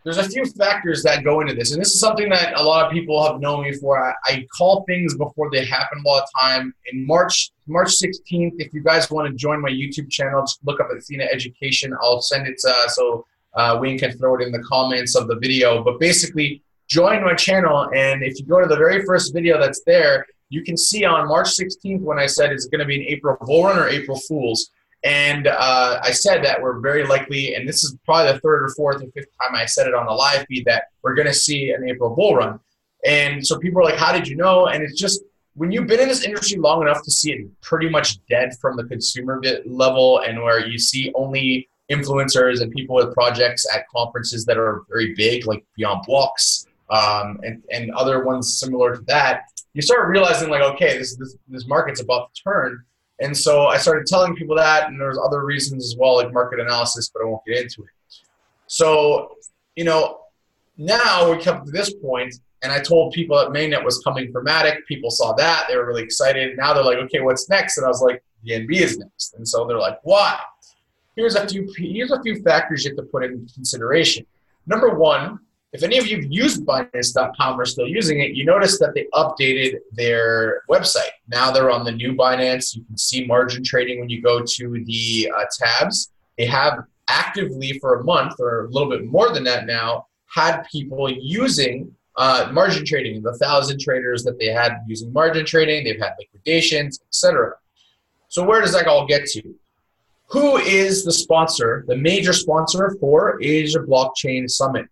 there's 0.05 0.19
a 0.19 0.29
few 0.29 0.45
factors 0.45 1.03
that 1.05 1.23
go 1.23 1.41
into 1.41 1.55
this, 1.55 1.73
and 1.73 1.81
this 1.81 1.95
is 1.95 2.01
something 2.01 2.29
that 2.31 2.59
a 2.59 2.63
lot 2.63 2.85
of 2.85 2.93
people 2.93 3.25
have 3.25 3.41
known 3.41 3.63
me 3.63 3.73
for. 3.73 4.03
I, 4.03 4.15
I 4.25 4.47
call 4.57 4.85
things 4.85 5.17
before 5.17 5.51
they 5.51 5.65
happen 5.65 6.03
a 6.05 6.09
lot 6.09 6.25
of 6.25 6.29
time. 6.39 6.75
In 6.93 7.07
March, 7.07 7.53
March 7.67 7.91
16th, 7.91 8.55
if 8.59 8.73
you 8.73 8.83
guys 8.83 9.11
want 9.11 9.29
to 9.29 9.35
join 9.35 9.61
my 9.61 9.71
YouTube 9.71 10.11
channel, 10.11 10.43
just 10.43 10.59
look 10.65 10.81
up 10.81 10.89
Athena 10.91 11.25
Education. 11.33 11.95
I'll 12.03 12.21
send 12.21 12.47
it 12.49 12.61
uh, 12.67 12.89
so 12.89 13.27
uh, 13.55 13.79
Wayne 13.81 13.99
can 13.99 14.13
throw 14.19 14.37
it 14.37 14.43
in 14.43 14.51
the 14.51 14.63
comments 14.63 15.15
of 15.15 15.29
the 15.29 15.37
video. 15.37 15.85
But 15.85 16.01
basically, 16.01 16.63
join 16.89 17.23
my 17.23 17.35
channel, 17.35 17.89
and 17.95 18.23
if 18.23 18.39
you 18.39 18.47
go 18.47 18.61
to 18.61 18.67
the 18.67 18.77
very 18.77 19.05
first 19.05 19.33
video 19.33 19.61
that's 19.61 19.83
there, 19.85 20.27
you 20.49 20.63
can 20.63 20.77
see 20.77 21.05
on 21.05 21.29
March 21.29 21.49
16th 21.49 22.01
when 22.01 22.19
I 22.19 22.27
said 22.27 22.53
it's 22.53 22.67
going 22.67 22.81
to 22.81 22.85
be 22.85 22.97
an 22.97 23.07
April 23.09 23.37
Bull 23.41 23.65
Run 23.65 23.79
or 23.79 23.89
April 23.89 24.19
Fools 24.19 24.71
and 25.05 25.47
uh, 25.49 26.01
I 26.03 26.13
said 26.13 26.45
that 26.45 26.63
we're 26.63 26.79
very 26.79 27.05
likely, 27.05 27.55
and 27.55 27.69
this 27.69 27.83
is 27.83 27.97
probably 28.05 28.33
the 28.33 28.41
third 28.41 28.65
or 28.65 28.69
fourth 28.71 29.03
or 29.03 29.11
fifth 29.13 29.29
time 29.41 29.55
I 29.55 29.67
said 29.67 29.87
it 29.87 29.95
on 29.95 30.07
the 30.07 30.13
live 30.13 30.47
feed, 30.49 30.65
that 30.67 30.85
we're 31.03 31.15
going 31.15 31.27
to 31.27 31.35
see 31.35 31.71
an 31.71 31.89
April 31.89 32.15
bull 32.15 32.37
run. 32.37 32.61
And 33.05 33.45
so 33.45 33.59
people 33.59 33.81
are 33.81 33.85
like, 33.85 33.97
How 33.97 34.13
did 34.13 34.29
you 34.29 34.37
know? 34.37 34.67
And 34.67 34.83
it's 34.83 34.99
just 34.99 35.23
when 35.55 35.71
you've 35.71 35.87
been 35.87 36.01
in 36.01 36.09
this 36.09 36.25
industry 36.25 36.59
long 36.59 36.83
enough 36.83 37.03
to 37.03 37.11
see 37.11 37.33
it 37.33 37.61
pretty 37.61 37.89
much 37.89 38.25
dead 38.27 38.53
from 38.61 38.77
the 38.77 38.85
consumer 38.85 39.41
level 39.67 40.21
and 40.21 40.43
where 40.43 40.67
you 40.67 40.79
see 40.79 41.13
only 41.15 41.69
influencers 41.91 42.63
and 42.63 42.73
people 42.73 42.97
with 42.97 43.13
projects 43.13 43.67
at 43.75 43.87
conferences 43.89 44.45
that 44.47 44.57
are 44.57 44.85
very 44.89 45.15
big, 45.15 45.47
like 45.47 45.65
Beyond 45.77 46.05
Blocks 46.07 46.67
um, 46.91 47.41
and, 47.43 47.63
and 47.71 47.91
other 47.93 48.25
ones 48.25 48.59
similar 48.59 48.97
to 48.97 49.03
that, 49.03 49.43
you 49.75 49.83
start 49.83 50.09
realizing, 50.09 50.49
like, 50.49 50.63
okay, 50.63 50.99
this, 50.99 51.17
this, 51.17 51.37
this 51.49 51.67
market's 51.67 52.01
about 52.01 52.33
to 52.35 52.43
turn 52.43 52.85
and 53.23 53.37
so 53.37 53.67
I 53.67 53.77
started 53.79 54.07
telling 54.07 54.35
people 54.35 54.57
that, 54.57 54.89
and 54.89 55.01
there's 55.01 55.19
other 55.19 55.45
reasons 55.45 55.85
as 55.85 55.97
well, 55.97 56.17
like 56.17 56.33
market 56.33 56.61
analysis, 56.61 57.11
but 57.13 57.23
I 57.23 57.27
won't 57.27 57.45
get 57.47 57.59
into 57.59 57.83
it. 57.83 57.91
So, 58.67 59.37
you 59.77 59.85
know, 59.85 60.21
now 60.77 61.31
we 61.31 61.41
come 61.41 61.65
to 61.65 61.71
this 61.71 61.95
point, 61.95 62.35
and 62.63 62.73
I 62.73 62.81
told 62.81 63.13
people 63.13 63.37
that 63.37 63.49
mainnet 63.49 63.85
was 63.85 64.03
coming 64.03 64.33
for 64.33 64.45
Matic. 64.45 64.79
People 64.89 65.11
saw 65.11 65.33
that; 65.35 65.67
they 65.69 65.77
were 65.77 65.87
really 65.87 66.03
excited. 66.03 66.57
Now 66.57 66.73
they're 66.73 66.85
like, 66.85 66.99
"Okay, 66.99 67.21
what's 67.21 67.49
next?" 67.49 67.77
And 67.77 67.87
I 67.87 67.89
was 67.89 68.03
like, 68.03 68.23
"BNB 68.45 68.81
is 68.81 68.99
next." 68.99 69.35
And 69.35 69.47
so 69.47 69.67
they're 69.67 69.79
like, 69.79 69.99
"Why?" 70.03 70.39
Here's 71.17 71.35
a 71.35 71.47
few. 71.47 71.73
Here's 71.77 72.11
a 72.11 72.23
few 72.23 72.43
factors 72.43 72.85
you 72.85 72.91
have 72.91 72.97
to 72.97 73.05
put 73.05 73.25
in 73.25 73.47
consideration. 73.55 74.27
Number 74.67 74.91
one, 74.95 75.39
if 75.73 75.83
any 75.83 75.97
of 75.97 76.07
you 76.07 76.17
have 76.17 76.31
used 76.31 76.67
Binance.com 76.67 77.59
or 77.59 77.65
still 77.65 77.87
using 77.87 78.21
it, 78.21 78.35
you 78.35 78.45
notice 78.45 78.79
that 78.79 78.93
they 78.95 79.07
updated 79.15 79.79
their 79.93 80.63
website. 80.69 81.13
Now 81.29 81.51
they're 81.51 81.71
on 81.71 81.85
the 81.85 81.93
new 81.93 82.13
Binance. 82.13 82.77
You 82.77 82.85
can 82.85 82.99
see 82.99 83.25
margin 83.25 83.65
trading 83.65 84.01
when 84.01 84.11
you 84.11 84.21
go 84.21 84.43
to 84.45 84.85
the 84.85 85.33
uh, 85.35 85.45
tabs. 85.59 86.13
They 86.37 86.45
have 86.45 86.85
actively 87.09 87.79
for 87.79 88.01
a 88.01 88.05
month 88.05 88.35
or 88.39 88.67
a 88.67 88.69
little 88.69 88.91
bit 88.91 89.07
more 89.07 89.33
than 89.33 89.45
that 89.45 89.67
now 89.67 90.07
had 90.27 90.63
people 90.71 91.11
using 91.11 91.95
uh, 92.17 92.51
margin 92.53 92.85
trading. 92.85 93.23
The 93.23 93.37
thousand 93.39 93.81
traders 93.81 94.25
that 94.25 94.39
they 94.39 94.47
had 94.47 94.73
using 94.87 95.11
margin 95.13 95.47
trading, 95.47 95.85
they've 95.85 96.01
had 96.01 96.13
liquidations, 96.19 97.01
etc. 97.09 97.53
So 98.29 98.45
where 98.45 98.61
does 98.61 98.73
that 98.73 98.87
all 98.87 99.07
get 99.07 99.27
to? 99.29 99.55
Who 100.29 100.57
is 100.59 101.05
the 101.05 101.13
sponsor, 101.13 101.85
the 101.89 101.97
major 101.97 102.33
sponsor 102.33 102.97
for 103.01 103.43
Asia 103.43 103.81
Blockchain 103.81 104.49
Summit? 104.49 104.87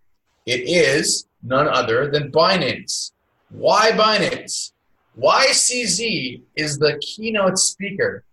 It 0.51 0.69
is 0.69 1.29
none 1.45 1.69
other 1.69 2.11
than 2.11 2.33
Binance. 2.33 3.13
Why 3.51 3.93
Binance? 3.93 4.73
YCZ 5.17 6.43
is 6.57 6.77
the 6.77 6.99
keynote 7.01 7.57
speaker 7.57 8.25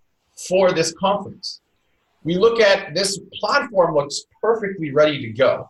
for 0.47 0.71
this 0.71 0.95
conference. 0.99 1.61
We 2.23 2.33
look 2.33 2.59
at 2.59 2.95
this 2.95 3.19
platform 3.35 3.93
looks 3.93 4.23
perfectly 4.41 4.89
ready 4.89 5.21
to 5.27 5.29
go. 5.31 5.69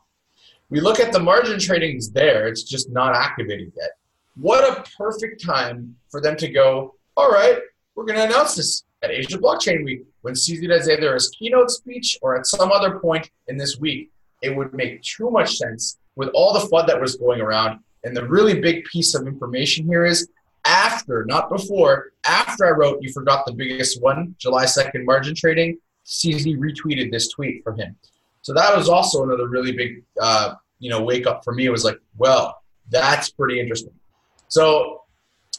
We 0.70 0.80
look 0.80 1.02
at 1.02 1.12
the 1.12 1.20
margin 1.20 1.60
trading 1.60 1.98
is 1.98 2.12
there, 2.12 2.48
it's 2.48 2.64
just 2.64 2.90
not 2.92 3.14
activated 3.14 3.74
yet. 3.76 3.98
What 4.38 4.64
a 4.64 4.90
perfect 4.98 5.44
time 5.44 5.98
for 6.10 6.22
them 6.22 6.38
to 6.38 6.48
go, 6.48 6.96
all 7.18 7.30
right, 7.30 7.60
we're 7.94 8.06
going 8.06 8.20
to 8.20 8.24
announce 8.24 8.56
this 8.56 8.86
at 9.02 9.12
Asia 9.12 9.38
Blockchain 9.38 9.84
Week 9.84 10.04
when 10.22 10.34
CZ 10.34 10.66
does 10.70 10.88
either 10.88 11.14
his 11.14 11.28
keynote 11.28 11.72
speech 11.72 12.18
or 12.22 12.38
at 12.38 12.48
some 12.48 12.72
other 12.72 13.00
point 13.00 13.30
in 13.50 13.58
this 13.58 13.78
week, 13.80 14.12
it 14.42 14.56
would 14.56 14.74
make 14.74 15.02
too 15.02 15.30
much 15.30 15.58
sense 15.58 15.98
with 16.18 16.30
all 16.34 16.52
the 16.52 16.68
FUD 16.68 16.88
that 16.88 17.00
was 17.00 17.16
going 17.16 17.40
around. 17.40 17.80
And 18.04 18.18
the 18.18 18.28
really 18.28 18.60
big 18.60 18.84
piece 18.86 19.16
of 19.16 19.28
information 19.28 19.86
here 19.86 20.04
is 20.06 20.28
after, 20.66 21.24
not 21.26 21.50
before, 21.50 22.12
after 22.26 22.66
I 22.66 22.72
wrote 22.72 23.02
You 23.02 23.14
Forgot 23.14 23.46
the 23.46 23.54
Biggest 23.54 24.02
One, 24.02 24.36
July 24.38 24.66
2nd 24.66 25.06
margin 25.06 25.36
trading, 25.36 25.78
CZ 26.06 26.58
retweeted 26.58 27.12
this 27.12 27.30
tweet 27.30 27.64
from 27.64 27.78
him. 27.78 27.96
So 28.42 28.54
that 28.54 28.76
was 28.76 28.90
also 28.90 29.24
another 29.24 29.48
really 29.48 29.72
big, 29.72 30.04
uh, 30.20 30.56
you 30.80 30.90
know, 30.90 31.04
wake 31.04 31.28
up 31.28 31.44
for 31.44 31.54
me. 31.54 31.66
It 31.66 31.70
was 31.70 31.84
like, 31.84 32.00
well, 32.18 32.62
that's 32.90 33.30
pretty 33.30 33.60
interesting. 33.60 33.94
So 34.48 35.04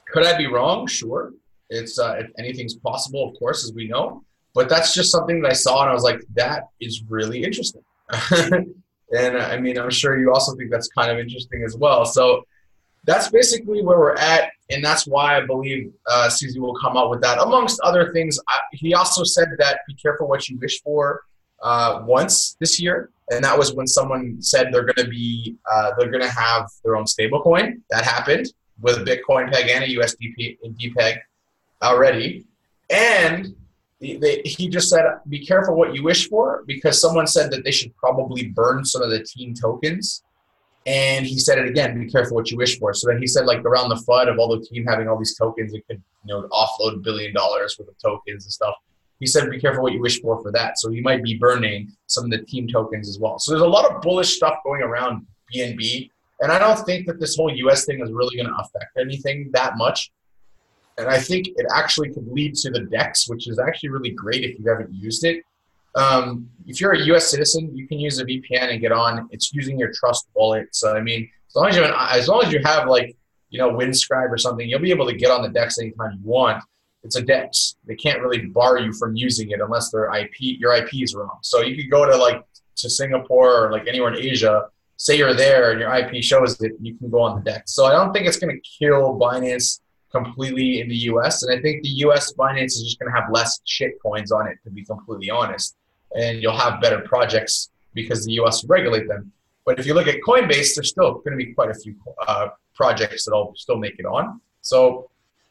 could 0.09 0.27
I 0.27 0.37
be 0.37 0.47
wrong? 0.47 0.87
Sure. 0.87 1.33
It's 1.71 1.99
uh, 1.99 2.23
anything's 2.39 2.75
possible, 2.75 3.29
of 3.29 3.39
course, 3.39 3.65
as 3.65 3.73
we 3.73 3.87
know. 3.87 4.25
But 4.55 4.69
that's 4.69 4.95
just 4.95 5.13
something 5.13 5.43
that 5.43 5.51
I 5.51 5.55
saw, 5.55 5.83
and 5.83 5.91
I 5.91 5.93
was 5.93 6.03
like, 6.03 6.21
that 6.35 6.65
is 6.81 7.03
really 7.09 7.45
interesting. 7.45 7.83
and 9.17 9.37
uh, 9.37 9.41
I 9.41 9.59
mean, 9.59 9.79
I'm 9.79 9.91
sure 9.91 10.19
you 10.19 10.33
also 10.33 10.55
think 10.57 10.71
that's 10.71 10.89
kind 10.89 11.11
of 11.11 11.19
interesting 11.19 11.63
as 11.65 11.77
well. 11.77 12.05
So 12.05 12.45
that's 13.05 13.29
basically 13.29 13.83
where 13.83 13.99
we're 13.99 14.17
at, 14.17 14.51
and 14.71 14.85
that's 14.85 15.07
why 15.07 15.37
I 15.37 15.47
believe 15.47 15.93
uh, 16.07 16.29
CZ 16.31 16.59
will 16.59 16.79
come 16.79 16.97
out 16.97 17.11
with 17.11 17.23
that. 17.23 17.41
Amongst 17.41 17.81
other 17.81 18.13
things, 18.13 18.39
I, 18.49 18.59
he 18.73 18.95
also 18.95 19.25
said 19.25 19.49
that 19.59 19.81
be 19.87 19.95
careful 19.95 20.29
what 20.29 20.49
you 20.49 20.59
wish 20.59 20.83
for 20.83 21.23
uh, 21.63 22.03
once 22.05 22.57
this 22.61 22.81
year, 22.81 23.11
and 23.31 23.43
that 23.45 23.57
was 23.57 23.73
when 23.73 23.87
someone 23.87 24.41
said 24.41 24.69
they're 24.73 24.85
going 24.85 24.97
to 24.97 25.09
be 25.09 25.57
uh, 25.71 25.93
they're 25.99 26.11
going 26.11 26.23
to 26.23 26.31
have 26.31 26.69
their 26.85 26.97
own 26.97 27.05
stablecoin. 27.05 27.81
That 27.91 28.05
happened 28.05 28.53
with 28.81 28.99
a 28.99 29.05
Bitcoin 29.05 29.51
peg 29.51 29.69
and 29.71 29.85
a 29.85 29.89
USDP 29.89 30.59
peg 30.97 31.19
already, 31.83 32.45
and 32.91 33.55
they, 34.01 34.43
he 34.45 34.69
just 34.69 34.89
said, 34.89 35.05
"Be 35.29 35.45
careful 35.45 35.75
what 35.75 35.95
you 35.95 36.03
wish 36.05 36.29
for," 36.29 36.63
because 36.67 37.01
someone 37.01 37.27
said 37.27 37.51
that 37.51 37.65
they 37.65 37.73
should 37.73 37.95
probably 37.97 38.47
burn 38.47 38.85
some 38.85 39.03
of 39.03 39.11
the 39.11 39.25
team 39.25 39.55
tokens, 39.55 40.23
and 40.87 41.27
he 41.27 41.39
said 41.39 41.59
it 41.59 41.69
again: 41.69 41.99
"Be 41.99 42.11
careful 42.11 42.37
what 42.37 42.51
you 42.51 42.57
wish 42.57 42.79
for." 42.79 42.95
So 42.95 43.09
then 43.09 43.19
he 43.19 43.27
said, 43.27 43.45
like 43.45 43.65
around 43.65 43.89
the 43.89 43.97
FUD 43.97 44.29
of 44.29 44.39
all 44.39 44.57
the 44.57 44.65
team 44.65 44.87
having 44.87 45.09
all 45.09 45.19
these 45.19 45.37
tokens, 45.37 45.75
it 45.75 45.85
could 45.89 46.01
you 46.25 46.35
know 46.35 46.49
offload 46.49 46.95
a 46.95 46.99
billion 46.99 47.35
dollars 47.35 47.77
worth 47.79 47.89
of 47.89 47.99
tokens 47.99 48.45
and 48.45 48.53
stuff. 48.53 48.75
He 49.19 49.27
said, 49.27 49.51
"Be 49.51 49.61
careful 49.61 49.83
what 49.83 49.93
you 49.93 50.01
wish 50.01 50.21
for 50.21 50.41
for 50.43 50.53
that." 50.53 50.79
So 50.79 50.91
he 50.91 51.01
might 51.01 51.25
be 51.25 51.37
burning 51.37 51.91
some 52.07 52.25
of 52.25 52.31
the 52.31 52.45
team 52.45 52.69
tokens 52.69 53.09
as 53.09 53.19
well. 53.19 53.41
So 53.41 53.51
there's 53.51 53.63
a 53.63 53.67
lot 53.67 53.91
of 53.91 54.01
bullish 54.01 54.37
stuff 54.37 54.59
going 54.65 54.83
around 54.83 55.27
BNB, 55.53 56.09
and 56.41 56.53
I 56.53 56.61
don't 56.61 56.79
think 56.87 57.09
that 57.09 57.19
this 57.19 57.35
whole 57.35 57.53
U.S. 57.53 57.85
thing 57.85 58.01
is 58.01 58.13
really 58.13 58.37
going 58.37 58.49
to 58.49 58.55
affect 58.55 58.97
anything 58.97 59.51
that 59.55 59.77
much 59.77 60.13
and 60.99 61.09
I 61.09 61.19
think 61.19 61.49
it 61.49 61.67
actually 61.75 62.13
could 62.13 62.27
lead 62.29 62.55
to 62.57 62.71
the 62.71 62.81
DEX, 62.81 63.29
which 63.29 63.49
is 63.49 63.59
actually 63.59 63.91
really 63.91 64.11
great 64.11 64.45
if 64.45 64.59
you 64.59 64.69
haven't 64.69 64.93
used 64.93 65.25
it. 65.25 65.43
Um, 65.95 66.49
if 66.67 66.81
you're 66.81 66.93
a 66.93 67.05
U.S. 67.07 67.31
citizen, 67.31 67.75
you 67.75 67.89
can 67.89 67.99
use 67.99 68.19
a 68.19 68.25
VPN 68.25 68.73
and 68.73 68.81
get 68.81 68.93
on. 68.93 69.29
It's 69.31 69.53
using 69.53 69.79
your 69.79 69.93
Trust 69.93 70.29
wallet. 70.35 70.69
So 70.73 70.97
I 70.97 71.01
mean, 71.01 71.29
as 71.49 71.57
long 71.57 71.69
as 71.69 71.77
you 71.77 71.83
have, 71.83 71.91
an, 71.91 71.97
as 72.11 72.29
long 72.29 72.45
as 72.45 72.53
you 72.53 72.61
have 72.65 72.89
like 72.89 73.17
you 73.51 73.59
know 73.59 73.71
Windscribe 73.71 74.31
or 74.31 74.39
something, 74.39 74.69
you'll 74.69 74.81
be 74.81 74.91
able 74.91 75.07
to 75.07 75.15
get 75.15 75.31
on 75.31 75.43
the 75.43 75.49
DEX 75.49 75.79
anytime 75.79 76.13
you 76.13 76.29
want. 76.29 76.63
It's 77.05 77.17
a 77.17 77.23
DEX. 77.23 77.77
They 77.87 77.95
can't 77.95 78.21
really 78.21 78.47
bar 78.47 78.79
you 78.79 78.93
from 78.93 79.17
using 79.17 79.51
it 79.51 79.61
unless 79.61 79.91
their 79.91 80.13
IP 80.15 80.35
your 80.41 80.75
IP 80.75 80.91
is 80.95 81.15
wrong. 81.15 81.39
So 81.43 81.63
you 81.63 81.77
could 81.77 81.91
go 81.91 82.05
to 82.05 82.17
like 82.17 82.45
to 82.77 82.91
Singapore 82.91 83.67
or 83.67 83.73
like 83.73 83.87
anywhere 83.87 84.13
in 84.15 84.19
Asia, 84.19 84.67
say 84.97 85.17
you're 85.17 85.35
there 85.35 85.71
and 85.71 85.81
your 85.81 85.93
IP 85.95 86.23
shows 86.23 86.61
it, 86.61 86.73
you 86.81 86.97
can 86.97 87.11
go 87.11 87.21
on 87.21 87.37
the 87.37 87.51
DEX. 87.51 87.75
So 87.75 87.87
I 87.87 87.93
don't 87.93 88.13
think 88.13 88.27
it's 88.27 88.39
going 88.39 88.55
to 88.55 88.61
kill 88.79 89.19
Binance 89.19 89.81
completely 90.11 90.81
in 90.81 90.89
the 90.89 90.97
US. 91.13 91.43
And 91.43 91.57
I 91.57 91.61
think 91.61 91.83
the 91.83 91.89
US 92.07 92.33
Binance 92.33 92.67
is 92.67 92.83
just 92.83 92.99
going 92.99 93.13
to 93.13 93.21
have 93.21 93.31
less 93.31 93.61
shit 93.65 94.01
coins 94.03 94.33
on 94.33 94.47
it, 94.49 94.59
to 94.65 94.71
be 94.71 94.85
completely 94.85 95.31
honest. 95.31 95.77
And 96.17 96.43
you'll 96.43 96.57
have 96.57 96.81
better 96.81 97.01
projects 97.01 97.71
because 97.95 98.25
the 98.25 98.33
US 98.33 98.65
regulate 98.65 99.09
them. 99.09 99.33
But 99.67 99.79
if 99.79 99.87
you 99.87 99.93
look 99.93 100.07
at 100.07 100.21
Coinbase, 100.27 100.75
there's 100.75 100.89
still 100.89 101.15
going 101.15 101.33
to 101.33 101.45
be 101.45 101.53
quite 101.53 101.71
a 101.71 101.75
few 101.75 101.95
uh, 102.27 102.49
projects 102.75 103.27
that'll 103.27 103.55
still 103.57 103.77
make 103.77 103.99
it 103.99 104.07
on. 104.07 104.41
So, 104.63 105.11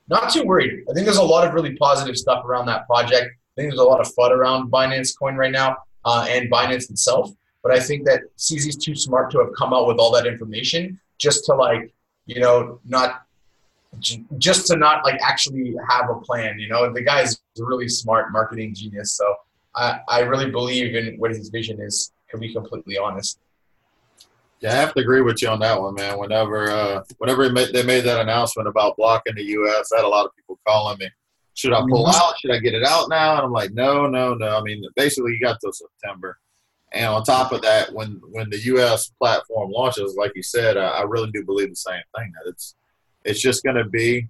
not 0.10 0.32
too 0.32 0.44
worried. 0.44 0.86
I 0.90 0.94
think 0.94 1.06
there's 1.06 1.18
a 1.18 1.24
lot 1.24 1.46
of 1.46 1.54
really 1.54 1.76
positive 1.76 2.18
stuff 2.18 2.46
around 2.46 2.66
that 2.68 2.88
project. 2.88 3.26
I 3.26 3.62
think 3.62 3.70
there's 3.72 3.80
a 3.80 3.84
lot 3.84 4.00
of 4.00 4.08
FUD 4.16 4.32
around 4.32 4.72
Binance 4.72 5.18
Coin 5.18 5.36
right 5.36 5.52
now 5.52 5.78
uh, 6.06 6.26
and 6.30 6.50
Binance 6.50 6.90
itself. 6.90 7.30
But 7.62 7.74
I 7.74 7.80
think 7.80 8.06
that 8.06 8.22
CZ's 8.38 8.78
too 8.78 8.96
smart 8.96 9.30
to 9.32 9.40
have 9.40 9.50
come 9.58 9.74
out 9.74 9.88
with 9.88 9.98
all 9.98 10.12
that 10.14 10.26
information 10.26 11.00
just 11.18 11.46
to 11.46 11.54
like, 11.54 11.94
you 12.26 12.40
know, 12.40 12.80
not 12.86 13.27
just 14.38 14.68
to 14.68 14.78
not 14.78 15.04
like 15.06 15.20
actually 15.22 15.76
have 15.90 16.10
a 16.10 16.16
plan. 16.16 16.60
You 16.60 16.70
know, 16.70 16.92
the 16.92 17.02
guy 17.02 17.22
is 17.22 17.40
a 17.60 17.64
really 17.64 17.88
smart 17.88 18.32
marketing 18.32 18.74
genius. 18.76 19.14
So 19.14 19.36
I, 19.76 20.00
I 20.08 20.20
really 20.22 20.52
believe 20.52 20.96
in 20.96 21.18
what 21.18 21.32
his 21.32 21.50
vision 21.50 21.82
is. 21.82 22.12
To 22.32 22.38
be 22.38 22.52
completely 22.52 22.98
honest. 22.98 23.40
Yeah, 24.60 24.74
I 24.74 24.76
have 24.76 24.94
to 24.96 25.00
agree 25.00 25.22
with 25.22 25.42
you 25.42 25.48
on 25.48 25.60
that 25.60 25.80
one, 25.80 25.96
man. 25.96 26.18
Whenever, 26.18 26.70
uh, 26.70 27.04
whenever 27.20 27.48
they 27.48 27.84
made 27.84 28.02
that 28.02 28.20
announcement 28.20 28.68
about 28.68 28.98
blocking 28.98 29.36
the 29.36 29.44
U.S., 29.44 29.92
I 29.94 29.98
had 29.98 30.06
a 30.06 30.10
lot 30.10 30.26
of 30.26 30.36
people 30.36 30.60
calling 30.68 30.98
me. 30.98 31.10
Should 31.54 31.74
I 31.74 31.80
pull 31.90 32.06
mm-hmm. 32.06 32.22
out? 32.22 32.38
Should 32.40 32.52
I 32.52 32.60
get 32.60 32.74
it 32.74 32.84
out 32.84 33.08
now? 33.10 33.38
And 33.38 33.46
I'm 33.46 33.52
like, 33.52 33.72
no, 33.72 34.08
no, 34.08 34.34
no. 34.34 34.58
I 34.58 34.62
mean, 34.62 34.84
basically, 34.96 35.34
you 35.34 35.40
got 35.40 35.60
till 35.62 35.72
September. 35.72 36.38
And 36.92 37.06
on 37.06 37.24
top 37.24 37.52
of 37.52 37.62
that, 37.62 37.94
when 37.94 38.20
when 38.32 38.50
the 38.50 38.60
U.S. 38.60 39.10
platform 39.20 39.72
launches, 39.72 40.16
like 40.18 40.34
you 40.36 40.44
said, 40.44 40.76
I, 40.76 40.88
I 40.88 41.02
really 41.04 41.32
do 41.32 41.46
believe 41.46 41.70
the 41.70 41.76
same 41.76 42.02
thing 42.18 42.32
that 42.34 42.50
it's 42.50 42.76
it's 43.28 43.42
just 43.42 43.64
going 43.64 43.76
to 43.76 43.86
be 43.86 44.28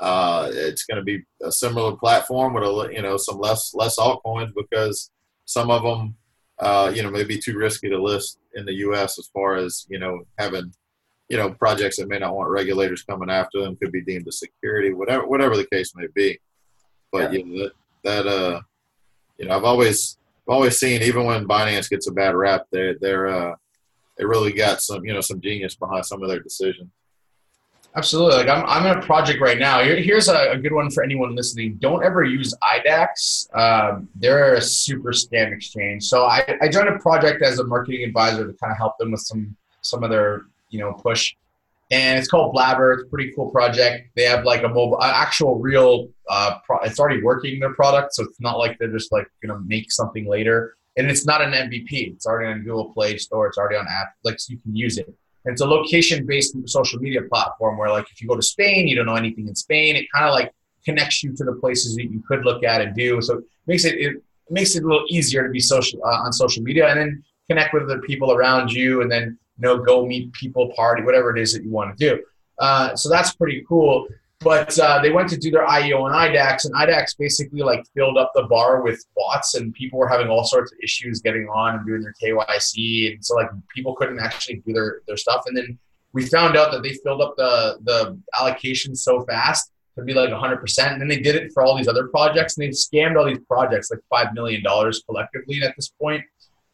uh, 0.00 0.50
it's 0.52 0.84
going 0.84 0.96
to 0.96 1.04
be 1.04 1.22
a 1.42 1.52
similar 1.52 1.94
platform 1.96 2.54
with 2.54 2.64
a 2.64 2.88
you 2.92 3.02
know 3.02 3.16
some 3.16 3.38
less 3.38 3.72
less 3.74 3.98
altcoins 3.98 4.50
because 4.56 5.10
some 5.44 5.70
of 5.70 5.82
them 5.82 6.16
uh, 6.58 6.90
you 6.94 7.02
know 7.02 7.10
may 7.10 7.24
be 7.24 7.38
too 7.38 7.56
risky 7.56 7.88
to 7.88 8.02
list 8.02 8.38
in 8.54 8.64
the 8.64 8.74
U.S. 8.86 9.18
as 9.18 9.30
far 9.32 9.56
as 9.56 9.86
you 9.88 9.98
know 9.98 10.20
having 10.38 10.72
you 11.28 11.36
know 11.36 11.50
projects 11.50 11.98
that 11.98 12.08
may 12.08 12.18
not 12.18 12.34
want 12.34 12.50
regulators 12.50 13.02
coming 13.02 13.30
after 13.30 13.60
them 13.60 13.76
could 13.76 13.92
be 13.92 14.02
deemed 14.02 14.26
a 14.26 14.32
security 14.32 14.92
whatever 14.92 15.26
whatever 15.26 15.56
the 15.56 15.66
case 15.66 15.92
may 15.94 16.06
be. 16.14 16.38
But 17.12 17.32
yeah. 17.32 17.38
you 17.38 17.44
know, 17.44 17.62
that, 17.64 17.72
that 18.04 18.26
uh 18.26 18.60
you 19.38 19.46
know 19.46 19.56
I've 19.56 19.64
always 19.64 20.18
I've 20.48 20.54
always 20.54 20.78
seen 20.78 21.02
even 21.02 21.24
when 21.24 21.46
Binance 21.46 21.90
gets 21.90 22.08
a 22.08 22.12
bad 22.12 22.34
rap 22.34 22.66
they 22.72 22.94
they're 23.00 23.28
uh 23.28 23.54
they 24.16 24.24
really 24.24 24.52
got 24.52 24.80
some 24.80 25.04
you 25.04 25.12
know 25.12 25.20
some 25.20 25.40
genius 25.40 25.76
behind 25.76 26.06
some 26.06 26.22
of 26.22 26.28
their 26.28 26.40
decisions. 26.40 26.90
Absolutely. 27.96 28.36
Like 28.36 28.48
I'm, 28.48 28.64
I'm 28.66 28.86
in 28.86 29.02
a 29.02 29.04
project 29.04 29.40
right 29.40 29.58
now. 29.58 29.82
Here, 29.82 29.96
here's 29.96 30.28
a, 30.28 30.52
a, 30.52 30.58
good 30.58 30.72
one 30.72 30.90
for 30.90 31.02
anyone 31.02 31.34
listening. 31.34 31.76
Don't 31.80 32.04
ever 32.04 32.22
use 32.22 32.54
IDAX. 32.62 33.52
Um, 33.56 34.08
they're 34.14 34.54
a 34.54 34.60
super 34.60 35.10
scam 35.10 35.52
exchange. 35.52 36.04
So 36.04 36.24
I, 36.24 36.56
I 36.62 36.68
joined 36.68 36.88
a 36.88 36.98
project 37.00 37.42
as 37.42 37.58
a 37.58 37.64
marketing 37.64 38.04
advisor 38.04 38.46
to 38.46 38.52
kind 38.58 38.70
of 38.70 38.76
help 38.76 38.96
them 38.98 39.10
with 39.10 39.20
some 39.20 39.56
some 39.82 40.04
of 40.04 40.10
their 40.10 40.42
you 40.68 40.78
know 40.78 40.92
push, 40.92 41.34
and 41.90 42.16
it's 42.16 42.28
called 42.28 42.54
Blabber. 42.54 42.92
It's 42.92 43.02
a 43.02 43.06
pretty 43.06 43.32
cool 43.34 43.50
project. 43.50 44.10
They 44.14 44.22
have 44.22 44.44
like 44.44 44.62
a 44.62 44.68
mobile, 44.68 45.02
actual 45.02 45.58
real. 45.58 46.10
Uh, 46.28 46.58
pro, 46.64 46.78
it's 46.80 47.00
already 47.00 47.22
working 47.22 47.58
their 47.58 47.74
product, 47.74 48.14
so 48.14 48.22
it's 48.22 48.40
not 48.40 48.56
like 48.56 48.78
they're 48.78 48.92
just 48.92 49.10
like 49.10 49.26
gonna 49.44 49.60
make 49.66 49.90
something 49.90 50.28
later. 50.28 50.76
And 50.96 51.10
it's 51.10 51.26
not 51.26 51.42
an 51.42 51.52
MVP. 51.52 52.12
It's 52.14 52.26
already 52.26 52.52
on 52.52 52.62
Google 52.62 52.92
Play 52.92 53.16
Store. 53.16 53.48
It's 53.48 53.58
already 53.58 53.76
on 53.76 53.86
app. 53.88 54.14
Like 54.22 54.38
so 54.38 54.52
you 54.52 54.58
can 54.58 54.76
use 54.76 54.96
it. 54.96 55.12
It's 55.44 55.60
a 55.60 55.66
location-based 55.66 56.68
social 56.68 56.98
media 57.00 57.22
platform 57.22 57.78
where, 57.78 57.90
like, 57.90 58.06
if 58.12 58.20
you 58.20 58.28
go 58.28 58.36
to 58.36 58.42
Spain, 58.42 58.86
you 58.86 58.94
don't 58.96 59.06
know 59.06 59.14
anything 59.14 59.48
in 59.48 59.54
Spain. 59.54 59.96
It 59.96 60.06
kind 60.12 60.26
of 60.26 60.34
like 60.34 60.52
connects 60.84 61.22
you 61.22 61.34
to 61.36 61.44
the 61.44 61.54
places 61.54 61.96
that 61.96 62.04
you 62.04 62.22
could 62.26 62.44
look 62.44 62.62
at 62.64 62.80
and 62.80 62.94
do. 62.94 63.20
So 63.22 63.38
it 63.38 63.44
makes 63.66 63.84
it 63.84 63.94
it 63.94 64.22
makes 64.50 64.74
it 64.76 64.84
a 64.84 64.86
little 64.86 65.06
easier 65.08 65.42
to 65.42 65.50
be 65.50 65.60
social 65.60 66.04
uh, 66.04 66.24
on 66.24 66.32
social 66.32 66.62
media, 66.62 66.88
and 66.88 66.98
then 67.00 67.24
connect 67.48 67.72
with 67.74 67.88
the 67.88 67.98
people 67.98 68.32
around 68.32 68.72
you, 68.72 69.02
and 69.02 69.10
then 69.10 69.38
you 69.58 69.62
know 69.62 69.78
go 69.78 70.06
meet 70.06 70.32
people, 70.32 70.72
party, 70.76 71.02
whatever 71.02 71.34
it 71.34 71.40
is 71.40 71.52
that 71.52 71.62
you 71.62 71.70
want 71.70 71.96
to 71.96 72.08
do. 72.08 72.22
Uh, 72.58 72.94
so 72.94 73.08
that's 73.08 73.34
pretty 73.34 73.64
cool. 73.66 74.06
But 74.42 74.78
uh, 74.78 75.02
they 75.02 75.10
went 75.10 75.28
to 75.30 75.36
do 75.36 75.50
their 75.50 75.66
IEO 75.66 76.06
and 76.06 76.14
IDAX, 76.14 76.64
and 76.64 76.74
IDAX 76.74 77.16
basically 77.18 77.60
like 77.60 77.84
filled 77.94 78.16
up 78.16 78.32
the 78.34 78.44
bar 78.44 78.82
with 78.82 79.04
bots, 79.14 79.54
and 79.54 79.74
people 79.74 79.98
were 79.98 80.08
having 80.08 80.28
all 80.28 80.44
sorts 80.44 80.72
of 80.72 80.78
issues 80.82 81.20
getting 81.20 81.46
on 81.48 81.76
and 81.76 81.86
doing 81.86 82.00
their 82.00 82.14
KYC, 82.22 83.12
and 83.12 83.24
so 83.24 83.34
like 83.34 83.50
people 83.74 83.94
couldn't 83.94 84.18
actually 84.18 84.62
do 84.66 84.72
their, 84.72 85.02
their 85.06 85.18
stuff. 85.18 85.42
And 85.46 85.54
then 85.54 85.78
we 86.12 86.24
found 86.24 86.56
out 86.56 86.72
that 86.72 86.82
they 86.82 86.94
filled 87.04 87.20
up 87.20 87.36
the 87.36 87.78
the 87.82 88.18
allocation 88.38 88.96
so 88.96 89.24
fast 89.26 89.72
to 89.96 90.04
be 90.04 90.14
like 90.14 90.30
100%, 90.30 90.92
and 90.92 91.00
then 91.00 91.08
they 91.08 91.20
did 91.20 91.36
it 91.36 91.52
for 91.52 91.62
all 91.62 91.76
these 91.76 91.88
other 91.88 92.08
projects, 92.08 92.56
and 92.56 92.66
they 92.66 92.70
scammed 92.70 93.18
all 93.18 93.26
these 93.26 93.44
projects 93.46 93.90
like 93.90 94.00
five 94.08 94.32
million 94.32 94.62
dollars 94.62 95.02
collectively 95.06 95.60
at 95.62 95.76
this 95.76 95.88
point. 96.00 96.24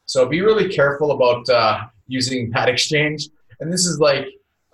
So 0.04 0.24
be 0.26 0.40
really 0.40 0.68
careful 0.68 1.10
about 1.10 1.48
uh, 1.48 1.86
using 2.06 2.50
that 2.50 2.68
exchange. 2.74 3.28
And 3.58 3.72
this 3.72 3.86
is 3.86 3.98
like 3.98 4.26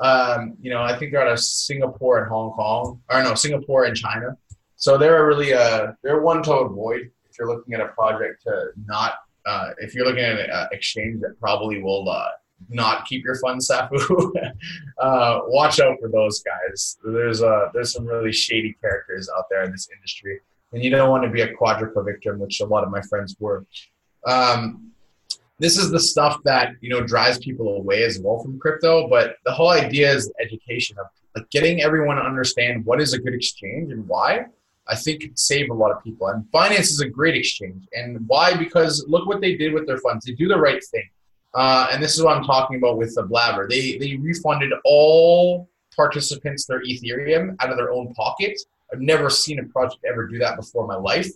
um, 0.02 0.56
you 0.60 0.70
know, 0.70 0.82
I 0.82 0.98
think 0.98 1.12
they're 1.12 1.22
out 1.22 1.32
of 1.32 1.40
Singapore 1.40 2.18
and 2.18 2.28
Hong 2.28 2.50
Kong, 2.52 3.00
or 3.08 3.22
no, 3.22 3.34
Singapore 3.34 3.84
and 3.84 3.96
China. 3.96 4.36
So 4.76 4.98
they're 4.98 5.26
really 5.26 5.52
a 5.52 5.96
they're 6.02 6.20
one 6.20 6.42
to 6.42 6.52
avoid 6.54 7.10
if 7.30 7.38
you're 7.38 7.48
looking 7.48 7.74
at 7.74 7.80
a 7.80 7.88
project 7.88 8.42
to 8.42 8.70
not 8.84 9.14
uh, 9.46 9.70
if 9.78 9.94
you're 9.94 10.04
looking 10.04 10.24
at 10.24 10.40
an 10.40 10.50
uh, 10.50 10.66
exchange 10.72 11.20
that 11.20 11.38
probably 11.38 11.80
will 11.80 12.08
uh, 12.08 12.28
not 12.68 13.06
keep 13.06 13.24
your 13.24 13.36
funds 13.36 13.70
SAFU. 13.70 14.32
uh, 14.98 15.40
watch 15.46 15.78
out 15.78 15.96
for 16.00 16.08
those 16.08 16.42
guys. 16.42 16.98
There's 17.04 17.42
uh, 17.42 17.68
there's 17.72 17.92
some 17.92 18.04
really 18.04 18.32
shady 18.32 18.76
characters 18.80 19.30
out 19.36 19.44
there 19.50 19.62
in 19.62 19.70
this 19.70 19.88
industry. 19.94 20.40
and 20.72 20.82
you 20.82 20.90
don't 20.90 21.10
want 21.10 21.22
to 21.22 21.30
be 21.30 21.42
a 21.42 21.54
quadruple 21.54 22.02
victim, 22.02 22.40
which 22.40 22.60
a 22.60 22.66
lot 22.66 22.82
of 22.82 22.90
my 22.90 23.02
friends 23.02 23.36
were. 23.38 23.64
Um, 24.26 24.91
this 25.62 25.78
is 25.78 25.90
the 25.92 26.00
stuff 26.00 26.42
that 26.44 26.74
you 26.80 26.90
know 26.90 27.00
drives 27.00 27.38
people 27.38 27.76
away 27.76 28.02
as 28.02 28.18
well 28.18 28.40
from 28.40 28.58
crypto. 28.58 29.08
But 29.08 29.36
the 29.44 29.52
whole 29.52 29.70
idea 29.70 30.12
is 30.12 30.30
education 30.40 30.98
of 30.98 31.06
like 31.36 31.48
getting 31.50 31.82
everyone 31.82 32.16
to 32.16 32.22
understand 32.22 32.84
what 32.84 33.00
is 33.00 33.12
a 33.12 33.18
good 33.18 33.32
exchange 33.32 33.92
and 33.92 34.06
why. 34.08 34.46
I 34.88 34.96
think 34.96 35.22
could 35.22 35.38
save 35.38 35.70
a 35.70 35.74
lot 35.74 35.92
of 35.92 36.02
people. 36.02 36.26
And 36.26 36.44
Binance 36.52 36.90
is 36.90 37.00
a 37.00 37.08
great 37.08 37.36
exchange. 37.36 37.86
And 37.92 38.26
why? 38.26 38.56
Because 38.56 39.04
look 39.06 39.28
what 39.28 39.40
they 39.40 39.54
did 39.54 39.72
with 39.72 39.86
their 39.86 39.98
funds. 39.98 40.26
They 40.26 40.32
do 40.32 40.48
the 40.48 40.58
right 40.58 40.82
thing. 40.90 41.08
Uh, 41.54 41.86
and 41.92 42.02
this 42.02 42.16
is 42.16 42.22
what 42.24 42.36
I'm 42.36 42.42
talking 42.42 42.78
about 42.78 42.98
with 42.98 43.14
the 43.14 43.22
Blabber. 43.22 43.68
They 43.68 43.96
they 43.98 44.16
refunded 44.16 44.72
all 44.84 45.68
participants 45.94 46.66
their 46.66 46.82
Ethereum 46.82 47.54
out 47.60 47.70
of 47.70 47.76
their 47.76 47.92
own 47.92 48.12
pocket. 48.14 48.58
I've 48.92 49.00
never 49.00 49.30
seen 49.30 49.60
a 49.60 49.64
project 49.64 50.04
ever 50.04 50.26
do 50.26 50.38
that 50.38 50.56
before 50.56 50.82
in 50.82 50.88
my 50.88 50.96
life. 50.96 51.30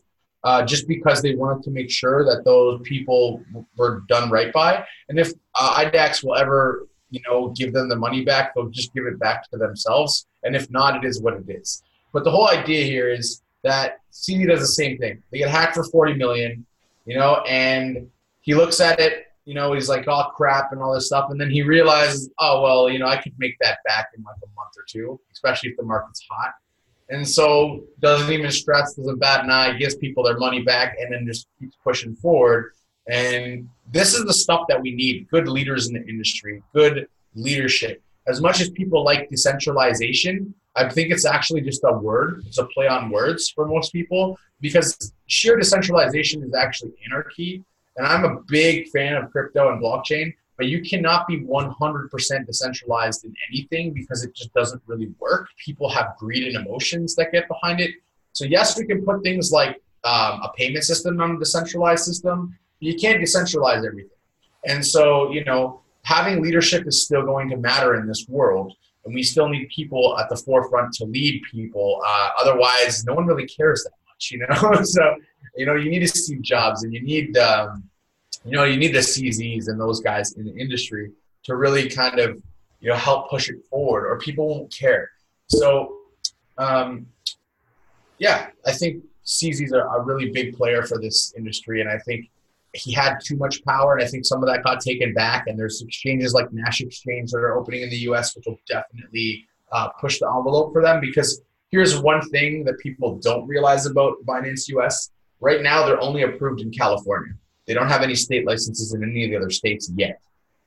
Uh, 0.46 0.64
just 0.64 0.86
because 0.86 1.20
they 1.22 1.34
wanted 1.34 1.60
to 1.60 1.72
make 1.72 1.90
sure 1.90 2.24
that 2.24 2.44
those 2.44 2.80
people 2.84 3.42
were 3.76 4.04
done 4.06 4.30
right 4.30 4.52
by. 4.52 4.84
And 5.08 5.18
if 5.18 5.32
uh, 5.56 5.84
IDAX 5.84 6.22
will 6.22 6.36
ever, 6.36 6.86
you 7.10 7.20
know, 7.26 7.48
give 7.48 7.72
them 7.72 7.88
the 7.88 7.96
money 7.96 8.24
back, 8.24 8.54
they'll 8.54 8.68
just 8.68 8.94
give 8.94 9.06
it 9.06 9.18
back 9.18 9.50
to 9.50 9.58
themselves. 9.58 10.28
And 10.44 10.54
if 10.54 10.70
not, 10.70 11.02
it 11.02 11.04
is 11.04 11.20
what 11.20 11.34
it 11.34 11.46
is. 11.48 11.82
But 12.12 12.22
the 12.22 12.30
whole 12.30 12.48
idea 12.48 12.84
here 12.84 13.12
is 13.12 13.42
that 13.64 13.98
CZ 14.12 14.46
does 14.46 14.60
the 14.60 14.68
same 14.68 14.98
thing. 14.98 15.20
They 15.32 15.38
get 15.38 15.50
hacked 15.50 15.74
for 15.74 15.82
40 15.82 16.14
million, 16.14 16.64
you 17.06 17.18
know, 17.18 17.42
and 17.48 18.08
he 18.40 18.54
looks 18.54 18.78
at 18.80 19.00
it 19.00 19.24
you 19.46 19.54
know, 19.54 19.72
he's 19.72 19.88
like, 19.88 20.06
oh 20.08 20.24
crap, 20.36 20.72
and 20.72 20.82
all 20.82 20.92
this 20.92 21.06
stuff. 21.06 21.30
And 21.30 21.40
then 21.40 21.50
he 21.50 21.62
realizes, 21.62 22.28
oh, 22.40 22.62
well, 22.62 22.90
you 22.90 22.98
know, 22.98 23.06
I 23.06 23.16
could 23.16 23.32
make 23.38 23.56
that 23.60 23.78
back 23.86 24.08
in 24.16 24.24
like 24.24 24.36
a 24.42 24.48
month 24.56 24.72
or 24.76 24.84
two, 24.88 25.20
especially 25.32 25.70
if 25.70 25.76
the 25.76 25.84
market's 25.84 26.20
hot. 26.28 26.52
And 27.08 27.26
so 27.26 27.84
doesn't 28.00 28.32
even 28.32 28.50
stress, 28.50 28.94
doesn't 28.94 29.18
bat 29.18 29.44
an 29.44 29.50
eye, 29.50 29.76
gives 29.78 29.96
people 29.96 30.24
their 30.24 30.38
money 30.38 30.62
back, 30.62 30.96
and 30.98 31.12
then 31.12 31.26
just 31.26 31.46
keeps 31.58 31.76
pushing 31.82 32.14
forward. 32.16 32.72
And 33.08 33.68
this 33.92 34.14
is 34.14 34.24
the 34.24 34.34
stuff 34.34 34.62
that 34.68 34.80
we 34.80 34.92
need 34.92 35.28
good 35.30 35.46
leaders 35.48 35.88
in 35.88 35.94
the 35.94 36.04
industry, 36.08 36.62
good 36.74 37.06
leadership. 37.34 38.02
As 38.26 38.40
much 38.40 38.60
as 38.60 38.70
people 38.70 39.04
like 39.04 39.28
decentralization, 39.28 40.52
I 40.74 40.88
think 40.88 41.12
it's 41.12 41.24
actually 41.24 41.60
just 41.60 41.84
a 41.84 41.92
word. 41.92 42.42
It's 42.46 42.58
a 42.58 42.66
play 42.66 42.88
on 42.88 43.10
words 43.10 43.50
for 43.50 43.66
most 43.66 43.92
people 43.92 44.36
because 44.60 45.12
sheer 45.26 45.56
decentralization 45.56 46.42
is 46.42 46.54
actually 46.54 46.92
anarchy 47.06 47.64
and 47.96 48.06
I'm 48.06 48.24
a 48.24 48.40
big 48.46 48.88
fan 48.88 49.16
of 49.16 49.30
crypto 49.30 49.72
and 49.72 49.82
blockchain, 49.82 50.34
but 50.56 50.66
you 50.66 50.80
cannot 50.82 51.26
be 51.26 51.40
100% 51.40 52.46
decentralized 52.46 53.24
in 53.24 53.34
anything 53.50 53.92
because 53.92 54.24
it 54.24 54.34
just 54.34 54.52
doesn't 54.54 54.82
really 54.86 55.12
work. 55.18 55.48
People 55.62 55.88
have 55.90 56.16
greed 56.18 56.54
and 56.54 56.66
emotions 56.66 57.14
that 57.16 57.32
get 57.32 57.46
behind 57.48 57.80
it. 57.80 57.90
So, 58.32 58.44
yes, 58.44 58.78
we 58.78 58.86
can 58.86 59.04
put 59.04 59.22
things 59.22 59.52
like 59.52 59.82
um, 60.04 60.40
a 60.42 60.50
payment 60.56 60.84
system 60.84 61.20
on 61.20 61.32
a 61.32 61.38
decentralized 61.38 62.04
system. 62.04 62.56
You 62.80 62.94
can't 62.96 63.22
decentralize 63.22 63.86
everything. 63.86 64.10
And 64.66 64.84
so, 64.84 65.30
you 65.30 65.44
know, 65.44 65.82
having 66.02 66.42
leadership 66.42 66.86
is 66.86 67.04
still 67.04 67.22
going 67.22 67.50
to 67.50 67.56
matter 67.56 67.96
in 67.96 68.06
this 68.06 68.26
world. 68.28 68.74
And 69.04 69.14
we 69.14 69.22
still 69.22 69.48
need 69.48 69.68
people 69.68 70.18
at 70.18 70.28
the 70.28 70.36
forefront 70.36 70.92
to 70.94 71.04
lead 71.04 71.42
people. 71.50 72.02
Uh, 72.06 72.30
otherwise, 72.40 73.04
no 73.04 73.14
one 73.14 73.26
really 73.26 73.46
cares 73.46 73.84
that 73.84 73.92
much, 74.08 74.30
you 74.30 74.38
know? 74.38 74.82
so, 74.82 75.16
you 75.56 75.66
know, 75.66 75.74
you 75.74 75.90
need 75.90 76.00
to 76.00 76.08
Steve 76.08 76.42
Jobs 76.42 76.82
and 76.82 76.92
you 76.92 77.02
need, 77.02 77.36
um, 77.36 77.84
you 78.46 78.52
know, 78.52 78.64
you 78.64 78.76
need 78.76 78.94
the 78.94 79.00
CZs 79.00 79.68
and 79.68 79.80
those 79.80 80.00
guys 80.00 80.32
in 80.32 80.44
the 80.44 80.56
industry 80.56 81.10
to 81.44 81.56
really 81.56 81.88
kind 81.88 82.18
of, 82.20 82.40
you 82.80 82.90
know, 82.90 82.96
help 82.96 83.28
push 83.28 83.48
it 83.48 83.56
forward 83.68 84.06
or 84.06 84.18
people 84.18 84.48
won't 84.48 84.72
care. 84.72 85.10
So, 85.48 85.96
um, 86.56 87.06
yeah, 88.18 88.48
I 88.64 88.72
think 88.72 89.02
CZ's 89.24 89.72
a, 89.72 89.80
a 89.80 90.02
really 90.02 90.30
big 90.30 90.56
player 90.56 90.82
for 90.84 90.98
this 90.98 91.34
industry. 91.36 91.80
And 91.80 91.90
I 91.90 91.98
think 91.98 92.30
he 92.72 92.92
had 92.92 93.18
too 93.24 93.36
much 93.36 93.64
power, 93.64 93.94
and 93.94 94.02
I 94.02 94.06
think 94.06 94.24
some 94.24 94.42
of 94.42 94.48
that 94.48 94.62
got 94.62 94.80
taken 94.80 95.12
back. 95.14 95.46
And 95.46 95.58
there's 95.58 95.82
exchanges 95.82 96.32
like 96.32 96.52
Nash 96.52 96.80
Exchange 96.80 97.30
that 97.32 97.38
are 97.38 97.58
opening 97.58 97.82
in 97.82 97.90
the 97.90 97.98
U.S., 98.10 98.36
which 98.36 98.46
will 98.46 98.58
definitely 98.68 99.46
uh, 99.72 99.88
push 100.00 100.18
the 100.20 100.26
envelope 100.26 100.72
for 100.72 100.82
them. 100.82 101.00
Because 101.00 101.42
here's 101.70 101.98
one 101.98 102.20
thing 102.30 102.64
that 102.64 102.78
people 102.78 103.18
don't 103.18 103.46
realize 103.46 103.86
about 103.86 104.14
Binance 104.24 104.68
US: 104.68 105.10
Right 105.40 105.62
now, 105.62 105.84
they're 105.84 106.00
only 106.00 106.22
approved 106.22 106.60
in 106.60 106.70
California. 106.70 107.32
They 107.66 107.74
don't 107.74 107.88
have 107.88 108.02
any 108.02 108.14
state 108.14 108.46
licenses 108.46 108.94
in 108.94 109.02
any 109.02 109.24
of 109.24 109.30
the 109.30 109.36
other 109.36 109.50
states 109.50 109.90
yet. 109.94 110.20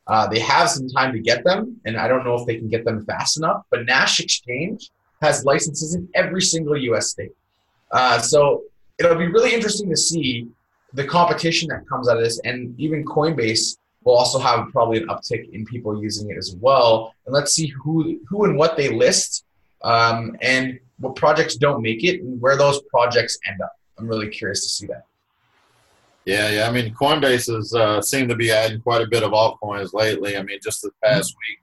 Uh, 0.07 0.27
they 0.27 0.39
have 0.39 0.69
some 0.69 0.89
time 0.89 1.13
to 1.13 1.19
get 1.19 1.43
them, 1.43 1.79
and 1.85 1.95
I 1.95 2.07
don't 2.07 2.25
know 2.25 2.35
if 2.35 2.45
they 2.45 2.57
can 2.57 2.67
get 2.67 2.83
them 2.83 3.05
fast 3.05 3.37
enough. 3.37 3.63
But 3.69 3.85
Nash 3.85 4.19
Exchange 4.19 4.89
has 5.21 5.45
licenses 5.45 5.95
in 5.95 6.09
every 6.15 6.41
single 6.41 6.75
U.S. 6.77 7.09
state. 7.09 7.31
Uh, 7.91 8.19
so 8.19 8.63
it'll 8.97 9.15
be 9.15 9.27
really 9.27 9.53
interesting 9.53 9.89
to 9.89 9.97
see 9.97 10.47
the 10.93 11.05
competition 11.05 11.69
that 11.69 11.87
comes 11.87 12.09
out 12.09 12.17
of 12.17 12.23
this, 12.23 12.39
and 12.43 12.77
even 12.79 13.05
Coinbase 13.05 13.77
will 14.03 14.15
also 14.15 14.39
have 14.39 14.69
probably 14.71 14.97
an 14.97 15.07
uptick 15.07 15.49
in 15.53 15.65
people 15.65 16.01
using 16.01 16.29
it 16.31 16.37
as 16.37 16.55
well. 16.59 17.13
And 17.25 17.33
let's 17.33 17.53
see 17.53 17.67
who 17.67 18.19
who 18.27 18.45
and 18.45 18.57
what 18.57 18.77
they 18.77 18.89
list, 18.89 19.45
um, 19.83 20.35
and 20.41 20.79
what 20.97 21.15
projects 21.15 21.55
don't 21.55 21.81
make 21.81 22.03
it, 22.03 22.21
and 22.21 22.41
where 22.41 22.57
those 22.57 22.81
projects 22.83 23.37
end 23.47 23.61
up. 23.61 23.73
I'm 23.99 24.07
really 24.07 24.29
curious 24.29 24.63
to 24.63 24.69
see 24.69 24.87
that. 24.87 25.03
Yeah, 26.25 26.49
yeah. 26.49 26.67
I 26.67 26.71
mean, 26.71 26.93
Coinbase 26.93 27.53
has 27.55 27.73
uh, 27.73 28.01
seemed 28.01 28.29
to 28.29 28.35
be 28.35 28.51
adding 28.51 28.81
quite 28.81 29.01
a 29.01 29.07
bit 29.07 29.23
of 29.23 29.31
altcoins 29.31 29.93
lately. 29.93 30.37
I 30.37 30.43
mean, 30.43 30.59
just 30.63 30.81
the 30.81 30.91
past 31.03 31.35
week, 31.35 31.59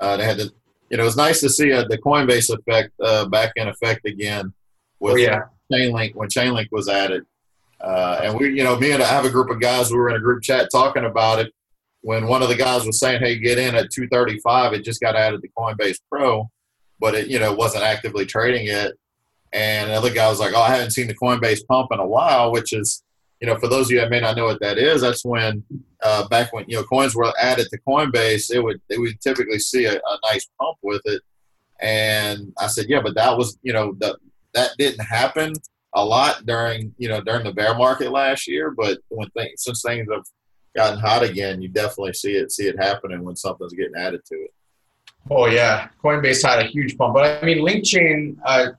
uh, 0.00 0.16
they 0.16 0.24
had 0.24 0.38
the, 0.38 0.50
you 0.88 0.96
know, 0.96 1.06
it's 1.06 1.16
nice 1.16 1.40
to 1.40 1.48
see 1.48 1.72
uh, 1.72 1.84
the 1.88 1.98
Coinbase 1.98 2.50
effect 2.52 2.92
uh, 3.00 3.26
back 3.26 3.52
in 3.56 3.68
effect 3.68 4.06
again 4.06 4.52
with 4.98 5.14
oh, 5.14 5.16
yeah. 5.16 5.42
Chainlink 5.72 6.14
when 6.14 6.28
Chainlink 6.28 6.68
was 6.72 6.88
added. 6.88 7.24
Uh, 7.80 8.20
and 8.22 8.38
we, 8.38 8.54
you 8.54 8.62
know, 8.62 8.78
me 8.78 8.92
and 8.92 9.02
I 9.02 9.06
have 9.06 9.24
a 9.24 9.30
group 9.30 9.50
of 9.50 9.60
guys 9.60 9.90
We 9.90 9.96
were 9.96 10.10
in 10.10 10.16
a 10.16 10.20
group 10.20 10.42
chat 10.42 10.68
talking 10.70 11.04
about 11.04 11.38
it. 11.38 11.52
When 12.02 12.26
one 12.26 12.42
of 12.42 12.48
the 12.48 12.56
guys 12.56 12.86
was 12.86 12.98
saying, 12.98 13.20
"Hey, 13.20 13.38
get 13.38 13.58
in 13.58 13.74
at 13.74 13.90
235," 13.90 14.72
it 14.72 14.84
just 14.84 15.00
got 15.00 15.16
added 15.16 15.42
to 15.42 15.48
Coinbase 15.56 15.98
Pro, 16.10 16.50
but 16.98 17.14
it, 17.14 17.28
you 17.28 17.38
know, 17.38 17.52
wasn't 17.52 17.84
actively 17.84 18.24
trading 18.24 18.68
it. 18.68 18.98
And 19.52 19.90
another 19.90 20.10
guy 20.10 20.28
was 20.28 20.40
like, 20.40 20.54
"Oh, 20.54 20.62
I 20.62 20.70
haven't 20.70 20.92
seen 20.92 21.08
the 21.08 21.14
Coinbase 21.14 21.66
pump 21.66 21.88
in 21.92 21.98
a 21.98 22.06
while," 22.06 22.52
which 22.52 22.72
is, 22.72 23.02
you 23.40 23.46
know, 23.46 23.56
for 23.56 23.68
those 23.68 23.86
of 23.86 23.92
you 23.92 24.00
that 24.00 24.10
may 24.10 24.20
not 24.20 24.36
know 24.36 24.44
what 24.44 24.60
that 24.60 24.76
is, 24.76 25.00
that's 25.00 25.24
when 25.24 25.64
uh, 26.02 26.28
back 26.28 26.52
when 26.52 26.64
you 26.68 26.76
know 26.76 26.84
coins 26.84 27.16
were 27.16 27.32
added 27.40 27.68
to 27.70 27.78
Coinbase, 27.86 28.54
it 28.54 28.60
would 28.60 28.80
they 28.88 28.98
would 28.98 29.20
typically 29.20 29.58
see 29.58 29.86
a, 29.86 29.94
a 29.94 30.18
nice 30.30 30.48
pump 30.60 30.76
with 30.82 31.00
it. 31.06 31.22
And 31.80 32.52
I 32.58 32.66
said, 32.66 32.86
"Yeah, 32.88 33.00
but 33.00 33.14
that 33.14 33.36
was 33.36 33.58
you 33.62 33.72
know 33.72 33.94
the, 33.98 34.18
that 34.52 34.72
didn't 34.78 35.04
happen 35.04 35.54
a 35.94 36.04
lot 36.04 36.44
during 36.44 36.94
you 36.98 37.08
know 37.08 37.22
during 37.22 37.44
the 37.44 37.52
bear 37.52 37.74
market 37.74 38.10
last 38.10 38.46
year, 38.46 38.70
but 38.70 38.98
when 39.08 39.30
things 39.30 39.64
since 39.64 39.82
things 39.82 40.06
have 40.12 40.24
gotten 40.76 41.00
hot 41.00 41.22
again, 41.22 41.62
you 41.62 41.68
definitely 41.68 42.12
see 42.12 42.32
it 42.32 42.52
see 42.52 42.66
it 42.66 42.78
happening 42.78 43.24
when 43.24 43.36
something's 43.36 43.72
getting 43.72 43.96
added 43.96 44.20
to 44.26 44.34
it." 44.34 44.52
Oh 45.30 45.46
yeah, 45.46 45.88
Coinbase 46.04 46.46
had 46.46 46.58
a 46.58 46.68
huge 46.68 46.98
pump, 46.98 47.14
but 47.14 47.42
I 47.42 47.46
mean, 47.46 47.64
LinkChain 47.64 48.36
uh, 48.44 48.72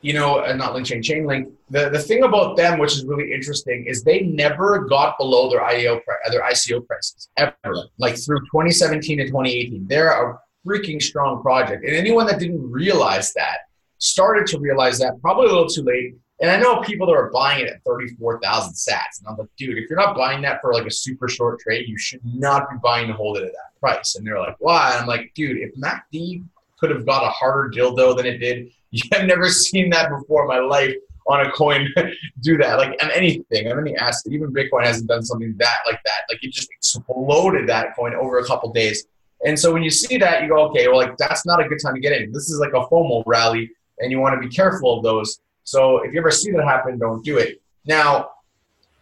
you 0.00 0.12
know, 0.12 0.44
uh, 0.44 0.52
not 0.52 0.74
LinkChain, 0.74 1.02
Chainlink. 1.02 1.50
The 1.70 1.90
the 1.90 1.98
thing 1.98 2.22
about 2.22 2.56
them, 2.56 2.78
which 2.78 2.92
is 2.92 3.04
really 3.04 3.32
interesting, 3.32 3.84
is 3.86 4.04
they 4.04 4.20
never 4.20 4.80
got 4.84 5.18
below 5.18 5.50
their 5.50 5.60
IEO 5.60 6.00
their 6.30 6.42
ICO 6.42 6.86
prices 6.86 7.28
ever. 7.36 7.54
Like 7.98 8.16
through 8.16 8.40
2017 8.40 9.18
to 9.18 9.24
2018, 9.26 9.86
they're 9.88 10.10
a 10.10 10.38
freaking 10.66 11.02
strong 11.02 11.42
project. 11.42 11.84
And 11.84 11.94
anyone 11.94 12.26
that 12.26 12.38
didn't 12.38 12.70
realize 12.70 13.32
that 13.34 13.58
started 13.98 14.46
to 14.48 14.58
realize 14.58 14.98
that 14.98 15.20
probably 15.20 15.46
a 15.46 15.48
little 15.48 15.68
too 15.68 15.82
late. 15.82 16.14
And 16.40 16.50
I 16.50 16.56
know 16.56 16.80
people 16.82 17.06
that 17.08 17.14
are 17.14 17.30
buying 17.32 17.64
it 17.64 17.68
at 17.68 17.82
34,000 17.84 18.72
sats. 18.72 19.18
And 19.18 19.28
I'm 19.28 19.36
like, 19.36 19.48
dude, 19.56 19.76
if 19.76 19.90
you're 19.90 19.98
not 19.98 20.16
buying 20.16 20.40
that 20.42 20.60
for 20.60 20.72
like 20.72 20.86
a 20.86 20.90
super 20.90 21.28
short 21.28 21.58
trade, 21.58 21.88
you 21.88 21.98
should 21.98 22.20
not 22.24 22.70
be 22.70 22.76
buying 22.80 23.08
to 23.08 23.12
hold 23.12 23.38
it 23.38 23.44
at 23.44 23.50
that 23.50 23.80
price. 23.80 24.14
And 24.14 24.24
they're 24.24 24.38
like, 24.38 24.54
why? 24.60 24.92
And 24.92 25.00
I'm 25.00 25.06
like, 25.08 25.32
dude, 25.34 25.58
if 25.58 25.74
MACD 25.74 26.44
could 26.78 26.90
have 26.90 27.04
got 27.04 27.26
a 27.26 27.30
harder 27.30 27.70
dildo 27.76 28.16
than 28.16 28.24
it 28.24 28.38
did, 28.38 28.70
I've 29.12 29.26
never 29.26 29.48
seen 29.48 29.90
that 29.90 30.10
before 30.10 30.42
in 30.42 30.48
my 30.48 30.60
life 30.60 30.94
on 31.28 31.46
a 31.46 31.50
coin 31.52 31.88
do 32.40 32.56
that. 32.56 32.78
Like 32.78 32.98
on 33.02 33.10
anything, 33.10 33.70
on 33.70 33.78
any 33.78 33.96
asset, 33.96 34.32
even 34.32 34.52
Bitcoin 34.52 34.84
hasn't 34.84 35.08
done 35.08 35.22
something 35.22 35.54
that 35.58 35.76
like 35.86 36.00
that. 36.04 36.22
Like 36.28 36.42
it 36.42 36.52
just 36.52 36.68
exploded 36.72 37.68
that 37.68 37.94
coin 37.94 38.14
over 38.14 38.38
a 38.38 38.44
couple 38.44 38.72
days. 38.72 39.06
And 39.44 39.58
so 39.58 39.72
when 39.72 39.82
you 39.82 39.90
see 39.90 40.18
that, 40.18 40.42
you 40.42 40.48
go, 40.48 40.68
okay, 40.68 40.88
well, 40.88 40.96
like 40.96 41.16
that's 41.16 41.46
not 41.46 41.64
a 41.64 41.68
good 41.68 41.78
time 41.80 41.94
to 41.94 42.00
get 42.00 42.12
in. 42.20 42.32
This 42.32 42.50
is 42.50 42.58
like 42.58 42.72
a 42.72 42.86
FOMO 42.88 43.22
rally, 43.24 43.70
and 44.00 44.10
you 44.10 44.18
want 44.18 44.40
to 44.40 44.48
be 44.48 44.52
careful 44.52 44.96
of 44.96 45.04
those. 45.04 45.40
So 45.62 45.98
if 46.02 46.12
you 46.12 46.18
ever 46.18 46.30
see 46.30 46.50
that 46.52 46.64
happen, 46.64 46.98
don't 46.98 47.24
do 47.24 47.36
it. 47.36 47.60
Now, 47.86 48.30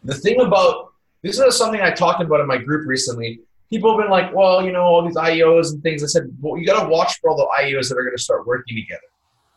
the 0.05 0.15
thing 0.15 0.41
about 0.41 0.93
this 1.23 1.39
is 1.39 1.57
something 1.57 1.81
I 1.81 1.91
talked 1.91 2.23
about 2.23 2.41
in 2.41 2.47
my 2.47 2.59
group 2.59 2.87
recently. 2.87 3.41
People 3.71 3.93
have 3.93 4.01
been 4.01 4.11
like, 4.11 4.35
well, 4.35 4.65
you 4.65 4.73
know, 4.73 4.83
all 4.83 5.05
these 5.05 5.17
IEOs 5.17 5.73
and 5.73 5.83
things. 5.83 6.05
I 6.05 6.07
said, 6.07 6.31
well, 6.41 6.57
you 6.61 6.67
got 6.67 6.83
to 6.83 6.89
watch 6.89 7.19
for 7.21 7.31
all 7.31 7.37
the 7.37 7.49
IEOs 7.63 7.89
that 7.89 7.99
are 7.99 8.03
going 8.03 8.17
to 8.17 8.23
start 8.23 8.47
working 8.47 8.77
together. 8.77 9.01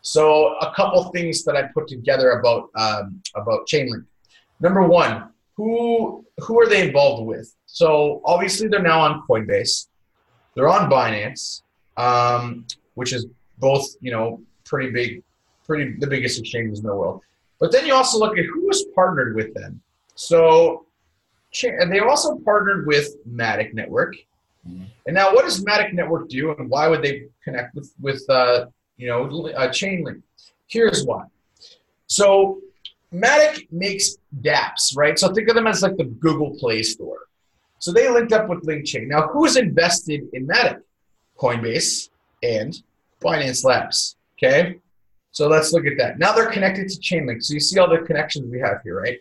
So 0.02 0.56
a 0.60 0.74
couple 0.76 1.04
things 1.12 1.43
that 1.43 1.56
I 1.56 1.64
put 1.74 1.88
together 1.88 2.32
about 2.32 2.70
um, 2.76 3.22
about 3.36 3.68
Chainlink. 3.68 4.06
Number 4.60 4.84
one, 4.84 5.30
who 5.56 6.26
who 6.39 6.60
are 6.60 6.68
they 6.68 6.88
involved 6.88 7.26
with? 7.26 7.54
So 7.66 8.22
obviously 8.26 8.68
they're 8.68 8.82
now 8.82 9.02
on 9.02 9.24
Coinbase, 9.28 9.88
they're 10.56 10.70
on 10.70 10.89
Binance, 10.89 11.64
um, 11.97 12.66
which 12.95 13.14
is 13.14 13.28
both 13.58 13.86
you 14.00 14.12
know 14.12 14.41
pretty 14.66 14.91
big, 14.91 15.24
pretty 15.66 15.95
the 16.00 16.08
biggest 16.08 16.39
exchanges 16.39 16.80
in 16.80 16.86
the 16.86 16.95
world. 16.95 17.22
But 17.60 17.72
then 17.72 17.86
you 17.86 17.93
also 17.93 18.18
look 18.20 18.38
at 18.38 18.45
who 18.45 18.68
was 18.68 18.86
partnered 18.95 19.36
with 19.36 19.54
them. 19.54 19.82
So 20.16 20.86
they 21.62 22.00
also 22.00 22.38
partnered 22.39 22.88
with 22.88 23.16
Matic 23.28 23.74
Network. 23.74 24.16
Mm-hmm. 24.68 24.84
And 25.08 25.16
now, 25.16 25.34
what 25.34 25.45
does 25.45 25.64
Matic 25.64 25.93
Network 25.93 26.30
do, 26.30 26.52
and 26.52 26.70
why 26.70 26.88
would 26.88 27.02
they 27.02 27.26
connect 27.43 27.76
with 27.76 27.93
with 28.00 28.24
uh, 28.30 28.66
you 29.00 29.08
know 29.08 29.24
a 29.47 29.54
uh, 29.54 29.70
Chainlink. 29.70 30.22
Here's 30.68 31.04
why. 31.06 31.24
So 32.08 32.60
Matic 33.14 33.68
makes 33.72 34.18
dApps, 34.41 34.95
right? 34.95 35.18
So 35.18 35.34
think 35.34 35.50
of 35.50 35.56
them 35.56 35.66
as 35.66 35.82
like 35.82 35.97
the 35.97 36.04
Google 36.04 36.56
Play 36.60 36.84
Store. 36.84 37.22
So 37.80 37.91
they 37.91 38.10
linked 38.10 38.34
up 38.34 38.50
with 38.50 38.66
LinkChain. 38.66 39.08
Now, 39.08 39.28
who's 39.30 39.56
invested 39.56 40.28
in 40.34 40.45
Matic? 40.45 40.82
Coinbase 41.39 42.10
and 42.43 42.76
Binance 43.24 43.64
Labs. 43.64 44.18
Okay. 44.38 44.78
So 45.32 45.47
let's 45.47 45.72
look 45.72 45.86
at 45.86 45.97
that. 45.97 46.20
Now 46.20 46.34
they're 46.34 46.50
connected 46.50 46.89
to 46.89 47.00
Chainlink. 47.00 47.41
So 47.41 47.54
you 47.54 47.62
see 47.62 47.80
all 47.80 47.89
the 47.89 48.00
connections 48.00 48.52
we 48.52 48.60
have 48.60 48.82
here, 48.84 49.00
right? 49.00 49.20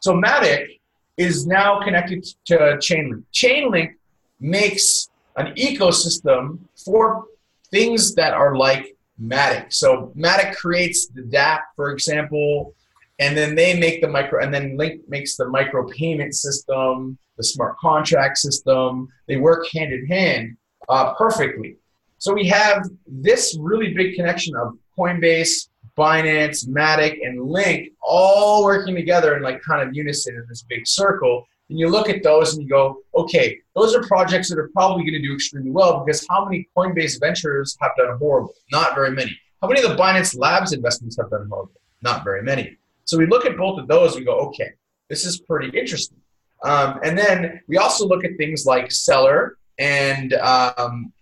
So 0.00 0.12
Matic 0.12 0.80
is 1.16 1.46
now 1.46 1.80
connected 1.80 2.26
to 2.46 2.56
Chainlink. 2.78 3.22
Chainlink 3.32 3.94
makes 4.40 5.08
an 5.36 5.54
ecosystem 5.54 6.58
for 6.76 7.24
things 7.70 8.14
that 8.14 8.34
are 8.34 8.56
like 8.56 8.93
Matic. 9.22 9.72
So 9.72 10.12
Matic 10.16 10.54
creates 10.56 11.06
the 11.08 11.22
dApp, 11.22 11.60
for 11.76 11.90
example, 11.90 12.74
and 13.18 13.36
then 13.36 13.54
they 13.54 13.78
make 13.78 14.00
the 14.00 14.08
micro, 14.08 14.42
and 14.42 14.52
then 14.52 14.76
Link 14.76 15.02
makes 15.08 15.36
the 15.36 15.48
micro 15.48 15.88
payment 15.88 16.34
system, 16.34 17.16
the 17.36 17.44
smart 17.44 17.76
contract 17.78 18.38
system. 18.38 19.08
They 19.28 19.36
work 19.36 19.66
hand 19.72 19.92
in 19.92 20.06
hand 20.06 20.56
uh, 20.88 21.14
perfectly. 21.14 21.76
So 22.18 22.32
we 22.32 22.46
have 22.48 22.88
this 23.06 23.56
really 23.60 23.94
big 23.94 24.14
connection 24.14 24.56
of 24.56 24.76
Coinbase, 24.98 25.68
Binance, 25.96 26.66
Matic, 26.66 27.24
and 27.24 27.40
Link 27.40 27.92
all 28.02 28.64
working 28.64 28.94
together 28.94 29.36
in 29.36 29.42
like 29.42 29.60
kind 29.62 29.86
of 29.86 29.94
unison 29.94 30.34
in 30.34 30.44
this 30.48 30.62
big 30.62 30.86
circle. 30.86 31.46
And 31.70 31.78
you 31.78 31.88
look 31.88 32.08
at 32.08 32.22
those 32.22 32.54
and 32.54 32.62
you 32.62 32.68
go, 32.68 32.98
okay, 33.14 33.58
those 33.74 33.94
are 33.94 34.02
projects 34.02 34.50
that 34.50 34.58
are 34.58 34.68
probably 34.74 35.02
going 35.04 35.20
to 35.20 35.26
do 35.26 35.34
extremely 35.34 35.70
well 35.70 36.04
because 36.04 36.26
how 36.28 36.44
many 36.44 36.68
Coinbase 36.76 37.18
ventures 37.18 37.76
have 37.80 37.92
done 37.96 38.18
horrible? 38.18 38.54
Not 38.70 38.94
very 38.94 39.10
many. 39.10 39.38
How 39.62 39.68
many 39.68 39.82
of 39.82 39.88
the 39.88 39.96
Binance 39.96 40.36
Labs 40.36 40.72
investments 40.72 41.16
have 41.16 41.30
done 41.30 41.48
horrible? 41.48 41.80
Not 42.02 42.22
very 42.22 42.42
many. 42.42 42.76
So 43.06 43.16
we 43.16 43.26
look 43.26 43.46
at 43.46 43.56
both 43.56 43.78
of 43.78 43.88
those, 43.88 44.14
and 44.14 44.20
we 44.20 44.24
go, 44.26 44.38
okay, 44.48 44.72
this 45.08 45.24
is 45.24 45.40
pretty 45.40 45.76
interesting. 45.78 46.18
Um, 46.64 47.00
and 47.02 47.16
then 47.16 47.60
we 47.66 47.78
also 47.78 48.06
look 48.06 48.24
at 48.24 48.36
things 48.36 48.66
like 48.66 48.90
seller 48.90 49.56
and 49.78 50.32
um, 50.34 51.12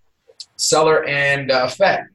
Stellar 0.56 1.04
and 1.06 1.50
uh, 1.50 1.68
Fed. 1.68 2.06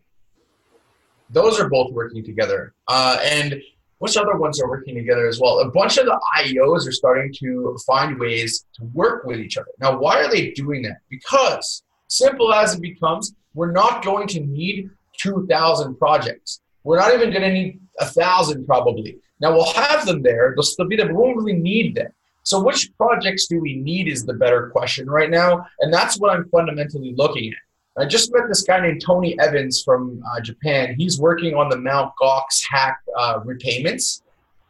Those 1.29 1.59
are 1.59 1.69
both 1.69 1.91
working 1.91 2.23
together. 2.23 2.73
Uh, 2.87 3.19
and 3.21 3.61
which 3.99 4.17
other 4.17 4.37
ones 4.37 4.61
are 4.61 4.69
working 4.69 4.95
together 4.95 5.27
as 5.27 5.39
well? 5.39 5.59
A 5.59 5.69
bunch 5.71 5.97
of 5.97 6.05
the 6.05 6.19
IEOs 6.37 6.87
are 6.87 6.91
starting 6.91 7.33
to 7.39 7.77
find 7.85 8.19
ways 8.19 8.65
to 8.75 8.85
work 8.93 9.25
with 9.25 9.39
each 9.39 9.57
other. 9.57 9.71
Now, 9.79 9.97
why 9.97 10.23
are 10.23 10.29
they 10.29 10.51
doing 10.51 10.83
that? 10.83 10.97
Because, 11.09 11.83
simple 12.07 12.53
as 12.53 12.75
it 12.75 12.81
becomes, 12.81 13.33
we're 13.53 13.71
not 13.71 14.03
going 14.03 14.27
to 14.29 14.39
need 14.39 14.89
2,000 15.19 15.95
projects. 15.97 16.61
We're 16.83 16.99
not 16.99 17.13
even 17.13 17.31
going 17.31 17.41
to 17.41 17.51
need 17.51 17.79
a 17.99 18.05
1,000 18.05 18.65
probably. 18.65 19.17
Now, 19.39 19.53
we'll 19.53 19.73
have 19.73 20.05
them 20.05 20.21
there. 20.21 20.53
They'll 20.55 20.63
still 20.63 20.87
be 20.87 20.95
there, 20.95 21.07
but 21.07 21.15
we 21.15 21.21
won't 21.21 21.37
really 21.37 21.59
need 21.59 21.95
them. 21.95 22.11
So, 22.43 22.63
which 22.63 22.89
projects 22.97 23.47
do 23.47 23.59
we 23.59 23.75
need 23.75 24.07
is 24.07 24.25
the 24.25 24.33
better 24.33 24.69
question 24.69 25.09
right 25.09 25.29
now. 25.29 25.65
And 25.81 25.93
that's 25.93 26.17
what 26.17 26.31
I'm 26.31 26.47
fundamentally 26.49 27.13
looking 27.17 27.49
at. 27.49 27.66
I 27.99 28.05
just 28.05 28.31
met 28.31 28.47
this 28.47 28.61
guy 28.61 28.79
named 28.79 29.01
Tony 29.03 29.37
Evans 29.39 29.81
from 29.83 30.21
uh, 30.31 30.39
Japan. 30.41 30.95
He's 30.97 31.19
working 31.19 31.55
on 31.55 31.69
the 31.69 31.77
Mount 31.77 32.13
Gox 32.21 32.61
hack 32.69 32.99
uh, 33.17 33.39
repayments. 33.43 34.21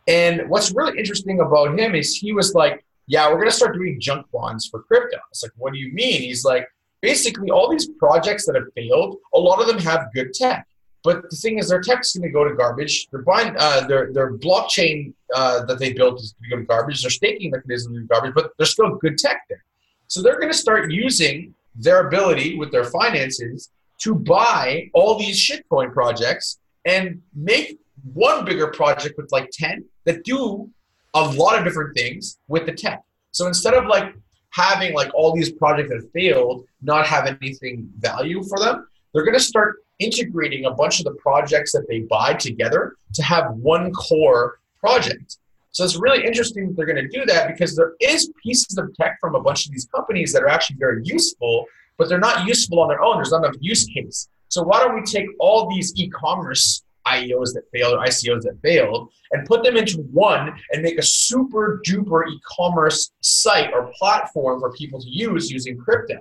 And 0.08 0.50
what's 0.50 0.72
really 0.72 0.98
interesting 0.98 1.42
about 1.42 1.78
him 1.78 1.94
is 1.94 2.16
he 2.16 2.32
was 2.32 2.54
like, 2.54 2.86
yeah, 3.08 3.28
we're 3.28 3.36
going 3.36 3.50
to 3.50 3.56
start 3.56 3.74
doing 3.74 4.00
junk 4.00 4.26
bonds 4.32 4.68
for 4.68 4.84
crypto. 4.84 5.18
It's 5.32 5.44
like, 5.44 5.52
what 5.58 5.74
do 5.74 5.80
you 5.80 5.92
mean? 5.94 6.22
He's 6.22 6.46
like, 6.46 6.68
basically, 7.02 7.52
all 7.52 7.70
these 7.70 7.88
projects 8.00 8.46
that 8.46 8.56
have 8.56 8.72
failed, 8.76 9.18
a 9.34 9.40
lot 9.40 9.60
of 9.60 9.68
them 9.68 9.80
have 9.80 10.08
good 10.14 10.34
tech. 10.34 10.66
But 11.04 11.30
the 11.30 11.36
thing 11.36 11.58
is, 11.58 11.70
their 11.70 11.82
tech's 11.82 12.16
going 12.16 12.28
to 12.28 12.34
go 12.34 12.48
to 12.48 12.56
garbage. 12.56 13.08
Their, 13.12 13.24
uh, 13.30 13.88
their, 13.88 14.12
their 14.14 14.34
blockchain 14.34 15.14
uh, 15.36 15.66
that 15.66 15.80
they 15.80 15.94
built 15.94 16.22
is 16.22 16.34
going 16.34 16.50
to 16.50 16.56
go 16.56 16.62
to 16.62 16.66
garbage. 16.66 17.02
Their 17.02 17.12
staking 17.12 17.52
mechanism 17.52 17.96
is 17.96 18.04
garbage, 18.04 18.34
but 18.34 18.52
there's 18.58 18.72
still 18.72 18.96
good 18.96 19.18
tech 19.18 19.42
there. 19.50 19.64
So 20.08 20.22
they're 20.22 20.40
going 20.40 20.52
to 20.52 20.58
start 20.58 20.92
using 20.92 21.54
their 21.78 22.08
ability 22.08 22.58
with 22.58 22.72
their 22.72 22.86
finances 22.86 23.70
to 24.00 24.16
buy 24.16 24.90
all 24.94 25.18
these 25.18 25.38
shitcoin 25.38 25.94
projects 25.94 26.60
and 26.86 27.22
make 27.36 27.80
one 28.14 28.46
bigger 28.46 28.68
project 28.68 29.16
with 29.18 29.32
like 29.32 29.50
10 29.52 29.84
that 30.06 30.24
do 30.24 30.70
a 31.14 31.24
lot 31.32 31.58
of 31.58 31.64
different 31.64 31.96
things 31.96 32.38
with 32.48 32.66
the 32.66 32.72
tech. 32.72 33.04
So 33.32 33.48
instead 33.48 33.74
of 33.74 33.86
like 33.86 34.16
having 34.52 34.94
like 34.94 35.14
all 35.14 35.34
these 35.34 35.52
projects 35.52 35.90
that 35.90 36.10
failed 36.14 36.66
not 36.82 37.06
have 37.06 37.28
anything 37.28 37.90
value 38.00 38.44
for 38.44 38.60
them, 38.60 38.88
they're 39.14 39.26
going 39.26 39.38
to 39.38 39.44
start 39.44 39.78
integrating 40.00 40.66
a 40.66 40.72
bunch 40.72 41.00
of 41.00 41.06
the 41.06 41.14
projects 41.14 41.72
that 41.72 41.88
they 41.88 42.00
buy 42.02 42.34
together 42.34 42.96
to 43.14 43.24
have 43.24 43.52
one 43.56 43.92
core 43.94 44.60
project. 44.80 45.38
So 45.72 45.84
it's 45.84 45.98
really 45.98 46.26
interesting 46.26 46.68
that 46.68 46.76
they're 46.76 46.86
going 46.86 47.04
to 47.04 47.08
do 47.08 47.26
that 47.26 47.48
because 47.48 47.76
there 47.76 47.94
is 48.00 48.32
pieces 48.44 48.78
of 48.78 48.94
tech 48.96 49.18
from 49.22 49.36
a 49.36 49.42
bunch 49.42 49.66
of 49.66 49.72
these 49.72 49.88
companies 49.96 50.34
that 50.34 50.42
are 50.42 50.50
actually 50.50 50.78
very 50.80 51.02
useful, 51.04 51.66
but 51.98 52.10
they're 52.10 52.20
not 52.20 52.48
useful 52.48 52.80
on 52.80 52.88
their 52.88 53.02
own. 53.02 53.18
There's 53.18 53.32
not 53.32 53.44
enough 53.44 53.56
use 53.60 53.86
case. 53.86 54.28
So 54.50 54.64
why 54.64 54.80
don't 54.80 54.96
we 54.96 55.04
take 55.04 55.28
all 55.40 55.70
these 55.70 55.94
e-commerce 55.96 56.84
IEOs 57.06 57.54
that 57.54 57.64
failed 57.72 57.94
or 57.94 58.00
ICOs 58.00 58.42
that 58.42 58.58
failed 58.62 59.10
and 59.32 59.48
put 59.48 59.64
them 59.64 59.78
into 59.78 59.98
one 60.12 60.54
and 60.72 60.82
make 60.82 60.98
a 60.98 61.04
super 61.04 61.82
duper 61.86 62.28
e-commerce 62.28 63.12
site 63.22 63.72
or 63.74 63.92
platform 63.98 64.60
for 64.60 64.72
people 64.74 65.02
to 65.02 65.10
use 65.10 65.52
using 65.52 65.78
crypto. 65.78 66.16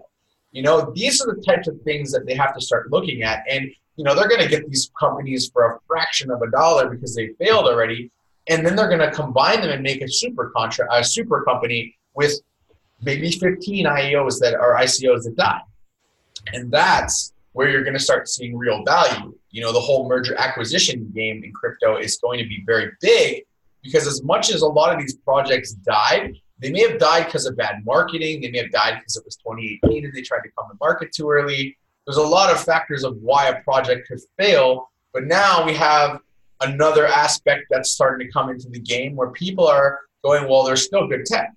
You 0.52 0.62
know, 0.62 0.92
these 0.94 1.20
are 1.20 1.34
the 1.34 1.42
types 1.42 1.68
of 1.68 1.80
things 1.82 2.12
that 2.12 2.26
they 2.26 2.34
have 2.34 2.54
to 2.54 2.60
start 2.60 2.90
looking 2.90 3.22
at. 3.22 3.44
And, 3.50 3.70
you 3.96 4.04
know, 4.04 4.14
they're 4.14 4.28
going 4.28 4.40
to 4.42 4.48
get 4.48 4.68
these 4.68 4.90
companies 4.98 5.50
for 5.52 5.64
a 5.64 5.78
fraction 5.86 6.30
of 6.30 6.40
a 6.42 6.50
dollar 6.50 6.88
because 6.88 7.14
they 7.14 7.28
failed 7.38 7.66
already 7.66 8.10
and 8.48 8.64
then 8.64 8.76
they're 8.76 8.88
going 8.88 9.00
to 9.00 9.10
combine 9.10 9.60
them 9.60 9.70
and 9.70 9.82
make 9.82 10.02
a 10.02 10.08
super 10.08 10.50
contract, 10.56 10.92
a 10.94 11.02
super 11.04 11.42
company 11.44 11.96
with 12.14 12.40
maybe 13.02 13.30
15 13.30 13.86
IEOs 13.86 14.38
that 14.40 14.54
are 14.54 14.74
ICOs 14.76 15.24
that 15.24 15.36
die, 15.36 15.60
and 16.52 16.70
that's 16.70 17.32
where 17.52 17.70
you're 17.70 17.82
going 17.82 17.94
to 17.94 18.00
start 18.00 18.28
seeing 18.28 18.56
real 18.56 18.84
value. 18.84 19.34
You 19.50 19.62
know, 19.62 19.72
the 19.72 19.80
whole 19.80 20.08
merger 20.08 20.34
acquisition 20.38 21.10
game 21.14 21.42
in 21.42 21.52
crypto 21.52 21.96
is 21.96 22.18
going 22.18 22.38
to 22.38 22.46
be 22.46 22.62
very 22.66 22.92
big 23.00 23.44
because 23.82 24.06
as 24.06 24.22
much 24.22 24.52
as 24.52 24.62
a 24.62 24.66
lot 24.66 24.92
of 24.92 25.00
these 25.00 25.14
projects 25.14 25.72
died, 25.72 26.34
they 26.58 26.70
may 26.70 26.80
have 26.88 26.98
died 26.98 27.26
because 27.26 27.46
of 27.46 27.56
bad 27.56 27.84
marketing. 27.84 28.40
They 28.40 28.50
may 28.50 28.58
have 28.58 28.72
died 28.72 28.98
because 28.98 29.16
it 29.16 29.24
was 29.24 29.36
2018 29.36 30.04
and 30.04 30.12
they 30.12 30.22
tried 30.22 30.40
to 30.40 30.50
come 30.58 30.68
to 30.70 30.76
market 30.80 31.12
too 31.12 31.30
early. 31.30 31.76
There's 32.06 32.16
a 32.18 32.22
lot 32.22 32.50
of 32.50 32.62
factors 32.62 33.04
of 33.04 33.16
why 33.18 33.48
a 33.48 33.62
project 33.62 34.08
could 34.08 34.20
fail. 34.38 34.90
But 35.12 35.24
now 35.24 35.64
we 35.64 35.74
have 35.74 36.20
another 36.60 37.06
aspect 37.06 37.66
that's 37.70 37.90
starting 37.90 38.26
to 38.26 38.32
come 38.32 38.50
into 38.50 38.68
the 38.70 38.80
game 38.80 39.14
where 39.16 39.30
people 39.30 39.66
are 39.66 40.00
going, 40.24 40.48
well, 40.48 40.64
there's 40.64 40.84
still 40.84 41.06
good 41.06 41.24
tech. 41.26 41.52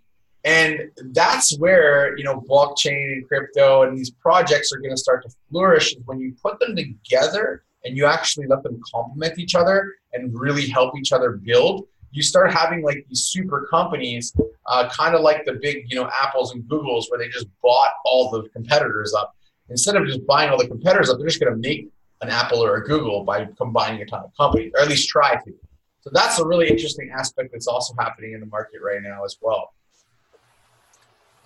And 0.45 0.91
that's 1.11 1.57
where, 1.57 2.17
you 2.17 2.23
know, 2.23 2.41
blockchain 2.49 3.11
and 3.13 3.27
crypto 3.27 3.83
and 3.83 3.97
these 3.97 4.11
projects 4.11 4.71
are 4.71 4.79
going 4.79 4.91
to 4.91 4.97
start 4.97 5.23
to 5.23 5.35
flourish 5.51 5.95
when 6.05 6.19
you 6.19 6.33
put 6.41 6.59
them 6.59 6.75
together 6.75 7.63
and 7.83 7.97
you 7.97 8.05
actually 8.05 8.47
let 8.47 8.63
them 8.63 8.79
complement 8.93 9.37
each 9.37 9.55
other 9.55 9.95
and 10.13 10.37
really 10.37 10.67
help 10.67 10.97
each 10.97 11.11
other 11.11 11.31
build. 11.31 11.87
You 12.11 12.23
start 12.23 12.51
having 12.51 12.83
like 12.83 13.05
these 13.09 13.23
super 13.23 13.67
companies, 13.69 14.33
uh, 14.65 14.89
kind 14.89 15.13
of 15.13 15.21
like 15.21 15.45
the 15.45 15.59
big, 15.61 15.85
you 15.87 15.95
know, 15.95 16.09
Apples 16.21 16.53
and 16.53 16.63
Googles, 16.63 17.05
where 17.09 17.19
they 17.19 17.27
just 17.27 17.47
bought 17.61 17.91
all 18.05 18.31
the 18.31 18.49
competitors 18.49 19.13
up. 19.13 19.35
Instead 19.69 19.95
of 19.95 20.07
just 20.07 20.25
buying 20.25 20.49
all 20.49 20.57
the 20.57 20.67
competitors 20.67 21.09
up, 21.09 21.19
they're 21.19 21.27
just 21.27 21.39
going 21.39 21.53
to 21.53 21.59
make 21.59 21.89
an 22.21 22.29
Apple 22.29 22.63
or 22.63 22.75
a 22.75 22.83
Google 22.83 23.23
by 23.23 23.47
combining 23.57 24.01
a 24.01 24.05
ton 24.05 24.23
of 24.23 24.35
companies, 24.35 24.71
or 24.75 24.81
at 24.81 24.89
least 24.89 25.09
try 25.09 25.35
to. 25.35 25.53
So 26.01 26.09
that's 26.13 26.39
a 26.39 26.45
really 26.45 26.69
interesting 26.69 27.11
aspect 27.11 27.51
that's 27.51 27.67
also 27.67 27.93
happening 27.99 28.33
in 28.33 28.39
the 28.39 28.45
market 28.45 28.81
right 28.83 29.01
now 29.01 29.23
as 29.25 29.37
well. 29.41 29.73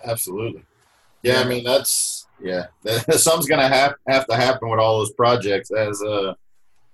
Absolutely. 0.04 0.62
Yeah, 1.22 1.40
I 1.40 1.44
mean 1.44 1.64
that's 1.64 2.26
yeah. 2.40 2.66
Something's 3.10 3.46
gonna 3.46 3.68
have 3.68 3.94
have 4.08 4.26
to 4.26 4.36
happen 4.36 4.68
with 4.68 4.78
all 4.78 4.98
those 4.98 5.12
projects 5.12 5.70
as 5.70 6.02
uh 6.02 6.34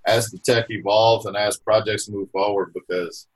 as 0.07 0.31
the 0.31 0.39
tech 0.39 0.66
evolves 0.70 1.26
and 1.26 1.37
as 1.37 1.59
projects 1.59 2.09
move 2.09 2.31
forward 2.31 2.72
because 2.72 3.26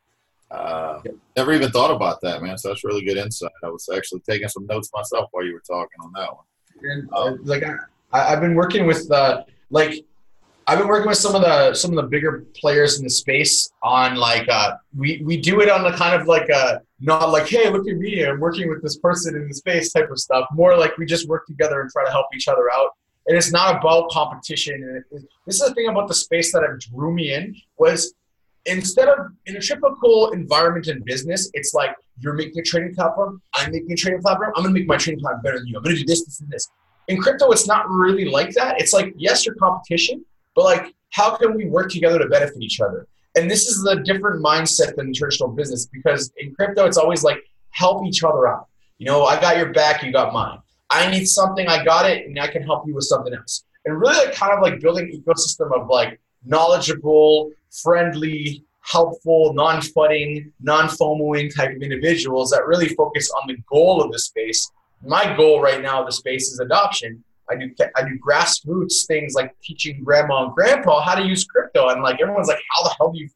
uh, 0.50 1.00
never 1.36 1.52
even 1.52 1.70
thought 1.70 1.90
about 1.90 2.20
that, 2.22 2.42
man. 2.42 2.56
So 2.56 2.68
that's 2.68 2.84
really 2.84 3.04
good 3.04 3.16
insight. 3.16 3.50
I 3.62 3.68
was 3.68 3.88
actually 3.94 4.20
taking 4.20 4.48
some 4.48 4.66
notes 4.66 4.90
myself 4.94 5.28
while 5.32 5.44
you 5.44 5.52
were 5.52 5.62
talking 5.66 5.98
on 6.00 6.12
that 6.14 6.32
one. 6.32 6.44
And, 6.82 7.08
uh, 7.12 7.24
um, 7.24 7.40
like 7.44 7.64
I, 7.64 7.76
I've 8.12 8.40
been 8.40 8.54
working 8.54 8.86
with 8.86 9.10
uh, 9.10 9.42
like 9.70 10.04
I've 10.66 10.78
been 10.78 10.88
working 10.88 11.08
with 11.08 11.18
some 11.18 11.34
of 11.34 11.42
the 11.42 11.74
some 11.74 11.90
of 11.90 11.96
the 11.96 12.08
bigger 12.08 12.44
players 12.56 12.98
in 12.98 13.04
the 13.04 13.10
space 13.10 13.70
on 13.82 14.16
like 14.16 14.48
uh, 14.48 14.74
we 14.96 15.20
we 15.24 15.36
do 15.36 15.60
it 15.60 15.68
on 15.68 15.82
the 15.82 15.92
kind 15.92 16.20
of 16.20 16.26
like 16.26 16.48
a 16.48 16.56
uh, 16.56 16.78
not 17.00 17.30
like 17.30 17.46
hey 17.46 17.68
look 17.70 17.86
at 17.86 17.96
me 17.96 18.24
I'm 18.24 18.40
working 18.40 18.68
with 18.68 18.82
this 18.82 18.96
person 18.98 19.36
in 19.36 19.46
the 19.48 19.54
space 19.54 19.92
type 19.92 20.10
of 20.10 20.18
stuff. 20.18 20.46
More 20.52 20.76
like 20.76 20.96
we 20.96 21.06
just 21.06 21.28
work 21.28 21.46
together 21.46 21.80
and 21.80 21.90
try 21.90 22.04
to 22.04 22.10
help 22.10 22.26
each 22.34 22.48
other 22.48 22.72
out. 22.74 22.90
And 23.26 23.36
it's 23.36 23.52
not 23.52 23.76
about 23.76 24.10
competition. 24.10 24.74
And 24.74 24.96
it, 24.96 25.28
this 25.46 25.60
is 25.60 25.68
the 25.68 25.74
thing 25.74 25.88
about 25.88 26.08
the 26.08 26.14
space 26.14 26.52
that 26.52 26.62
drew 26.90 27.12
me 27.12 27.34
in 27.34 27.54
was 27.78 28.14
instead 28.66 29.08
of 29.08 29.18
in 29.46 29.56
a 29.56 29.60
typical 29.60 30.30
environment 30.32 30.88
in 30.88 31.02
business, 31.04 31.50
it's 31.54 31.74
like 31.74 31.94
you're 32.20 32.34
making 32.34 32.60
a 32.60 32.62
trading 32.62 32.94
platform, 32.94 33.42
I'm 33.54 33.72
making 33.72 33.92
a 33.92 33.96
trading 33.96 34.20
platform, 34.20 34.52
I'm 34.56 34.62
gonna 34.62 34.74
make 34.74 34.86
my 34.86 34.96
trading 34.96 35.20
platform 35.20 35.42
better 35.42 35.58
than 35.58 35.68
you. 35.68 35.76
I'm 35.76 35.82
gonna 35.82 35.96
do 35.96 36.04
this, 36.04 36.24
this, 36.24 36.40
and 36.40 36.50
this. 36.50 36.68
In 37.08 37.20
crypto, 37.20 37.50
it's 37.50 37.66
not 37.66 37.88
really 37.90 38.24
like 38.24 38.54
that. 38.54 38.80
It's 38.80 38.94
like, 38.94 39.12
yes, 39.16 39.44
you're 39.44 39.54
competition, 39.56 40.24
but 40.54 40.64
like, 40.64 40.94
how 41.10 41.36
can 41.36 41.54
we 41.54 41.66
work 41.66 41.90
together 41.90 42.18
to 42.18 42.26
benefit 42.26 42.60
each 42.60 42.80
other? 42.80 43.06
And 43.36 43.50
this 43.50 43.66
is 43.66 43.82
the 43.82 43.96
different 44.04 44.44
mindset 44.44 44.94
than 44.96 45.12
traditional 45.12 45.48
business 45.48 45.86
because 45.86 46.32
in 46.38 46.54
crypto, 46.54 46.86
it's 46.86 46.96
always 46.96 47.24
like 47.24 47.38
help 47.70 48.04
each 48.06 48.22
other 48.22 48.46
out. 48.46 48.68
You 48.98 49.06
know, 49.06 49.24
I 49.24 49.40
got 49.40 49.56
your 49.56 49.72
back, 49.72 50.02
you 50.02 50.12
got 50.12 50.32
mine. 50.32 50.58
I 50.90 51.10
need 51.10 51.26
something, 51.26 51.66
I 51.66 51.84
got 51.84 52.08
it, 52.08 52.26
and 52.26 52.38
I 52.38 52.46
can 52.46 52.62
help 52.62 52.86
you 52.86 52.94
with 52.94 53.04
something 53.04 53.34
else. 53.34 53.64
And 53.84 53.98
really, 53.98 54.16
like, 54.24 54.34
kind 54.34 54.52
of 54.52 54.62
like 54.62 54.80
building 54.80 55.10
an 55.12 55.22
ecosystem 55.22 55.72
of 55.78 55.88
like 55.88 56.20
knowledgeable, 56.44 57.50
friendly, 57.82 58.64
helpful, 58.80 59.52
non-fudding, 59.54 60.52
non-FOMOing 60.60 61.54
type 61.54 61.74
of 61.74 61.82
individuals 61.82 62.50
that 62.50 62.66
really 62.66 62.88
focus 62.88 63.30
on 63.30 63.48
the 63.48 63.56
goal 63.68 64.02
of 64.02 64.12
the 64.12 64.18
space. 64.18 64.70
My 65.02 65.34
goal 65.36 65.60
right 65.60 65.82
now 65.82 66.00
of 66.00 66.06
the 66.06 66.12
space 66.12 66.52
is 66.52 66.60
adoption. 66.60 67.24
I 67.50 67.56
do 67.56 67.70
I 67.96 68.02
do 68.02 68.18
grassroots 68.18 69.06
things 69.06 69.34
like 69.34 69.54
teaching 69.62 70.02
grandma 70.02 70.46
and 70.46 70.54
grandpa 70.54 71.00
how 71.02 71.14
to 71.14 71.24
use 71.24 71.44
crypto. 71.44 71.88
And 71.88 72.02
like 72.02 72.20
everyone's 72.20 72.48
like, 72.48 72.62
how 72.70 72.84
the 72.84 72.94
hell 72.98 73.12
do 73.12 73.18
you 73.18 73.28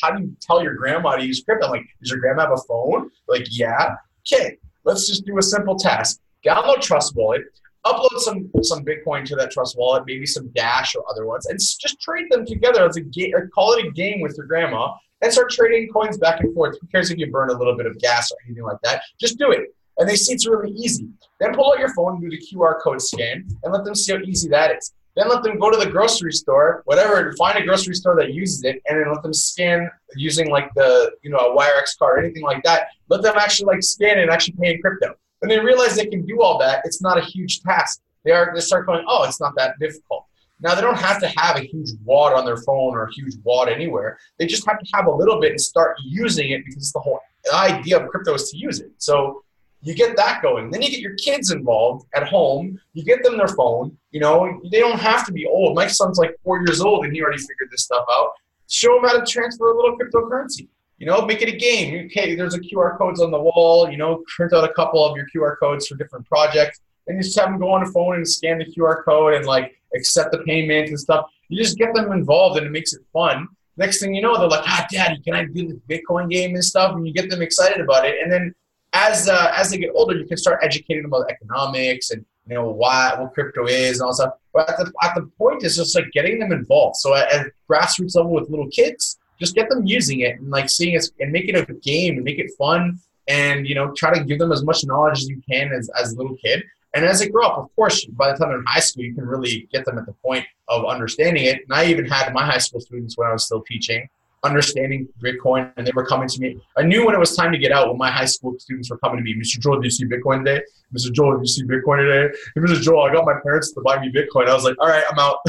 how 0.00 0.12
do 0.12 0.22
you 0.22 0.36
tell 0.40 0.62
your 0.62 0.74
grandma 0.74 1.16
to 1.16 1.24
use 1.24 1.42
crypto? 1.42 1.66
I'm 1.66 1.72
like, 1.72 1.86
does 2.00 2.10
your 2.10 2.20
grandma 2.20 2.42
have 2.42 2.52
a 2.52 2.62
phone? 2.68 3.10
Like, 3.28 3.46
yeah. 3.50 3.96
Okay, 4.32 4.58
let's 4.84 5.06
just 5.06 5.24
do 5.24 5.38
a 5.38 5.42
simple 5.42 5.76
test. 5.76 6.20
Download 6.44 6.80
Trust 6.80 7.16
Wallet, 7.16 7.42
upload 7.84 8.18
some 8.18 8.50
some 8.62 8.84
Bitcoin 8.84 9.24
to 9.26 9.36
that 9.36 9.50
Trust 9.50 9.76
Wallet, 9.76 10.04
maybe 10.06 10.26
some 10.26 10.48
Dash 10.48 10.94
or 10.94 11.04
other 11.10 11.26
ones, 11.26 11.46
and 11.46 11.58
just 11.58 12.00
trade 12.00 12.26
them 12.30 12.44
together 12.44 12.86
as 12.86 12.96
a 12.96 13.00
game, 13.00 13.34
or 13.34 13.48
call 13.48 13.72
it 13.72 13.86
a 13.86 13.90
game 13.90 14.20
with 14.20 14.36
your 14.36 14.46
grandma, 14.46 14.92
and 15.22 15.32
start 15.32 15.50
trading 15.50 15.88
coins 15.88 16.18
back 16.18 16.40
and 16.40 16.54
forth. 16.54 16.76
Who 16.80 16.86
cares 16.88 17.10
if 17.10 17.18
you 17.18 17.30
burn 17.30 17.50
a 17.50 17.58
little 17.58 17.76
bit 17.76 17.86
of 17.86 17.98
gas 17.98 18.30
or 18.30 18.36
anything 18.46 18.64
like 18.64 18.80
that? 18.82 19.02
Just 19.20 19.38
do 19.38 19.50
it. 19.50 19.74
And 19.98 20.08
they 20.08 20.16
see 20.16 20.34
it's 20.34 20.46
really 20.46 20.72
easy. 20.72 21.08
Then 21.40 21.54
pull 21.54 21.72
out 21.72 21.78
your 21.78 21.92
phone, 21.94 22.20
do 22.20 22.30
the 22.30 22.38
QR 22.38 22.80
code 22.82 23.00
scan, 23.00 23.46
and 23.62 23.72
let 23.72 23.84
them 23.84 23.94
see 23.94 24.12
how 24.12 24.20
easy 24.20 24.48
that 24.50 24.76
is. 24.76 24.92
Then 25.16 25.28
let 25.30 25.42
them 25.42 25.58
go 25.58 25.70
to 25.70 25.78
the 25.78 25.90
grocery 25.90 26.32
store, 26.32 26.82
whatever, 26.84 27.32
find 27.38 27.58
a 27.58 27.64
grocery 27.64 27.94
store 27.94 28.14
that 28.16 28.34
uses 28.34 28.64
it, 28.64 28.82
and 28.86 29.00
then 29.00 29.10
let 29.10 29.22
them 29.22 29.32
scan 29.32 29.90
using 30.14 30.50
like 30.50 30.68
the, 30.74 31.10
you 31.22 31.30
know, 31.30 31.38
a 31.38 31.56
WireX 31.56 31.98
card 31.98 32.18
or 32.18 32.22
anything 32.22 32.42
like 32.42 32.62
that. 32.64 32.88
Let 33.08 33.22
them 33.22 33.34
actually 33.38 33.66
like 33.66 33.82
scan 33.82 34.18
and 34.18 34.30
actually 34.30 34.56
pay 34.60 34.74
in 34.74 34.82
crypto. 34.82 35.14
When 35.38 35.48
they 35.48 35.58
realize 35.58 35.96
they 35.96 36.06
can 36.06 36.26
do 36.26 36.42
all 36.42 36.58
that, 36.58 36.82
it's 36.84 37.00
not 37.00 37.16
a 37.16 37.22
huge 37.22 37.60
task. 37.60 38.02
They 38.24 38.32
are 38.32 38.52
they 38.54 38.60
start 38.60 38.86
going, 38.86 39.04
oh, 39.08 39.24
it's 39.24 39.40
not 39.40 39.54
that 39.56 39.78
difficult. 39.78 40.26
Now 40.60 40.74
they 40.74 40.80
don't 40.80 40.98
have 40.98 41.20
to 41.20 41.28
have 41.36 41.56
a 41.56 41.60
huge 41.60 41.90
wad 42.04 42.32
on 42.34 42.44
their 42.44 42.56
phone 42.58 42.94
or 42.94 43.04
a 43.04 43.12
huge 43.12 43.34
wad 43.44 43.68
anywhere. 43.68 44.18
They 44.38 44.46
just 44.46 44.66
have 44.66 44.78
to 44.78 44.86
have 44.94 45.06
a 45.06 45.10
little 45.10 45.40
bit 45.40 45.52
and 45.52 45.60
start 45.60 45.96
using 46.04 46.50
it 46.50 46.64
because 46.64 46.92
the 46.92 47.00
whole 47.00 47.20
idea 47.54 47.98
of 47.98 48.08
crypto 48.08 48.34
is 48.34 48.50
to 48.50 48.58
use 48.58 48.80
it. 48.80 48.90
So 48.98 49.44
you 49.86 49.94
get 49.94 50.16
that 50.16 50.42
going. 50.42 50.70
Then 50.70 50.82
you 50.82 50.90
get 50.90 50.98
your 50.98 51.14
kids 51.14 51.52
involved 51.52 52.06
at 52.14 52.26
home. 52.26 52.80
You 52.94 53.04
get 53.04 53.22
them 53.22 53.36
their 53.36 53.48
phone. 53.48 53.96
You 54.10 54.18
know, 54.18 54.60
they 54.70 54.80
don't 54.80 54.98
have 54.98 55.24
to 55.26 55.32
be 55.32 55.46
old. 55.46 55.76
My 55.76 55.86
son's 55.86 56.18
like 56.18 56.34
four 56.42 56.58
years 56.58 56.80
old 56.80 57.04
and 57.04 57.14
he 57.14 57.22
already 57.22 57.38
figured 57.38 57.70
this 57.70 57.82
stuff 57.82 58.04
out. 58.10 58.30
Show 58.68 58.98
him 58.98 59.04
how 59.04 59.18
to 59.18 59.24
transfer 59.24 59.70
a 59.70 59.76
little 59.76 59.96
cryptocurrency. 59.96 60.66
You 60.98 61.06
know, 61.06 61.24
make 61.24 61.40
it 61.40 61.48
a 61.48 61.56
game. 61.56 62.06
Okay, 62.06 62.34
there's 62.34 62.54
a 62.54 62.58
QR 62.58 62.98
codes 62.98 63.20
on 63.20 63.30
the 63.30 63.38
wall. 63.38 63.88
You 63.88 63.96
know, 63.96 64.24
print 64.34 64.52
out 64.52 64.64
a 64.64 64.72
couple 64.72 65.04
of 65.04 65.16
your 65.16 65.26
QR 65.34 65.56
codes 65.60 65.86
for 65.86 65.94
different 65.94 66.26
projects, 66.26 66.80
and 67.06 67.16
you 67.16 67.22
just 67.22 67.38
have 67.38 67.50
them 67.50 67.60
go 67.60 67.70
on 67.70 67.84
the 67.84 67.90
phone 67.92 68.16
and 68.16 68.26
scan 68.26 68.58
the 68.58 68.64
QR 68.64 69.04
code 69.04 69.34
and 69.34 69.46
like 69.46 69.78
accept 69.94 70.32
the 70.32 70.38
payment 70.38 70.88
and 70.88 70.98
stuff. 70.98 71.26
You 71.48 71.62
just 71.62 71.76
get 71.76 71.94
them 71.94 72.10
involved, 72.12 72.56
and 72.56 72.66
it 72.66 72.70
makes 72.70 72.94
it 72.94 73.02
fun. 73.12 73.46
Next 73.76 74.00
thing 74.00 74.14
you 74.14 74.22
know, 74.22 74.38
they're 74.38 74.48
like, 74.48 74.64
"Ah, 74.66 74.86
Daddy, 74.90 75.20
can 75.20 75.34
I 75.34 75.44
do 75.44 75.68
the 75.68 75.80
Bitcoin 75.86 76.30
game 76.30 76.54
and 76.54 76.64
stuff?" 76.64 76.94
And 76.94 77.06
you 77.06 77.12
get 77.12 77.28
them 77.28 77.42
excited 77.42 77.80
about 77.82 78.06
it, 78.06 78.16
and 78.22 78.32
then 78.32 78.54
as 78.92 79.28
uh, 79.28 79.52
as 79.54 79.70
they 79.70 79.78
get 79.78 79.90
older, 79.94 80.16
you 80.16 80.26
can 80.26 80.36
start 80.36 80.60
educating 80.62 81.02
them 81.02 81.12
about 81.12 81.30
economics 81.30 82.10
and 82.10 82.24
you 82.46 82.54
know 82.54 82.70
why 82.70 83.14
what 83.18 83.34
crypto 83.34 83.66
is 83.66 84.00
and 84.00 84.06
all 84.06 84.10
that 84.10 84.16
stuff. 84.16 84.34
But 84.52 84.70
at 84.70 84.76
the, 84.78 84.92
at 85.02 85.14
the 85.14 85.30
point 85.38 85.64
is 85.64 85.76
just 85.76 85.94
like 85.94 86.10
getting 86.12 86.38
them 86.38 86.52
involved. 86.52 86.96
So 86.96 87.14
at, 87.14 87.30
at 87.32 87.46
grassroots 87.70 88.16
level 88.16 88.32
with 88.32 88.48
little 88.48 88.68
kids, 88.68 89.18
just 89.38 89.54
get 89.54 89.68
them 89.68 89.86
using 89.86 90.20
it 90.20 90.38
and 90.38 90.50
like 90.50 90.70
seeing 90.70 90.94
it 90.94 91.04
and 91.20 91.32
make 91.32 91.48
it 91.48 91.56
a 91.56 91.72
game 91.74 92.14
and 92.16 92.24
make 92.24 92.38
it 92.38 92.50
fun 92.58 92.98
and 93.28 93.66
you 93.66 93.74
know 93.74 93.92
try 93.96 94.16
to 94.16 94.24
give 94.24 94.38
them 94.38 94.52
as 94.52 94.64
much 94.64 94.84
knowledge 94.84 95.18
as 95.18 95.28
you 95.28 95.40
can 95.48 95.72
as, 95.72 95.90
as 96.00 96.12
a 96.12 96.16
little 96.16 96.36
kid 96.36 96.62
and 96.94 97.04
as 97.04 97.20
they 97.20 97.28
grow 97.28 97.46
up 97.46 97.58
of 97.58 97.74
course 97.76 98.04
by 98.06 98.30
the 98.30 98.38
time 98.38 98.48
they're 98.48 98.58
in 98.58 98.64
high 98.66 98.80
school 98.80 99.04
you 99.04 99.14
can 99.14 99.26
really 99.26 99.68
get 99.72 99.84
them 99.84 99.98
at 99.98 100.06
the 100.06 100.12
point 100.12 100.44
of 100.68 100.84
understanding 100.84 101.44
it 101.44 101.60
and 101.62 101.72
i 101.72 101.84
even 101.84 102.04
had 102.04 102.32
my 102.32 102.44
high 102.44 102.58
school 102.58 102.80
students 102.80 103.16
when 103.18 103.28
i 103.28 103.32
was 103.32 103.44
still 103.44 103.62
teaching 103.62 104.08
understanding 104.46 105.08
bitcoin 105.22 105.72
and 105.76 105.86
they 105.86 105.92
were 105.94 106.06
coming 106.06 106.28
to 106.28 106.40
me. 106.40 106.58
I 106.76 106.82
knew 106.82 107.04
when 107.04 107.14
it 107.14 107.18
was 107.18 107.36
time 107.36 107.52
to 107.52 107.58
get 107.58 107.72
out 107.72 107.88
when 107.88 107.98
my 107.98 108.10
high 108.10 108.24
school 108.24 108.54
students 108.58 108.90
were 108.90 108.98
coming 108.98 109.18
to 109.18 109.22
me 109.22 109.34
mr 109.34 109.58
joel 109.60 109.80
do 109.80 109.86
you 109.86 109.90
see 109.90 110.04
bitcoin 110.04 110.44
today? 110.44 110.62
Mr 110.96 111.12
joel 111.12 111.34
do 111.34 111.40
you 111.42 111.46
see 111.46 111.64
bitcoin 111.64 111.98
today? 111.98 112.34
Mr 112.58 112.80
joel 112.80 113.02
i 113.02 113.12
got 113.12 113.24
my 113.24 113.38
parents 113.42 113.72
to 113.72 113.80
buy 113.82 114.00
me 114.00 114.10
bitcoin. 114.10 114.48
I 114.48 114.54
was 114.54 114.64
like 114.64 114.76
all 114.80 114.88
right 114.88 115.04
i'm 115.10 115.18
out. 115.18 115.38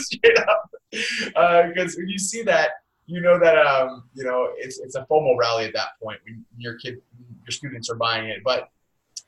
Straight 0.00 0.38
up. 0.38 0.70
Because 0.90 1.94
uh, 1.94 1.98
when 1.98 2.08
you 2.08 2.18
see 2.18 2.42
that 2.42 2.70
you 3.10 3.20
know 3.20 3.38
that 3.38 3.58
um, 3.58 4.04
you 4.14 4.24
know 4.24 4.50
it's 4.56 4.78
it's 4.78 4.94
a 4.94 5.04
FOMO 5.10 5.36
rally 5.36 5.64
at 5.64 5.74
that 5.74 5.88
point 6.02 6.20
when 6.24 6.44
your 6.56 6.74
kid 6.74 7.00
your 7.44 7.50
students 7.50 7.90
are 7.90 7.96
buying 7.96 8.28
it. 8.28 8.38
But 8.44 8.68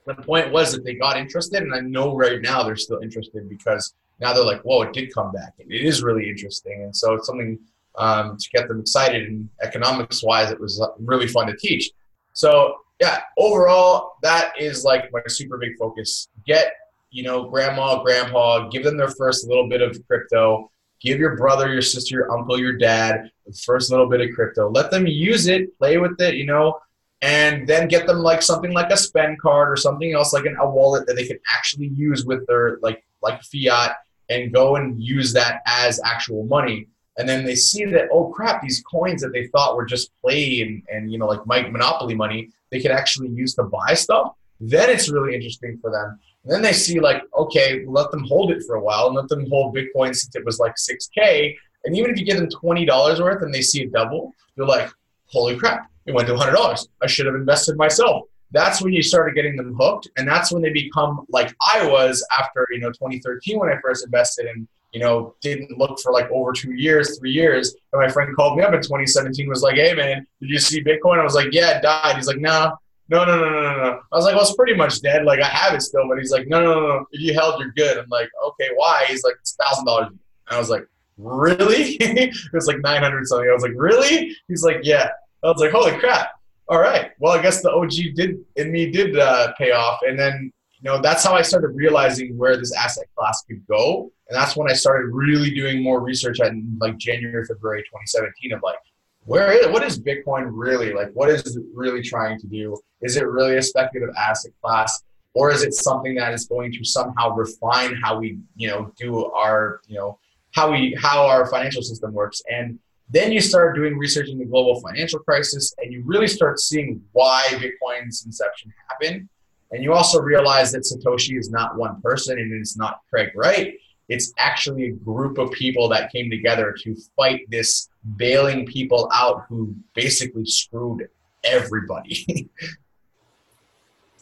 the 0.07 0.15
point 0.15 0.53
was 0.53 0.73
that 0.73 0.85
they 0.85 0.95
got 0.95 1.17
interested, 1.17 1.63
and 1.63 1.75
I 1.75 1.81
know 1.81 2.17
right 2.17 2.41
now 2.41 2.63
they're 2.63 2.77
still 2.77 3.01
interested 3.01 3.49
because 3.49 3.95
now 4.21 4.33
they're 4.33 4.45
like, 4.45 4.63
whoa, 4.63 4.83
it 4.83 4.93
did 4.93 5.13
come 5.13 5.33
back, 5.33 5.55
and 5.59 5.71
it 5.71 5.83
is 5.83 6.03
really 6.03 6.29
interesting, 6.29 6.83
and 6.85 6.97
so 6.97 7.15
it's 7.15 7.27
something 7.27 7.59
um, 7.97 8.37
to 8.37 8.51
get 8.51 8.69
them 8.69 8.81
excited. 8.81 9.29
And 9.29 9.49
economics 9.63 10.23
wise, 10.23 10.51
it 10.51 10.61
was 10.61 10.85
really 10.99 11.29
fun 11.29 11.47
to 11.47 11.57
teach. 11.57 11.91
So 12.33 12.77
yeah, 13.01 13.21
overall, 13.39 14.15
that 14.23 14.53
is 14.59 14.85
like 14.85 15.13
my 15.13 15.21
super 15.27 15.59
big 15.59 15.77
focus. 15.79 16.29
Get 16.47 16.73
you 17.11 17.23
know 17.23 17.45
grandma, 17.45 18.03
grandpa, 18.03 18.69
give 18.69 18.85
them 18.85 18.97
their 18.97 19.11
first 19.11 19.47
little 19.47 19.69
bit 19.69 19.83
of 19.83 19.99
crypto 20.07 20.71
give 21.03 21.19
your 21.19 21.37
brother, 21.37 21.73
your 21.73 21.83
sister, 21.83 22.15
your 22.15 22.33
uncle, 22.33 22.59
your 22.59 22.75
dad 22.79 23.31
the 23.47 23.53
first 23.53 23.91
little 23.91 24.09
bit 24.09 24.21
of 24.21 24.35
crypto. 24.35 24.71
Let 24.71 24.91
them 24.91 25.07
use 25.07 25.49
it, 25.49 25.77
play 25.79 25.99
with 25.99 26.21
it, 26.21 26.37
you 26.37 26.47
know, 26.47 26.79
and 27.21 27.67
then 27.67 27.89
get 27.89 28.07
them 28.07 28.19
like 28.19 28.41
something 28.41 28.73
like 28.73 28.91
a 28.91 28.97
spend 28.97 29.41
card 29.41 29.71
or 29.71 29.77
something 29.77 30.13
else 30.13 30.33
like 30.33 30.47
an, 30.47 30.57
a 30.61 30.69
wallet 30.69 31.07
that 31.07 31.15
they 31.15 31.27
can 31.27 31.39
actually 31.53 31.89
use 31.89 32.25
with 32.25 32.47
their 32.47 32.79
like 32.83 33.05
like 33.21 33.43
fiat 33.43 33.97
and 34.29 34.53
go 34.53 34.77
and 34.77 35.01
use 35.03 35.33
that 35.33 35.63
as 35.67 36.01
actual 36.05 36.45
money. 36.45 36.87
And 37.19 37.29
then 37.29 37.45
they 37.45 37.55
see 37.55 37.85
that 37.87 38.09
oh 38.11 38.29
crap, 38.31 38.63
these 38.63 38.83
coins 38.83 39.21
that 39.23 39.33
they 39.33 39.47
thought 39.49 39.77
were 39.77 39.85
just 39.85 40.11
play 40.21 40.63
and, 40.63 40.83
and 40.89 41.13
you 41.13 41.19
know 41.19 41.27
like 41.27 41.47
monopoly 41.47 42.15
money, 42.15 42.51
they 42.71 42.81
could 42.81 42.91
actually 42.91 43.29
use 43.29 43.55
to 43.55 43.65
buy 43.65 43.95
stuff. 43.95 44.33
Then 44.61 44.91
it's 44.91 45.11
really 45.11 45.35
interesting 45.35 45.79
for 45.81 45.91
them. 45.91 46.19
And 46.45 46.53
then 46.53 46.63
they 46.63 46.73
see 46.73 47.01
like, 47.01 47.23
okay, 47.37 47.85
let 47.87 48.11
them 48.11 48.25
hold 48.25 48.51
it 48.51 48.63
for 48.67 48.77
a 48.77 48.81
while 48.81 49.07
and 49.07 49.17
let 49.17 49.29
them 49.29 49.47
hold 49.49 49.77
Bitcoin 49.77 50.15
since 50.15 50.35
it 50.35 50.45
was 50.45 50.59
like 50.59 50.75
6K. 50.75 51.55
And 51.85 51.97
even 51.97 52.11
if 52.11 52.19
you 52.19 52.25
give 52.25 52.37
them 52.37 52.49
$20 52.49 53.21
worth 53.21 53.43
and 53.43 53.55
they 53.55 53.63
see 53.63 53.83
it 53.83 53.93
double, 53.93 54.33
they're 54.57 54.67
like, 54.67 54.91
holy 55.27 55.57
crap, 55.57 55.91
it 56.07 56.15
went 56.15 56.29
to 56.29 56.35
$100. 56.35 56.89
I 57.01 57.07
should 57.07 57.27
have 57.27 57.35
invested 57.35 57.77
myself. 57.77 58.25
That's 58.51 58.83
when 58.83 58.93
you 58.93 59.03
started 59.03 59.35
getting 59.35 59.57
them 59.57 59.75
hooked. 59.79 60.09
And 60.17 60.29
that's 60.29 60.53
when 60.53 60.63
they 60.63 60.71
become 60.71 61.27
like 61.31 61.55
I 61.61 61.87
was 61.87 62.25
after, 62.39 62.67
you 62.71 62.81
know, 62.81 62.91
2013 62.91 63.59
when 63.59 63.71
I 63.71 63.81
first 63.81 64.05
invested 64.05 64.47
and, 64.47 64.69
you 64.93 65.01
know, 65.01 65.35
didn't 65.41 65.77
look 65.79 65.99
for 66.01 66.13
like 66.13 66.31
over 66.31 66.53
two 66.53 66.73
years, 66.73 67.19
three 67.19 67.33
years. 67.33 67.75
And 67.93 68.03
my 68.03 68.09
friend 68.09 68.35
called 68.37 68.59
me 68.59 68.65
up 68.65 68.75
in 68.75 68.81
2017, 68.81 69.49
was 69.49 69.63
like, 69.63 69.77
hey 69.77 69.95
man, 69.95 70.27
did 70.41 70.51
you 70.51 70.59
see 70.59 70.85
Bitcoin? 70.85 71.19
I 71.19 71.25
was 71.25 71.35
like, 71.35 71.49
yeah, 71.53 71.79
it 71.79 71.83
died. 71.83 72.17
He's 72.17 72.27
like, 72.27 72.39
no, 72.39 72.77
no, 73.09 73.25
no, 73.25 73.37
no, 73.37 73.51
no, 73.51 73.77
no. 73.83 74.01
I 74.13 74.17
was 74.17 74.25
like, 74.25 74.35
well, 74.35 74.45
it's 74.45 74.55
pretty 74.55 74.75
much 74.75 75.01
dead. 75.01 75.25
Like, 75.25 75.41
I 75.41 75.47
have 75.47 75.75
it 75.75 75.83
still. 75.83 76.09
But 76.09 76.19
he's 76.19 76.31
like, 76.31 76.47
no, 76.47 76.61
no, 76.61 76.75
no, 76.75 76.89
no. 76.89 77.07
If 77.13 77.21
you 77.21 77.35
held, 77.35 77.61
you're 77.61 77.73
good. 77.73 77.99
I'm 77.99 78.09
like, 78.09 78.29
okay, 78.49 78.71
why? 78.75 79.05
He's 79.09 79.25
like, 79.25 79.35
it's 79.41 79.55
thousand 79.57 79.87
dollars. 79.87 80.09
I 80.49 80.59
was 80.59 80.71
like, 80.71 80.87
really? 81.19 81.83
it 82.01 82.35
was 82.53 82.67
like 82.67 82.79
nine 82.81 83.03
hundred 83.03 83.27
something. 83.27 83.49
I 83.49 83.53
was 83.53 83.63
like, 83.63 83.73
really? 83.75 84.37
He's 84.49 84.63
like, 84.63 84.81
yeah. 84.83 85.09
I 85.43 85.49
was 85.49 85.61
like, 85.61 85.73
holy 85.73 85.99
crap. 85.99 86.31
All 86.69 86.81
right. 86.81 87.11
Well, 87.19 87.33
I 87.33 87.43
guess 87.43 87.63
the 87.63 87.71
OG 87.71 88.15
did 88.15 88.45
in 88.57 88.71
me 88.73 88.91
did 88.91 89.19
uh, 89.19 89.53
pay 89.59 89.73
off, 89.73 90.01
and 90.07 90.19
then 90.19 90.53
you 90.83 90.91
know 90.91 91.01
that's 91.01 91.25
how 91.25 91.35
I 91.35 91.43
started 91.43 91.69
realizing 91.69 92.37
where 92.37 92.57
this 92.57 92.75
asset 92.75 93.07
class 93.17 93.43
could 93.49 93.65
go, 93.67 94.11
and 94.29 94.37
that's 94.37 94.57
when 94.57 94.71
I 94.71 94.75
started 94.75 95.11
really 95.13 95.55
doing 95.55 95.83
more 95.83 96.01
research 96.01 96.41
in 96.41 96.77
like 96.81 96.99
January, 96.99 97.45
February 97.45 97.83
2017 97.83 98.53
of 98.53 98.63
like 98.63 98.77
where 99.25 99.53
is 99.53 99.69
what 99.69 99.85
is 99.85 100.01
Bitcoin 100.01 100.49
really 100.51 100.93
like? 100.93 101.11
What 101.15 101.31
is 101.31 101.57
it 101.57 101.65
really 101.73 102.03
trying 102.03 102.39
to 102.41 102.47
do? 102.47 102.77
Is 103.01 103.17
it 103.17 103.27
really 103.27 103.57
a 103.57 103.63
speculative 103.63 104.15
asset 104.17 104.53
class, 104.61 105.03
or 105.35 105.51
is 105.53 105.63
it 105.63 105.75
something 105.75 106.17
that 106.17 106.33
is 106.35 106.47
going 106.47 106.73
to 106.73 106.85
somehow 106.85 107.31
refine 107.35 107.95
how 108.03 108.19
we, 108.19 108.39
you 108.57 108.69
know, 108.69 108.93
do 108.99 109.27
our, 109.27 109.81
you 109.87 109.97
know, 109.97 110.19
how 110.53 110.71
we 110.71 110.97
how 111.01 111.27
our 111.27 111.47
financial 111.47 111.83
system 111.83 112.13
works? 112.13 112.43
And 112.51 112.79
then 113.09 113.31
you 113.31 113.41
start 113.41 113.77
doing 113.77 113.97
research 113.97 114.29
in 114.29 114.39
the 114.39 114.45
global 114.45 114.81
financial 114.81 115.21
crisis, 115.21 115.73
and 115.79 115.93
you 115.93 116.03
really 116.05 116.29
start 116.29 116.59
seeing 116.59 117.01
why 117.13 117.45
Bitcoin's 117.51 118.25
inception 118.27 118.73
happened. 118.89 119.29
And 119.73 119.83
you 119.83 119.95
also 119.95 120.21
realize 120.21 120.71
that 120.73 120.83
Satoshi 120.83 121.39
is 121.39 121.51
not 121.51 121.77
one 121.77 122.01
person, 122.03 122.39
and 122.39 122.53
it's 122.53 122.77
not 122.77 123.01
Craig 123.09 123.31
Wright 123.35 123.75
It's 124.09 124.33
actually 124.39 124.89
a 124.89 124.93
group 124.93 125.39
of 125.39 125.51
people 125.53 125.89
that 125.89 126.13
came 126.13 126.31
together 126.31 126.77
to 126.83 126.95
fight 127.17 127.41
this 127.51 127.89
bailing 128.17 128.67
people 128.67 129.09
out 129.13 129.45
who 129.49 129.75
basically 129.95 130.45
screwed 130.45 131.09
everybody. 131.43 132.51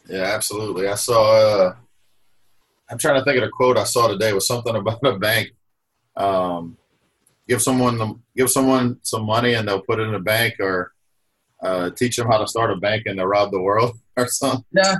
yeah, 0.09 0.23
absolutely. 0.23 0.87
I 0.87 0.95
saw. 0.95 1.31
Uh, 1.31 1.75
I'm 2.89 2.97
trying 2.97 3.19
to 3.19 3.25
think 3.25 3.37
of 3.37 3.43
the 3.43 3.49
quote 3.49 3.77
I 3.77 3.83
saw 3.83 4.07
today. 4.07 4.29
It 4.29 4.35
was 4.35 4.47
something 4.47 4.75
about 4.77 5.05
a 5.05 5.19
bank. 5.19 5.49
Um, 6.15 6.77
give 7.47 7.61
someone 7.61 7.97
the, 7.97 8.15
give 8.37 8.49
someone 8.49 8.99
some 9.03 9.25
money 9.25 9.53
and 9.55 9.67
they'll 9.67 9.81
put 9.81 9.99
it 9.99 10.07
in 10.07 10.15
a 10.15 10.19
bank, 10.19 10.55
or 10.61 10.93
uh, 11.61 11.89
teach 11.89 12.15
them 12.15 12.27
how 12.29 12.37
to 12.37 12.47
start 12.47 12.71
a 12.71 12.77
bank 12.77 13.03
and 13.05 13.19
they'll 13.19 13.27
rob 13.27 13.51
the 13.51 13.61
world, 13.61 13.97
or 14.17 14.27
something. 14.27 14.63
Yeah, 14.71 14.95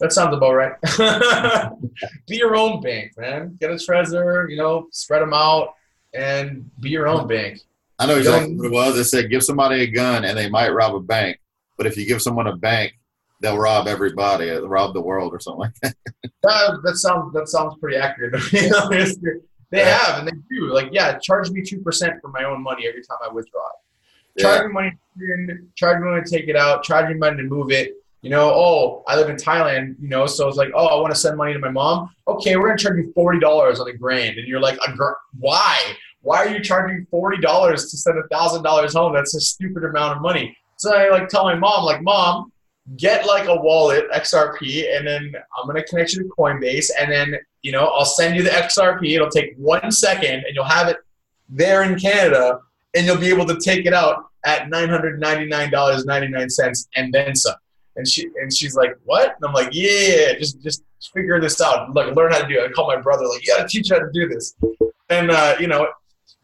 that 0.00 0.12
sounds 0.12 0.34
about 0.34 0.54
right. 0.54 0.72
be 2.26 2.36
your 2.36 2.56
own 2.56 2.80
bank, 2.80 3.12
man. 3.16 3.56
Get 3.60 3.70
a 3.70 3.74
Trezor, 3.74 4.50
you 4.50 4.56
know, 4.56 4.88
spread 4.90 5.22
them 5.22 5.34
out, 5.34 5.74
and 6.14 6.68
be 6.80 6.90
your 6.90 7.06
own 7.06 7.28
bank. 7.28 7.60
I 7.98 8.06
know 8.06 8.16
exactly 8.16 8.56
what 8.56 8.66
it 8.66 8.72
was. 8.72 8.98
It 8.98 9.04
said 9.04 9.30
give 9.30 9.42
somebody 9.42 9.82
a 9.82 9.86
gun 9.86 10.24
and 10.24 10.36
they 10.36 10.48
might 10.48 10.70
rob 10.70 10.94
a 10.94 11.00
bank, 11.00 11.38
but 11.76 11.86
if 11.86 11.98
you 11.98 12.06
give 12.06 12.22
someone 12.22 12.46
a 12.46 12.56
bank, 12.56 12.94
they'll 13.40 13.58
rob 13.58 13.86
everybody, 13.86 14.46
they'll 14.46 14.68
rob 14.68 14.94
the 14.94 15.02
world 15.02 15.34
or 15.34 15.40
something 15.40 15.60
like 15.60 15.74
that. 15.82 15.94
that, 16.42 16.80
that 16.82 16.96
sounds 16.96 17.34
that 17.34 17.48
sounds 17.48 17.74
pretty 17.78 17.98
accurate. 17.98 18.40
they 18.52 19.78
yeah. 19.78 19.98
have 19.98 20.18
and 20.20 20.28
they 20.28 20.32
do. 20.50 20.72
Like, 20.72 20.88
yeah, 20.92 21.18
charge 21.18 21.50
me 21.50 21.62
two 21.62 21.80
percent 21.80 22.14
for 22.22 22.28
my 22.28 22.44
own 22.44 22.62
money 22.62 22.86
every 22.88 23.02
time 23.02 23.18
I 23.22 23.28
withdraw 23.28 23.66
it. 23.66 24.42
Charge 24.42 24.62
yeah. 24.62 24.66
me 24.68 24.72
money, 24.72 25.58
charge 25.74 26.00
me 26.00 26.08
money 26.08 26.22
to 26.24 26.30
take 26.30 26.48
it 26.48 26.56
out, 26.56 26.82
charge 26.82 27.08
me 27.08 27.18
money 27.18 27.36
to 27.36 27.42
move 27.42 27.70
it. 27.70 27.96
You 28.22 28.30
know, 28.30 28.50
oh, 28.50 29.02
I 29.08 29.16
live 29.16 29.30
in 29.30 29.36
Thailand, 29.36 29.96
you 29.98 30.08
know, 30.08 30.26
so 30.26 30.46
it's 30.46 30.58
like, 30.58 30.70
oh, 30.74 30.86
I 30.86 31.00
want 31.00 31.14
to 31.14 31.18
send 31.18 31.38
money 31.38 31.54
to 31.54 31.58
my 31.58 31.70
mom. 31.70 32.10
Okay, 32.28 32.56
we're 32.56 32.68
gonna 32.68 32.78
charge 32.78 32.98
you 32.98 33.12
forty 33.14 33.40
dollars 33.40 33.80
on 33.80 33.88
a 33.88 33.94
grand, 33.94 34.38
and 34.38 34.46
you're 34.46 34.60
like, 34.60 34.78
why? 35.38 35.96
why 36.22 36.38
are 36.38 36.48
you 36.48 36.60
charging 36.60 37.06
$40 37.12 37.72
to 37.72 37.78
send 37.78 38.16
$1,000 38.30 38.92
home? 38.92 39.14
That's 39.14 39.34
a 39.34 39.40
stupid 39.40 39.84
amount 39.84 40.16
of 40.16 40.22
money. 40.22 40.56
So 40.76 40.94
I 40.94 41.08
like 41.08 41.28
tell 41.28 41.44
my 41.44 41.54
mom, 41.54 41.84
like, 41.84 42.02
mom, 42.02 42.52
get 42.96 43.26
like 43.26 43.48
a 43.48 43.54
wallet, 43.54 44.10
XRP, 44.12 44.96
and 44.96 45.06
then 45.06 45.32
I'm 45.58 45.66
going 45.66 45.76
to 45.76 45.84
connect 45.84 46.12
you 46.12 46.22
to 46.22 46.28
Coinbase. 46.28 46.90
And 46.98 47.10
then, 47.10 47.36
you 47.62 47.72
know, 47.72 47.86
I'll 47.86 48.04
send 48.04 48.36
you 48.36 48.42
the 48.42 48.50
XRP. 48.50 49.14
It'll 49.14 49.30
take 49.30 49.54
one 49.56 49.90
second 49.90 50.44
and 50.46 50.54
you'll 50.54 50.64
have 50.64 50.88
it 50.88 50.98
there 51.48 51.82
in 51.82 51.98
Canada 51.98 52.60
and 52.94 53.06
you'll 53.06 53.18
be 53.18 53.28
able 53.28 53.46
to 53.46 53.58
take 53.58 53.86
it 53.86 53.94
out 53.94 54.26
at 54.44 54.70
$999.99 54.70 56.86
and 56.96 57.14
then 57.14 57.34
some. 57.34 57.54
And 57.96 58.06
she 58.06 58.30
and 58.40 58.54
she's 58.54 58.76
like, 58.76 58.92
"What?" 59.04 59.34
And 59.36 59.44
I'm 59.44 59.52
like, 59.52 59.70
"Yeah, 59.72 60.34
just 60.38 60.62
just 60.62 60.82
figure 61.12 61.40
this 61.40 61.60
out. 61.60 61.92
Like, 61.94 62.14
learn 62.14 62.32
how 62.32 62.40
to 62.40 62.48
do 62.48 62.60
it." 62.60 62.70
I 62.70 62.72
call 62.72 62.86
my 62.86 63.00
brother, 63.00 63.26
like, 63.26 63.44
"You 63.44 63.54
got 63.56 63.62
to 63.62 63.68
teach 63.68 63.90
how 63.90 63.98
to 63.98 64.08
do 64.12 64.28
this." 64.28 64.54
And 65.08 65.30
uh, 65.30 65.56
you 65.58 65.66
know, 65.66 65.88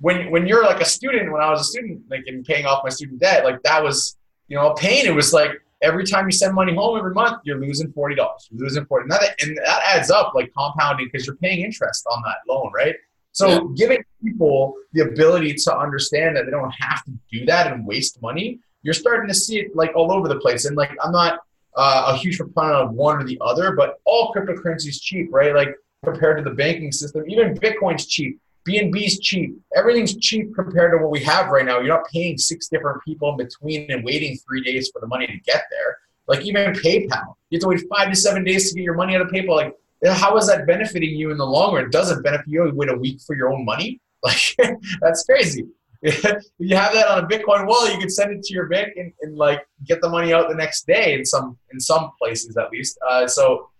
when 0.00 0.30
when 0.30 0.46
you're 0.46 0.64
like 0.64 0.80
a 0.80 0.84
student, 0.84 1.32
when 1.32 1.42
I 1.42 1.50
was 1.50 1.60
a 1.60 1.64
student, 1.64 2.02
like 2.10 2.24
and 2.26 2.44
paying 2.44 2.66
off 2.66 2.82
my 2.84 2.90
student 2.90 3.20
debt, 3.20 3.44
like 3.44 3.62
that 3.62 3.82
was 3.82 4.16
you 4.48 4.56
know 4.56 4.72
a 4.72 4.76
pain. 4.76 5.06
It 5.06 5.14
was 5.14 5.32
like 5.32 5.52
every 5.82 6.04
time 6.04 6.26
you 6.26 6.32
send 6.32 6.54
money 6.54 6.74
home 6.74 6.98
every 6.98 7.14
month, 7.14 7.40
you're 7.44 7.60
losing 7.60 7.92
forty 7.92 8.14
dollars. 8.14 8.48
You're 8.50 8.60
losing 8.60 8.84
forty, 8.86 9.04
and 9.04 9.12
that, 9.12 9.42
and 9.42 9.56
that 9.58 9.82
adds 9.84 10.10
up 10.10 10.32
like 10.34 10.52
compounding 10.56 11.08
because 11.10 11.26
you're 11.26 11.36
paying 11.36 11.64
interest 11.64 12.04
on 12.10 12.22
that 12.22 12.36
loan, 12.48 12.70
right? 12.74 12.96
So 13.32 13.48
yeah. 13.48 13.60
giving 13.76 14.04
people 14.24 14.74
the 14.94 15.02
ability 15.02 15.54
to 15.54 15.76
understand 15.76 16.36
that 16.36 16.46
they 16.46 16.50
don't 16.50 16.74
have 16.80 17.04
to 17.04 17.12
do 17.30 17.44
that 17.44 17.70
and 17.70 17.86
waste 17.86 18.20
money, 18.22 18.60
you're 18.86 18.94
starting 18.94 19.26
to 19.26 19.34
see 19.34 19.58
it 19.58 19.74
like 19.74 19.90
all 19.96 20.12
over 20.12 20.28
the 20.28 20.38
place. 20.38 20.64
And 20.64 20.76
like 20.76 20.96
I'm 21.02 21.10
not 21.10 21.40
uh, 21.76 22.12
a 22.14 22.16
huge 22.16 22.38
proponent 22.38 22.76
of 22.76 22.92
one 22.92 23.20
or 23.20 23.24
the 23.24 23.36
other, 23.40 23.72
but 23.72 23.98
all 24.04 24.32
cryptocurrency 24.32 24.86
is 24.86 25.00
cheap, 25.00 25.26
right? 25.32 25.52
Like 25.52 25.74
compared 26.04 26.38
to 26.38 26.44
the 26.48 26.54
banking 26.54 26.92
system, 26.92 27.24
even 27.28 27.56
Bitcoin's 27.56 28.06
cheap. 28.06 28.38
BNB's 28.66 29.18
cheap. 29.18 29.56
Everything's 29.76 30.16
cheap 30.16 30.54
compared 30.54 30.92
to 30.92 30.98
what 30.98 31.10
we 31.10 31.20
have 31.24 31.48
right 31.48 31.64
now. 31.64 31.78
You're 31.78 31.96
not 31.96 32.06
paying 32.12 32.38
six 32.38 32.68
different 32.68 33.02
people 33.04 33.30
in 33.30 33.36
between 33.36 33.90
and 33.90 34.04
waiting 34.04 34.36
three 34.38 34.62
days 34.62 34.88
for 34.92 35.00
the 35.00 35.08
money 35.08 35.26
to 35.26 35.36
get 35.38 35.64
there. 35.70 35.98
Like 36.28 36.44
even 36.44 36.72
PayPal, 36.72 37.34
you 37.50 37.56
have 37.56 37.62
to 37.62 37.68
wait 37.68 37.80
five 37.90 38.10
to 38.10 38.16
seven 38.16 38.44
days 38.44 38.70
to 38.70 38.76
get 38.76 38.84
your 38.84 38.94
money 38.94 39.16
out 39.16 39.22
of 39.22 39.28
PayPal. 39.28 39.56
Like, 39.56 39.74
how 40.12 40.36
is 40.36 40.46
that 40.46 40.64
benefiting 40.66 41.10
you 41.10 41.32
in 41.32 41.38
the 41.38 41.46
long 41.46 41.74
run? 41.74 41.86
It 41.86 41.92
doesn't 41.92 42.22
benefit 42.22 42.46
you. 42.46 42.70
Wait 42.72 42.88
a 42.88 42.96
week 42.96 43.20
for 43.26 43.34
your 43.34 43.52
own 43.52 43.64
money. 43.64 44.00
Like, 44.22 44.56
that's 45.00 45.24
crazy. 45.24 45.66
You 46.02 46.76
have 46.76 46.92
that 46.94 47.08
on 47.08 47.24
a 47.24 47.26
Bitcoin 47.26 47.66
wallet, 47.66 47.92
you 47.92 47.98
can 47.98 48.10
send 48.10 48.32
it 48.32 48.42
to 48.42 48.54
your 48.54 48.66
bank 48.66 48.92
and, 48.96 49.12
and, 49.22 49.36
like 49.36 49.66
get 49.86 50.00
the 50.00 50.08
money 50.08 50.32
out 50.32 50.48
the 50.48 50.54
next 50.54 50.86
day 50.86 51.14
in 51.14 51.24
some 51.24 51.56
in 51.72 51.80
some 51.80 52.10
places 52.18 52.56
at 52.56 52.70
least. 52.70 52.98
Uh, 53.08 53.26
so 53.26 53.70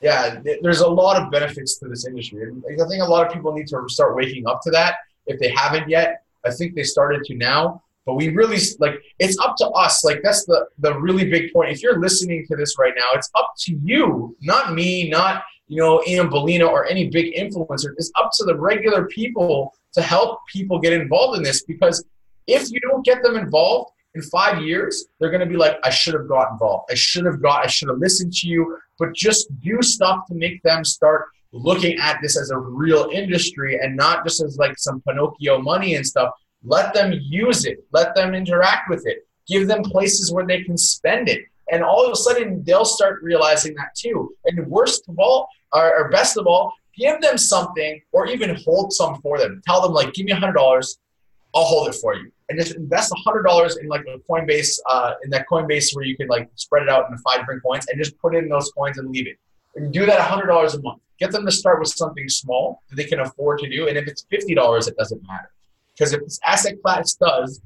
yeah, 0.00 0.40
there's 0.62 0.80
a 0.80 0.88
lot 0.88 1.20
of 1.20 1.30
benefits 1.30 1.78
to 1.78 1.88
this 1.88 2.06
industry. 2.06 2.42
And 2.42 2.62
I 2.68 2.88
think 2.88 3.02
a 3.02 3.06
lot 3.06 3.26
of 3.26 3.32
people 3.32 3.52
need 3.52 3.66
to 3.68 3.82
start 3.88 4.14
waking 4.14 4.46
up 4.46 4.60
to 4.62 4.70
that 4.72 4.96
if 5.26 5.40
they 5.40 5.48
haven't 5.48 5.88
yet. 5.88 6.22
I 6.44 6.50
think 6.50 6.74
they 6.74 6.82
started 6.82 7.24
to 7.24 7.34
now, 7.34 7.82
but 8.04 8.14
we 8.14 8.28
really 8.28 8.58
like 8.78 9.02
it's 9.18 9.38
up 9.38 9.56
to 9.56 9.66
us. 9.68 10.04
Like 10.04 10.20
that's 10.22 10.44
the 10.44 10.66
the 10.78 10.98
really 10.98 11.28
big 11.28 11.52
point. 11.52 11.70
If 11.70 11.82
you're 11.82 12.00
listening 12.00 12.46
to 12.48 12.56
this 12.56 12.78
right 12.78 12.94
now, 12.96 13.08
it's 13.14 13.30
up 13.34 13.52
to 13.60 13.78
you, 13.82 14.36
not 14.42 14.74
me, 14.74 15.08
not 15.08 15.42
you 15.66 15.82
know 15.82 16.02
Ian 16.06 16.28
Balina 16.28 16.68
or 16.68 16.86
any 16.86 17.08
big 17.08 17.34
influencer. 17.34 17.94
It's 17.96 18.12
up 18.16 18.30
to 18.34 18.44
the 18.44 18.54
regular 18.54 19.06
people 19.06 19.74
to 19.96 20.02
help 20.02 20.40
people 20.46 20.78
get 20.78 20.92
involved 20.92 21.36
in 21.36 21.42
this 21.42 21.62
because 21.64 22.04
if 22.46 22.70
you 22.70 22.80
don't 22.80 23.04
get 23.04 23.22
them 23.22 23.36
involved, 23.36 23.90
in 24.16 24.22
five 24.22 24.62
years, 24.62 25.06
they're 25.20 25.30
going 25.30 25.46
to 25.46 25.46
be 25.46 25.56
like, 25.56 25.76
I 25.84 25.90
should 25.90 26.14
have 26.14 26.26
got 26.26 26.50
involved. 26.50 26.86
I 26.90 26.94
should 26.94 27.26
have 27.26 27.42
got, 27.42 27.64
I 27.64 27.68
should 27.68 27.88
have 27.88 27.98
listened 27.98 28.32
to 28.32 28.48
you. 28.48 28.78
But 28.98 29.14
just 29.14 29.46
do 29.60 29.82
stuff 29.82 30.26
to 30.28 30.34
make 30.34 30.62
them 30.62 30.84
start 30.84 31.26
looking 31.52 31.98
at 31.98 32.18
this 32.22 32.38
as 32.40 32.50
a 32.50 32.58
real 32.58 33.10
industry 33.12 33.78
and 33.78 33.94
not 33.94 34.24
just 34.24 34.42
as 34.42 34.56
like 34.56 34.78
some 34.78 35.02
Pinocchio 35.02 35.60
money 35.60 35.94
and 35.94 36.06
stuff. 36.06 36.30
Let 36.64 36.94
them 36.94 37.12
use 37.12 37.66
it. 37.66 37.84
Let 37.92 38.14
them 38.14 38.34
interact 38.34 38.88
with 38.88 39.06
it. 39.06 39.26
Give 39.46 39.68
them 39.68 39.82
places 39.82 40.32
where 40.32 40.46
they 40.46 40.62
can 40.62 40.78
spend 40.78 41.28
it. 41.28 41.42
And 41.70 41.82
all 41.82 42.06
of 42.06 42.12
a 42.12 42.16
sudden, 42.16 42.64
they'll 42.64 42.86
start 42.86 43.20
realizing 43.22 43.74
that 43.74 43.94
too. 43.94 44.34
And 44.46 44.66
worst 44.66 45.08
of 45.08 45.18
all, 45.18 45.48
or, 45.72 46.08
best 46.10 46.38
of 46.38 46.46
all, 46.46 46.72
give 46.96 47.20
them 47.20 47.38
something 47.38 48.00
or 48.12 48.26
even 48.26 48.56
hold 48.64 48.92
some 48.92 49.20
for 49.20 49.38
them. 49.38 49.62
Tell 49.66 49.82
them, 49.82 49.92
like, 49.92 50.12
give 50.14 50.26
me 50.26 50.32
a 50.32 50.36
$100. 50.36 50.96
I'll 51.54 51.64
hold 51.64 51.88
it 51.88 51.94
for 51.94 52.14
you 52.14 52.30
and 52.48 52.58
just 52.58 52.74
invest 52.76 53.12
a 53.12 53.16
hundred 53.16 53.42
dollars 53.42 53.76
in 53.76 53.88
like 53.88 54.04
a 54.06 54.18
Coinbase, 54.30 54.78
uh, 54.88 55.14
in 55.24 55.30
that 55.30 55.46
Coinbase 55.50 55.94
where 55.94 56.04
you 56.04 56.16
can 56.16 56.28
like 56.28 56.48
spread 56.54 56.82
it 56.82 56.88
out 56.88 57.06
into 57.08 57.20
five 57.22 57.40
different 57.40 57.62
coins 57.62 57.86
and 57.88 57.98
just 57.98 58.18
put 58.18 58.34
in 58.34 58.48
those 58.48 58.70
coins 58.72 58.98
and 58.98 59.10
leave 59.10 59.26
it. 59.26 59.38
And 59.74 59.92
do 59.92 60.06
that 60.06 60.18
a 60.18 60.22
hundred 60.22 60.46
dollars 60.46 60.74
a 60.74 60.82
month. 60.82 61.02
Get 61.18 61.32
them 61.32 61.44
to 61.44 61.52
start 61.52 61.80
with 61.80 61.88
something 61.88 62.28
small 62.28 62.82
that 62.88 62.96
they 62.96 63.04
can 63.04 63.20
afford 63.20 63.58
to 63.60 63.68
do, 63.68 63.88
and 63.88 63.96
if 63.96 64.06
it's 64.06 64.26
fifty 64.30 64.54
dollars, 64.54 64.86
it 64.86 64.96
doesn't 64.96 65.22
matter 65.26 65.50
because 65.92 66.12
if 66.12 66.22
this 66.22 66.38
asset 66.44 66.80
class 66.82 67.14
does 67.14 67.60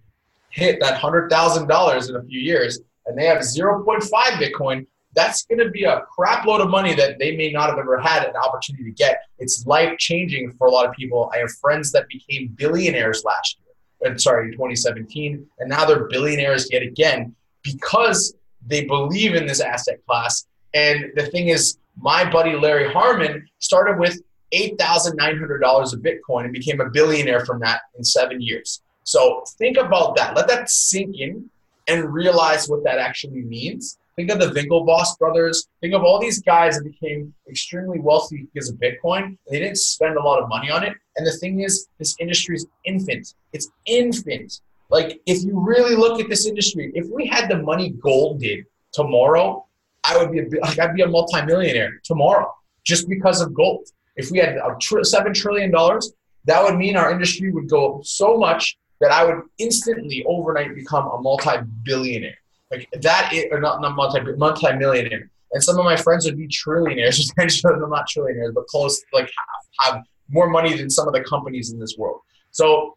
hit 0.51 0.81
that 0.81 0.99
hundred 0.99 1.31
thousand 1.31 1.67
dollars 1.69 2.09
in 2.09 2.17
a 2.17 2.23
few 2.23 2.41
years, 2.41 2.81
and 3.07 3.19
they 3.19 3.27
have 3.27 3.45
zero 3.45 3.85
point 3.85 4.03
five 4.05 4.35
Bitcoin, 4.35 4.87
that's 5.15 5.45
going 5.45 5.59
to 5.59 5.71
be 5.71 5.85
a 5.85 6.03
crap 6.03 6.47
load 6.47 6.61
of 6.61 6.71
money 6.71 6.95
that 6.95 7.19
they 7.19 7.37
may 7.37 7.51
not 7.51 7.69
have 7.69 7.79
ever 7.79 7.99
had 7.99 8.25
an 8.25 8.37
opportunity 8.37 8.85
to 8.85 8.93
get. 8.93 9.23
It's 9.39 9.67
life 9.67 9.99
changing 9.99 10.53
for 10.53 10.69
a 10.69 10.71
lot 10.71 10.87
of 10.87 10.95
people. 10.95 11.31
I 11.35 11.39
have 11.39 11.51
friends 11.61 11.91
that 11.93 12.09
became 12.09 12.49
billionaires 12.57 13.25
last 13.25 13.57
year 13.59 13.71
and 14.03 14.21
sorry, 14.21 14.47
in 14.47 14.53
2017, 14.53 15.47
and 15.59 15.69
now 15.69 15.85
they're 15.85 16.05
billionaires 16.05 16.71
yet 16.73 16.83
again 16.83 17.35
because 17.63 18.35
they 18.67 18.85
believe 18.85 19.35
in 19.35 19.47
this 19.47 19.61
asset 19.61 20.05
class. 20.07 20.47
And 20.75 21.13
the 21.17 21.27
thing 21.27 21.49
is, 21.49 21.79
my 21.97 22.29
buddy 22.29 22.57
Larry 22.57 22.91
Harmon 22.93 23.47
started 23.59 23.99
with 23.99 24.21
$8,900 24.55 25.93
of 25.93 26.01
Bitcoin 26.01 26.45
and 26.45 26.53
became 26.53 26.81
a 26.81 26.89
billionaire 26.89 27.45
from 27.45 27.61
that 27.61 27.83
in 27.97 28.05
seven 28.05 28.41
years. 28.41 28.83
So 29.05 29.45
think 29.59 29.77
about 29.77 30.17
that. 30.17 30.35
Let 30.35 30.49
that 30.49 30.71
sink 30.71 31.17
in 31.19 31.51
and 31.89 32.13
realize 32.13 32.69
what 32.69 32.85
that 32.85 32.99
actually 32.99 33.43
means. 33.43 33.99
Think 34.17 34.31
of 34.31 34.39
the 34.41 34.47
Winklevoss 34.47 35.19
brothers. 35.19 35.69
Think 35.81 35.95
of 35.95 36.03
all 36.03 36.21
these 36.21 36.43
guys 36.43 36.77
that 36.77 36.85
became 36.85 37.33
extremely 37.49 38.01
wealthy 38.01 38.49
because 38.53 38.69
of 38.69 38.77
Bitcoin. 38.77 39.39
They 39.49 39.61
didn't 39.61 39.79
spend 39.79 40.17
a 40.17 40.23
lot 40.23 40.43
of 40.43 40.49
money 40.49 40.71
on 40.71 40.83
it. 40.83 40.95
And 41.17 41.27
the 41.27 41.33
thing 41.33 41.61
is, 41.61 41.89
this 41.99 42.17
industry 42.21 42.57
is 42.57 42.67
infant. 42.85 43.35
It's 43.53 43.71
infant. 43.87 44.61
Like, 44.91 45.21
if 45.27 45.43
you 45.45 45.59
really 45.59 45.95
look 45.95 46.21
at 46.21 46.29
this 46.29 46.47
industry, 46.47 46.91
if 46.95 47.07
we 47.09 47.27
had 47.27 47.49
the 47.49 47.63
money 47.63 47.91
gold 47.91 48.41
did 48.41 48.67
tomorrow, 48.93 49.67
I 50.05 50.17
would 50.17 50.33
be 50.33 50.41
a, 50.41 50.61
like 50.61 50.79
I'd 50.79 50.95
be 50.95 51.03
a 51.03 51.09
multimillionaire 51.09 52.01
tomorrow 52.05 52.53
just 52.85 53.09
because 53.09 53.41
of 53.41 53.55
gold. 53.55 53.87
If 54.17 54.31
we 54.31 54.39
had 54.39 54.59
tr- 54.81 55.05
seven 55.05 55.33
trillion 55.33 55.71
dollars, 55.71 56.13
that 56.47 56.63
would 56.63 56.77
mean 56.77 56.97
our 56.97 57.13
industry 57.13 57.53
would 57.53 57.69
go 57.69 58.01
so 58.03 58.37
much 58.37 58.77
that 59.01 59.13
I 59.13 59.25
would 59.25 59.43
instantly 59.59 60.25
overnight 60.27 60.75
become 60.75 61.07
a 61.07 61.21
multi-billionaire. 61.21 62.37
Like 62.71 62.89
that, 63.01 63.33
is, 63.33 63.47
or 63.51 63.61
not, 63.61 63.81
not 63.81 63.97
multi, 63.97 64.21
multi-millionaire. 64.37 65.31
And 65.53 65.63
some 65.63 65.79
of 65.79 65.85
my 65.85 65.97
friends 65.97 66.25
would 66.27 66.37
be 66.37 66.47
trillionaires. 66.47 67.19
They're 67.37 67.77
not 67.89 68.09
trillionaires, 68.09 68.55
but 68.55 68.67
close, 68.67 69.03
like 69.13 69.31
have, 69.81 69.95
have 69.95 70.05
more 70.29 70.49
money 70.49 70.77
than 70.77 70.89
some 70.89 71.09
of 71.09 71.15
the 71.15 71.23
companies 71.25 71.73
in 71.73 71.81
this 71.81 71.97
world. 71.99 72.21
So 72.53 72.97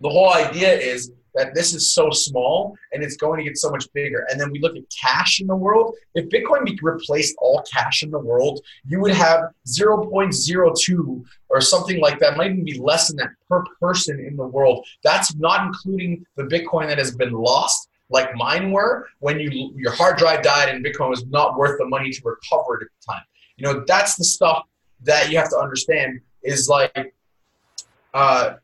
the 0.00 0.10
whole 0.10 0.32
idea 0.32 0.74
is 0.74 1.12
that 1.34 1.54
this 1.54 1.74
is 1.74 1.94
so 1.94 2.10
small 2.10 2.76
and 2.92 3.02
it's 3.02 3.16
going 3.16 3.38
to 3.38 3.44
get 3.44 3.56
so 3.58 3.70
much 3.70 3.86
bigger. 3.92 4.26
And 4.30 4.40
then 4.40 4.50
we 4.50 4.58
look 4.58 4.74
at 4.76 4.82
cash 5.02 5.40
in 5.40 5.46
the 5.46 5.54
world. 5.54 5.94
If 6.14 6.28
Bitcoin 6.28 6.66
replaced 6.82 7.36
all 7.38 7.62
cash 7.70 8.02
in 8.02 8.10
the 8.10 8.18
world, 8.18 8.60
you 8.86 9.00
would 9.00 9.12
have 9.12 9.50
0.02 9.66 11.24
or 11.48 11.60
something 11.60 12.00
like 12.00 12.18
that, 12.20 12.36
might 12.36 12.52
even 12.52 12.64
be 12.64 12.78
less 12.78 13.08
than 13.08 13.18
that 13.18 13.30
per 13.48 13.62
person 13.80 14.18
in 14.18 14.36
the 14.36 14.46
world. 14.46 14.86
That's 15.04 15.34
not 15.36 15.66
including 15.66 16.24
the 16.36 16.44
Bitcoin 16.44 16.88
that 16.88 16.98
has 16.98 17.14
been 17.14 17.32
lost 17.32 17.88
like 18.10 18.34
mine 18.36 18.70
were 18.70 19.08
when 19.18 19.40
you 19.40 19.72
your 19.76 19.92
hard 19.92 20.16
drive 20.16 20.42
died 20.42 20.68
and 20.68 20.84
Bitcoin 20.84 21.10
was 21.10 21.26
not 21.26 21.56
worth 21.56 21.78
the 21.78 21.86
money 21.86 22.10
to 22.10 22.20
recover 22.24 22.80
it 22.80 22.84
at 22.84 22.88
the 23.00 23.12
time. 23.12 23.22
You 23.56 23.66
know, 23.66 23.84
that's 23.86 24.16
the 24.16 24.24
stuff 24.24 24.64
that 25.02 25.30
you 25.30 25.38
have 25.38 25.50
to 25.50 25.56
understand 25.56 26.20
is 26.42 26.68
like 26.68 27.14
uh, 28.14 28.54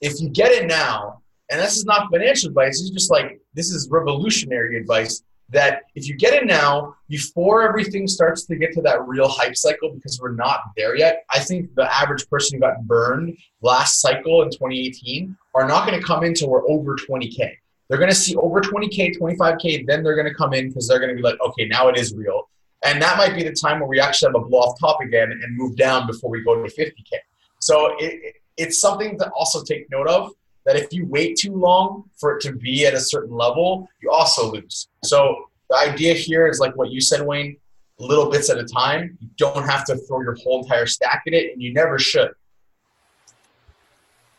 if 0.00 0.20
you 0.20 0.28
get 0.28 0.52
it 0.52 0.66
now, 0.66 1.22
and 1.50 1.60
this 1.60 1.76
is 1.76 1.84
not 1.84 2.10
financial 2.10 2.48
advice, 2.48 2.80
it's 2.80 2.90
just 2.90 3.10
like 3.10 3.40
this 3.54 3.70
is 3.70 3.88
revolutionary 3.90 4.76
advice 4.76 5.22
that 5.50 5.82
if 5.94 6.06
you 6.06 6.14
get 6.16 6.34
it 6.34 6.46
now 6.46 6.94
before 7.08 7.62
everything 7.66 8.06
starts 8.06 8.44
to 8.44 8.56
get 8.56 8.72
to 8.72 8.82
that 8.82 9.06
real 9.06 9.28
hype 9.28 9.56
cycle 9.56 9.90
because 9.94 10.20
we're 10.20 10.34
not 10.34 10.60
there 10.76 10.94
yet 10.94 11.24
i 11.30 11.38
think 11.38 11.74
the 11.74 11.96
average 11.96 12.28
person 12.28 12.56
who 12.56 12.60
got 12.60 12.82
burned 12.82 13.36
last 13.62 14.00
cycle 14.00 14.42
in 14.42 14.50
2018 14.50 15.36
are 15.54 15.66
not 15.66 15.86
going 15.86 15.98
to 15.98 16.06
come 16.06 16.22
into 16.22 16.46
we're 16.46 16.68
over 16.68 16.96
20k 16.96 17.52
they're 17.88 17.98
going 17.98 18.10
to 18.10 18.16
see 18.16 18.36
over 18.36 18.60
20K, 18.60 19.18
25K, 19.18 19.86
then 19.86 20.02
they're 20.02 20.14
going 20.14 20.26
to 20.26 20.34
come 20.34 20.52
in 20.52 20.68
because 20.68 20.86
they're 20.86 20.98
going 20.98 21.10
to 21.10 21.16
be 21.16 21.22
like, 21.22 21.40
okay, 21.40 21.66
now 21.66 21.88
it 21.88 21.96
is 21.96 22.14
real. 22.14 22.48
And 22.84 23.00
that 23.02 23.16
might 23.16 23.34
be 23.34 23.42
the 23.42 23.52
time 23.52 23.80
where 23.80 23.88
we 23.88 23.98
actually 23.98 24.32
have 24.32 24.42
a 24.42 24.44
blow 24.46 24.60
off 24.60 24.78
top 24.78 25.00
again 25.00 25.32
and 25.32 25.56
move 25.56 25.76
down 25.76 26.06
before 26.06 26.30
we 26.30 26.44
go 26.44 26.62
to 26.62 26.70
50K. 26.70 27.18
So 27.60 27.96
it, 27.98 28.36
it's 28.56 28.80
something 28.80 29.18
to 29.18 29.30
also 29.30 29.64
take 29.64 29.90
note 29.90 30.06
of 30.06 30.32
that 30.66 30.76
if 30.76 30.92
you 30.92 31.06
wait 31.06 31.36
too 31.36 31.54
long 31.54 32.04
for 32.18 32.36
it 32.36 32.42
to 32.42 32.52
be 32.52 32.86
at 32.86 32.94
a 32.94 33.00
certain 33.00 33.34
level, 33.34 33.88
you 34.02 34.10
also 34.10 34.52
lose. 34.52 34.88
So 35.02 35.48
the 35.70 35.76
idea 35.76 36.14
here 36.14 36.46
is 36.46 36.60
like 36.60 36.76
what 36.76 36.90
you 36.90 37.00
said, 37.00 37.26
Wayne, 37.26 37.56
little 37.98 38.30
bits 38.30 38.50
at 38.50 38.58
a 38.58 38.64
time. 38.64 39.16
You 39.20 39.28
don't 39.38 39.64
have 39.64 39.84
to 39.86 39.96
throw 39.96 40.20
your 40.20 40.36
whole 40.42 40.62
entire 40.62 40.86
stack 40.86 41.22
at 41.26 41.32
it, 41.32 41.52
and 41.52 41.62
you 41.62 41.72
never 41.72 41.98
should. 41.98 42.30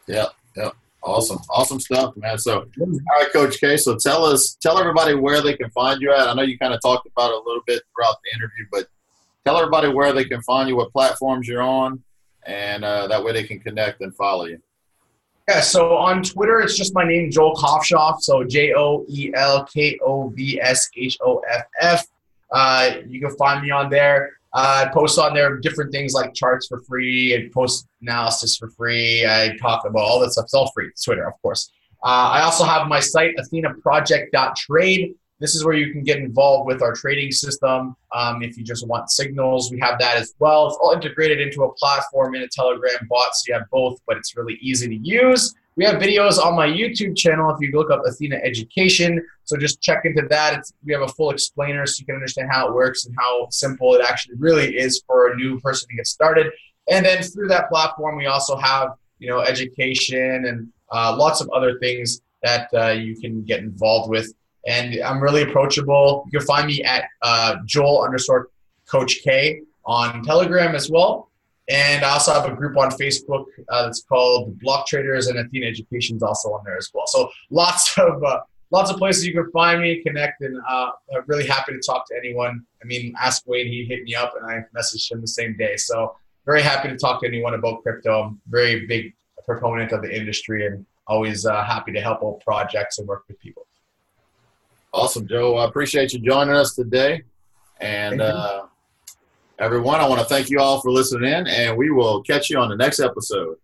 Yeah, 0.08 0.28
yeah. 0.56 0.72
Awesome, 1.02 1.40
awesome 1.50 1.80
stuff, 1.80 2.16
man. 2.18 2.38
So, 2.38 2.60
all 2.60 2.88
right, 3.20 3.32
Coach 3.32 3.60
K. 3.60 3.78
So, 3.78 3.96
tell 3.96 4.26
us, 4.26 4.56
tell 4.62 4.78
everybody 4.78 5.16
where 5.16 5.42
they 5.42 5.56
can 5.56 5.70
find 5.70 6.02
you 6.02 6.12
at. 6.12 6.28
I 6.28 6.34
know 6.34 6.42
you 6.42 6.58
kind 6.58 6.74
of 6.74 6.82
talked 6.82 7.08
about 7.08 7.32
it 7.32 7.36
a 7.36 7.48
little 7.48 7.64
bit 7.66 7.82
throughout 7.96 8.18
the 8.24 8.38
interview, 8.38 8.66
but 8.72 8.88
tell 9.46 9.58
everybody 9.58 9.88
where 9.88 10.12
they 10.12 10.26
can 10.26 10.42
find 10.42 10.68
you, 10.68 10.76
what 10.76 10.92
platforms 10.92 11.48
you're 11.48 11.62
on, 11.62 12.04
and 12.46 12.84
uh, 12.84 13.08
that 13.08 13.24
way 13.24 13.32
they 13.32 13.44
can 13.44 13.60
connect 13.60 14.02
and 14.02 14.14
follow 14.16 14.46
you. 14.46 14.62
Yeah, 15.48 15.62
so 15.62 15.96
on 15.96 16.22
Twitter, 16.22 16.60
it's 16.60 16.78
just 16.78 16.94
my 16.94 17.04
name, 17.04 17.32
Joel 17.32 17.56
Kovshoff. 17.56 18.22
So 18.22 18.44
J 18.44 18.74
O 18.76 19.06
E 19.10 19.32
L 19.34 19.66
K 19.66 19.98
O 20.06 20.30
V 20.30 20.62
S 20.62 20.90
H 20.96 21.18
O 21.22 21.42
F 21.50 21.66
F. 21.80 22.08
Uh, 22.52 22.92
you 23.08 23.20
can 23.20 23.36
find 23.36 23.64
me 23.64 23.72
on 23.72 23.90
there. 23.90 24.39
I 24.54 24.90
post 24.94 25.20
on 25.20 25.34
there 25.34 25.58
different 25.58 25.92
things 25.92 26.14
like 26.14 26.34
charts 26.34 26.68
for 26.68 26.82
free 26.82 27.34
and 27.36 27.52
post 27.52 27.88
analysis 28.02 28.58
for 28.58 28.70
free. 28.72 29.26
I 29.26 29.56
talk 29.62 29.86
about 29.86 30.02
all 30.02 30.20
that 30.22 30.32
stuff. 30.32 30.46
It's 30.46 30.54
all 30.54 30.72
free. 30.74 30.92
Twitter, 31.04 31.28
of 31.28 31.34
course. 31.42 31.72
Uh, 32.04 32.32
I 32.34 32.42
also 32.42 32.64
have 32.64 32.88
my 32.88 33.00
site, 33.00 33.36
athenaproject.trade. 33.38 35.16
This 35.40 35.56
is 35.56 35.64
where 35.64 35.76
you 35.76 35.94
can 35.94 36.04
get 36.04 36.18
involved 36.18 36.68
with 36.68 36.82
our 36.82 36.94
trading 36.94 37.32
system. 37.32 37.96
Um, 38.14 38.42
if 38.42 38.58
you 38.58 38.64
just 38.64 38.88
want 38.88 39.10
signals, 39.10 39.72
we 39.72 39.80
have 39.80 39.98
that 40.00 40.18
as 40.18 40.34
well. 40.40 40.68
It's 40.68 40.78
all 40.82 40.92
integrated 40.92 41.40
into 41.40 41.64
a 41.64 41.74
platform 41.76 42.36
in 42.36 42.42
a 42.42 42.48
Telegram 42.48 43.08
bot, 43.10 43.36
so 43.36 43.44
you 43.48 43.54
have 43.54 43.70
both, 43.72 44.00
but 44.06 44.18
it's 44.18 44.36
really 44.36 44.58
easy 44.62 44.88
to 44.88 44.96
use. 44.96 45.54
We 45.80 45.86
have 45.86 45.96
videos 45.96 46.38
on 46.40 46.58
my 46.58 46.68
YouTube 46.68 47.16
channel 47.16 47.50
if 47.52 47.62
you 47.62 47.72
look 47.72 47.90
up 47.90 48.02
Athena 48.06 48.36
Education. 48.44 49.26
So 49.46 49.56
just 49.56 49.82
check 49.82 50.02
into 50.04 50.28
that. 50.28 50.58
It's, 50.58 50.74
we 50.84 50.92
have 50.92 51.04
a 51.04 51.08
full 51.08 51.30
explainer 51.30 51.86
so 51.86 52.02
you 52.02 52.06
can 52.06 52.16
understand 52.16 52.50
how 52.52 52.68
it 52.68 52.74
works 52.74 53.06
and 53.06 53.16
how 53.18 53.48
simple 53.50 53.96
it 53.96 54.02
actually 54.06 54.36
really 54.36 54.76
is 54.78 55.02
for 55.08 55.32
a 55.32 55.38
new 55.38 55.58
person 55.62 55.88
to 55.88 55.96
get 55.96 56.06
started. 56.06 56.48
And 56.92 57.06
then 57.06 57.24
through 57.24 57.48
that 57.48 57.70
platform, 57.70 58.18
we 58.18 58.26
also 58.26 58.58
have 58.58 58.90
you 59.20 59.30
know 59.30 59.40
education 59.40 60.44
and 60.48 60.68
uh, 60.92 61.16
lots 61.16 61.40
of 61.40 61.50
other 61.56 61.80
things 61.80 62.20
that 62.44 62.68
uh, 62.74 62.90
you 62.90 63.16
can 63.16 63.46
get 63.46 63.62
involved 63.62 64.10
with. 64.10 64.34
And 64.68 65.02
I'm 65.02 65.24
really 65.24 65.44
approachable. 65.44 66.26
You 66.30 66.40
can 66.40 66.46
find 66.46 66.68
me 66.68 66.84
at 66.84 67.06
uh, 67.22 67.56
Joel 67.66 68.04
underscore 68.04 68.50
Coach 68.86 69.22
K 69.24 69.62
on 69.86 70.24
Telegram 70.24 70.76
as 70.76 70.92
well. 70.92 71.29
And 71.70 72.04
I 72.04 72.10
also 72.10 72.34
have 72.34 72.46
a 72.52 72.56
group 72.56 72.78
on 72.78 72.90
Facebook 72.90 73.46
uh, 73.70 73.84
that's 73.84 74.02
called 74.02 74.60
Block 74.60 74.88
Traders, 74.88 75.28
and 75.28 75.38
Athena 75.38 75.68
Education 75.68 76.18
is 76.18 76.24
also 76.24 76.50
on 76.50 76.64
there 76.66 76.78
as 76.78 76.90
well. 76.94 77.06
So 77.08 77.30
lots 77.52 77.96
of 77.98 78.24
uh, 78.24 78.40
lots 78.72 78.90
of 78.90 78.98
places 78.98 79.26
you 79.26 79.34
can 79.34 79.50
find 79.52 79.82
me, 79.82 80.02
connect, 80.02 80.42
and 80.42 80.60
uh, 80.68 80.90
I'm 81.16 81.24
really 81.28 81.46
happy 81.46 81.74
to 81.74 81.80
talk 81.80 82.08
to 82.10 82.16
anyone. 82.18 82.66
I 82.82 82.86
mean, 82.86 83.14
ask 83.20 83.48
Wade, 83.48 83.68
he 83.68 83.86
hit 83.86 84.04
me 84.04 84.16
up, 84.16 84.34
and 84.36 84.50
I 84.50 84.66
messaged 84.78 85.12
him 85.12 85.22
the 85.22 85.28
same 85.28 85.56
day. 85.58 85.78
So 85.78 86.16
very 86.46 86.64
happy 86.64 86.90
to 86.90 86.98
talk 86.98 87.22
to 87.22 87.28
anyone 87.28 87.54
about 87.54 87.84
crypto. 87.84 88.24
I'm 88.24 88.42
very 88.50 88.88
big 88.88 89.14
proponent 89.46 89.92
of 89.92 90.02
the 90.02 90.16
industry, 90.16 90.66
and 90.66 90.86
always 91.06 91.46
uh, 91.46 91.64
happy 91.64 91.92
to 91.92 92.02
help 92.02 92.24
out 92.24 92.42
projects 92.44 92.98
and 92.98 93.08
work 93.08 93.26
with 93.28 93.40
people. 93.40 93.68
Awesome, 94.92 95.28
Joe. 95.28 95.58
I 95.58 95.66
appreciate 95.66 96.14
you 96.14 96.20
joining 96.20 96.56
us 96.56 96.74
today, 96.74 97.22
and. 97.80 98.22
Everyone, 99.60 100.00
I 100.00 100.08
want 100.08 100.22
to 100.22 100.26
thank 100.26 100.50
you 100.50 100.62
all 100.62 100.80
for 100.80 100.90
listening 100.90 101.30
in, 101.30 101.46
and 101.46 101.78
we 101.78 101.90
will 101.92 102.24
catch 102.24 102.50
you 102.50 102.58
on 102.58 102.70
the 102.70 102.78
next 102.78 103.02
episode. 103.02 103.58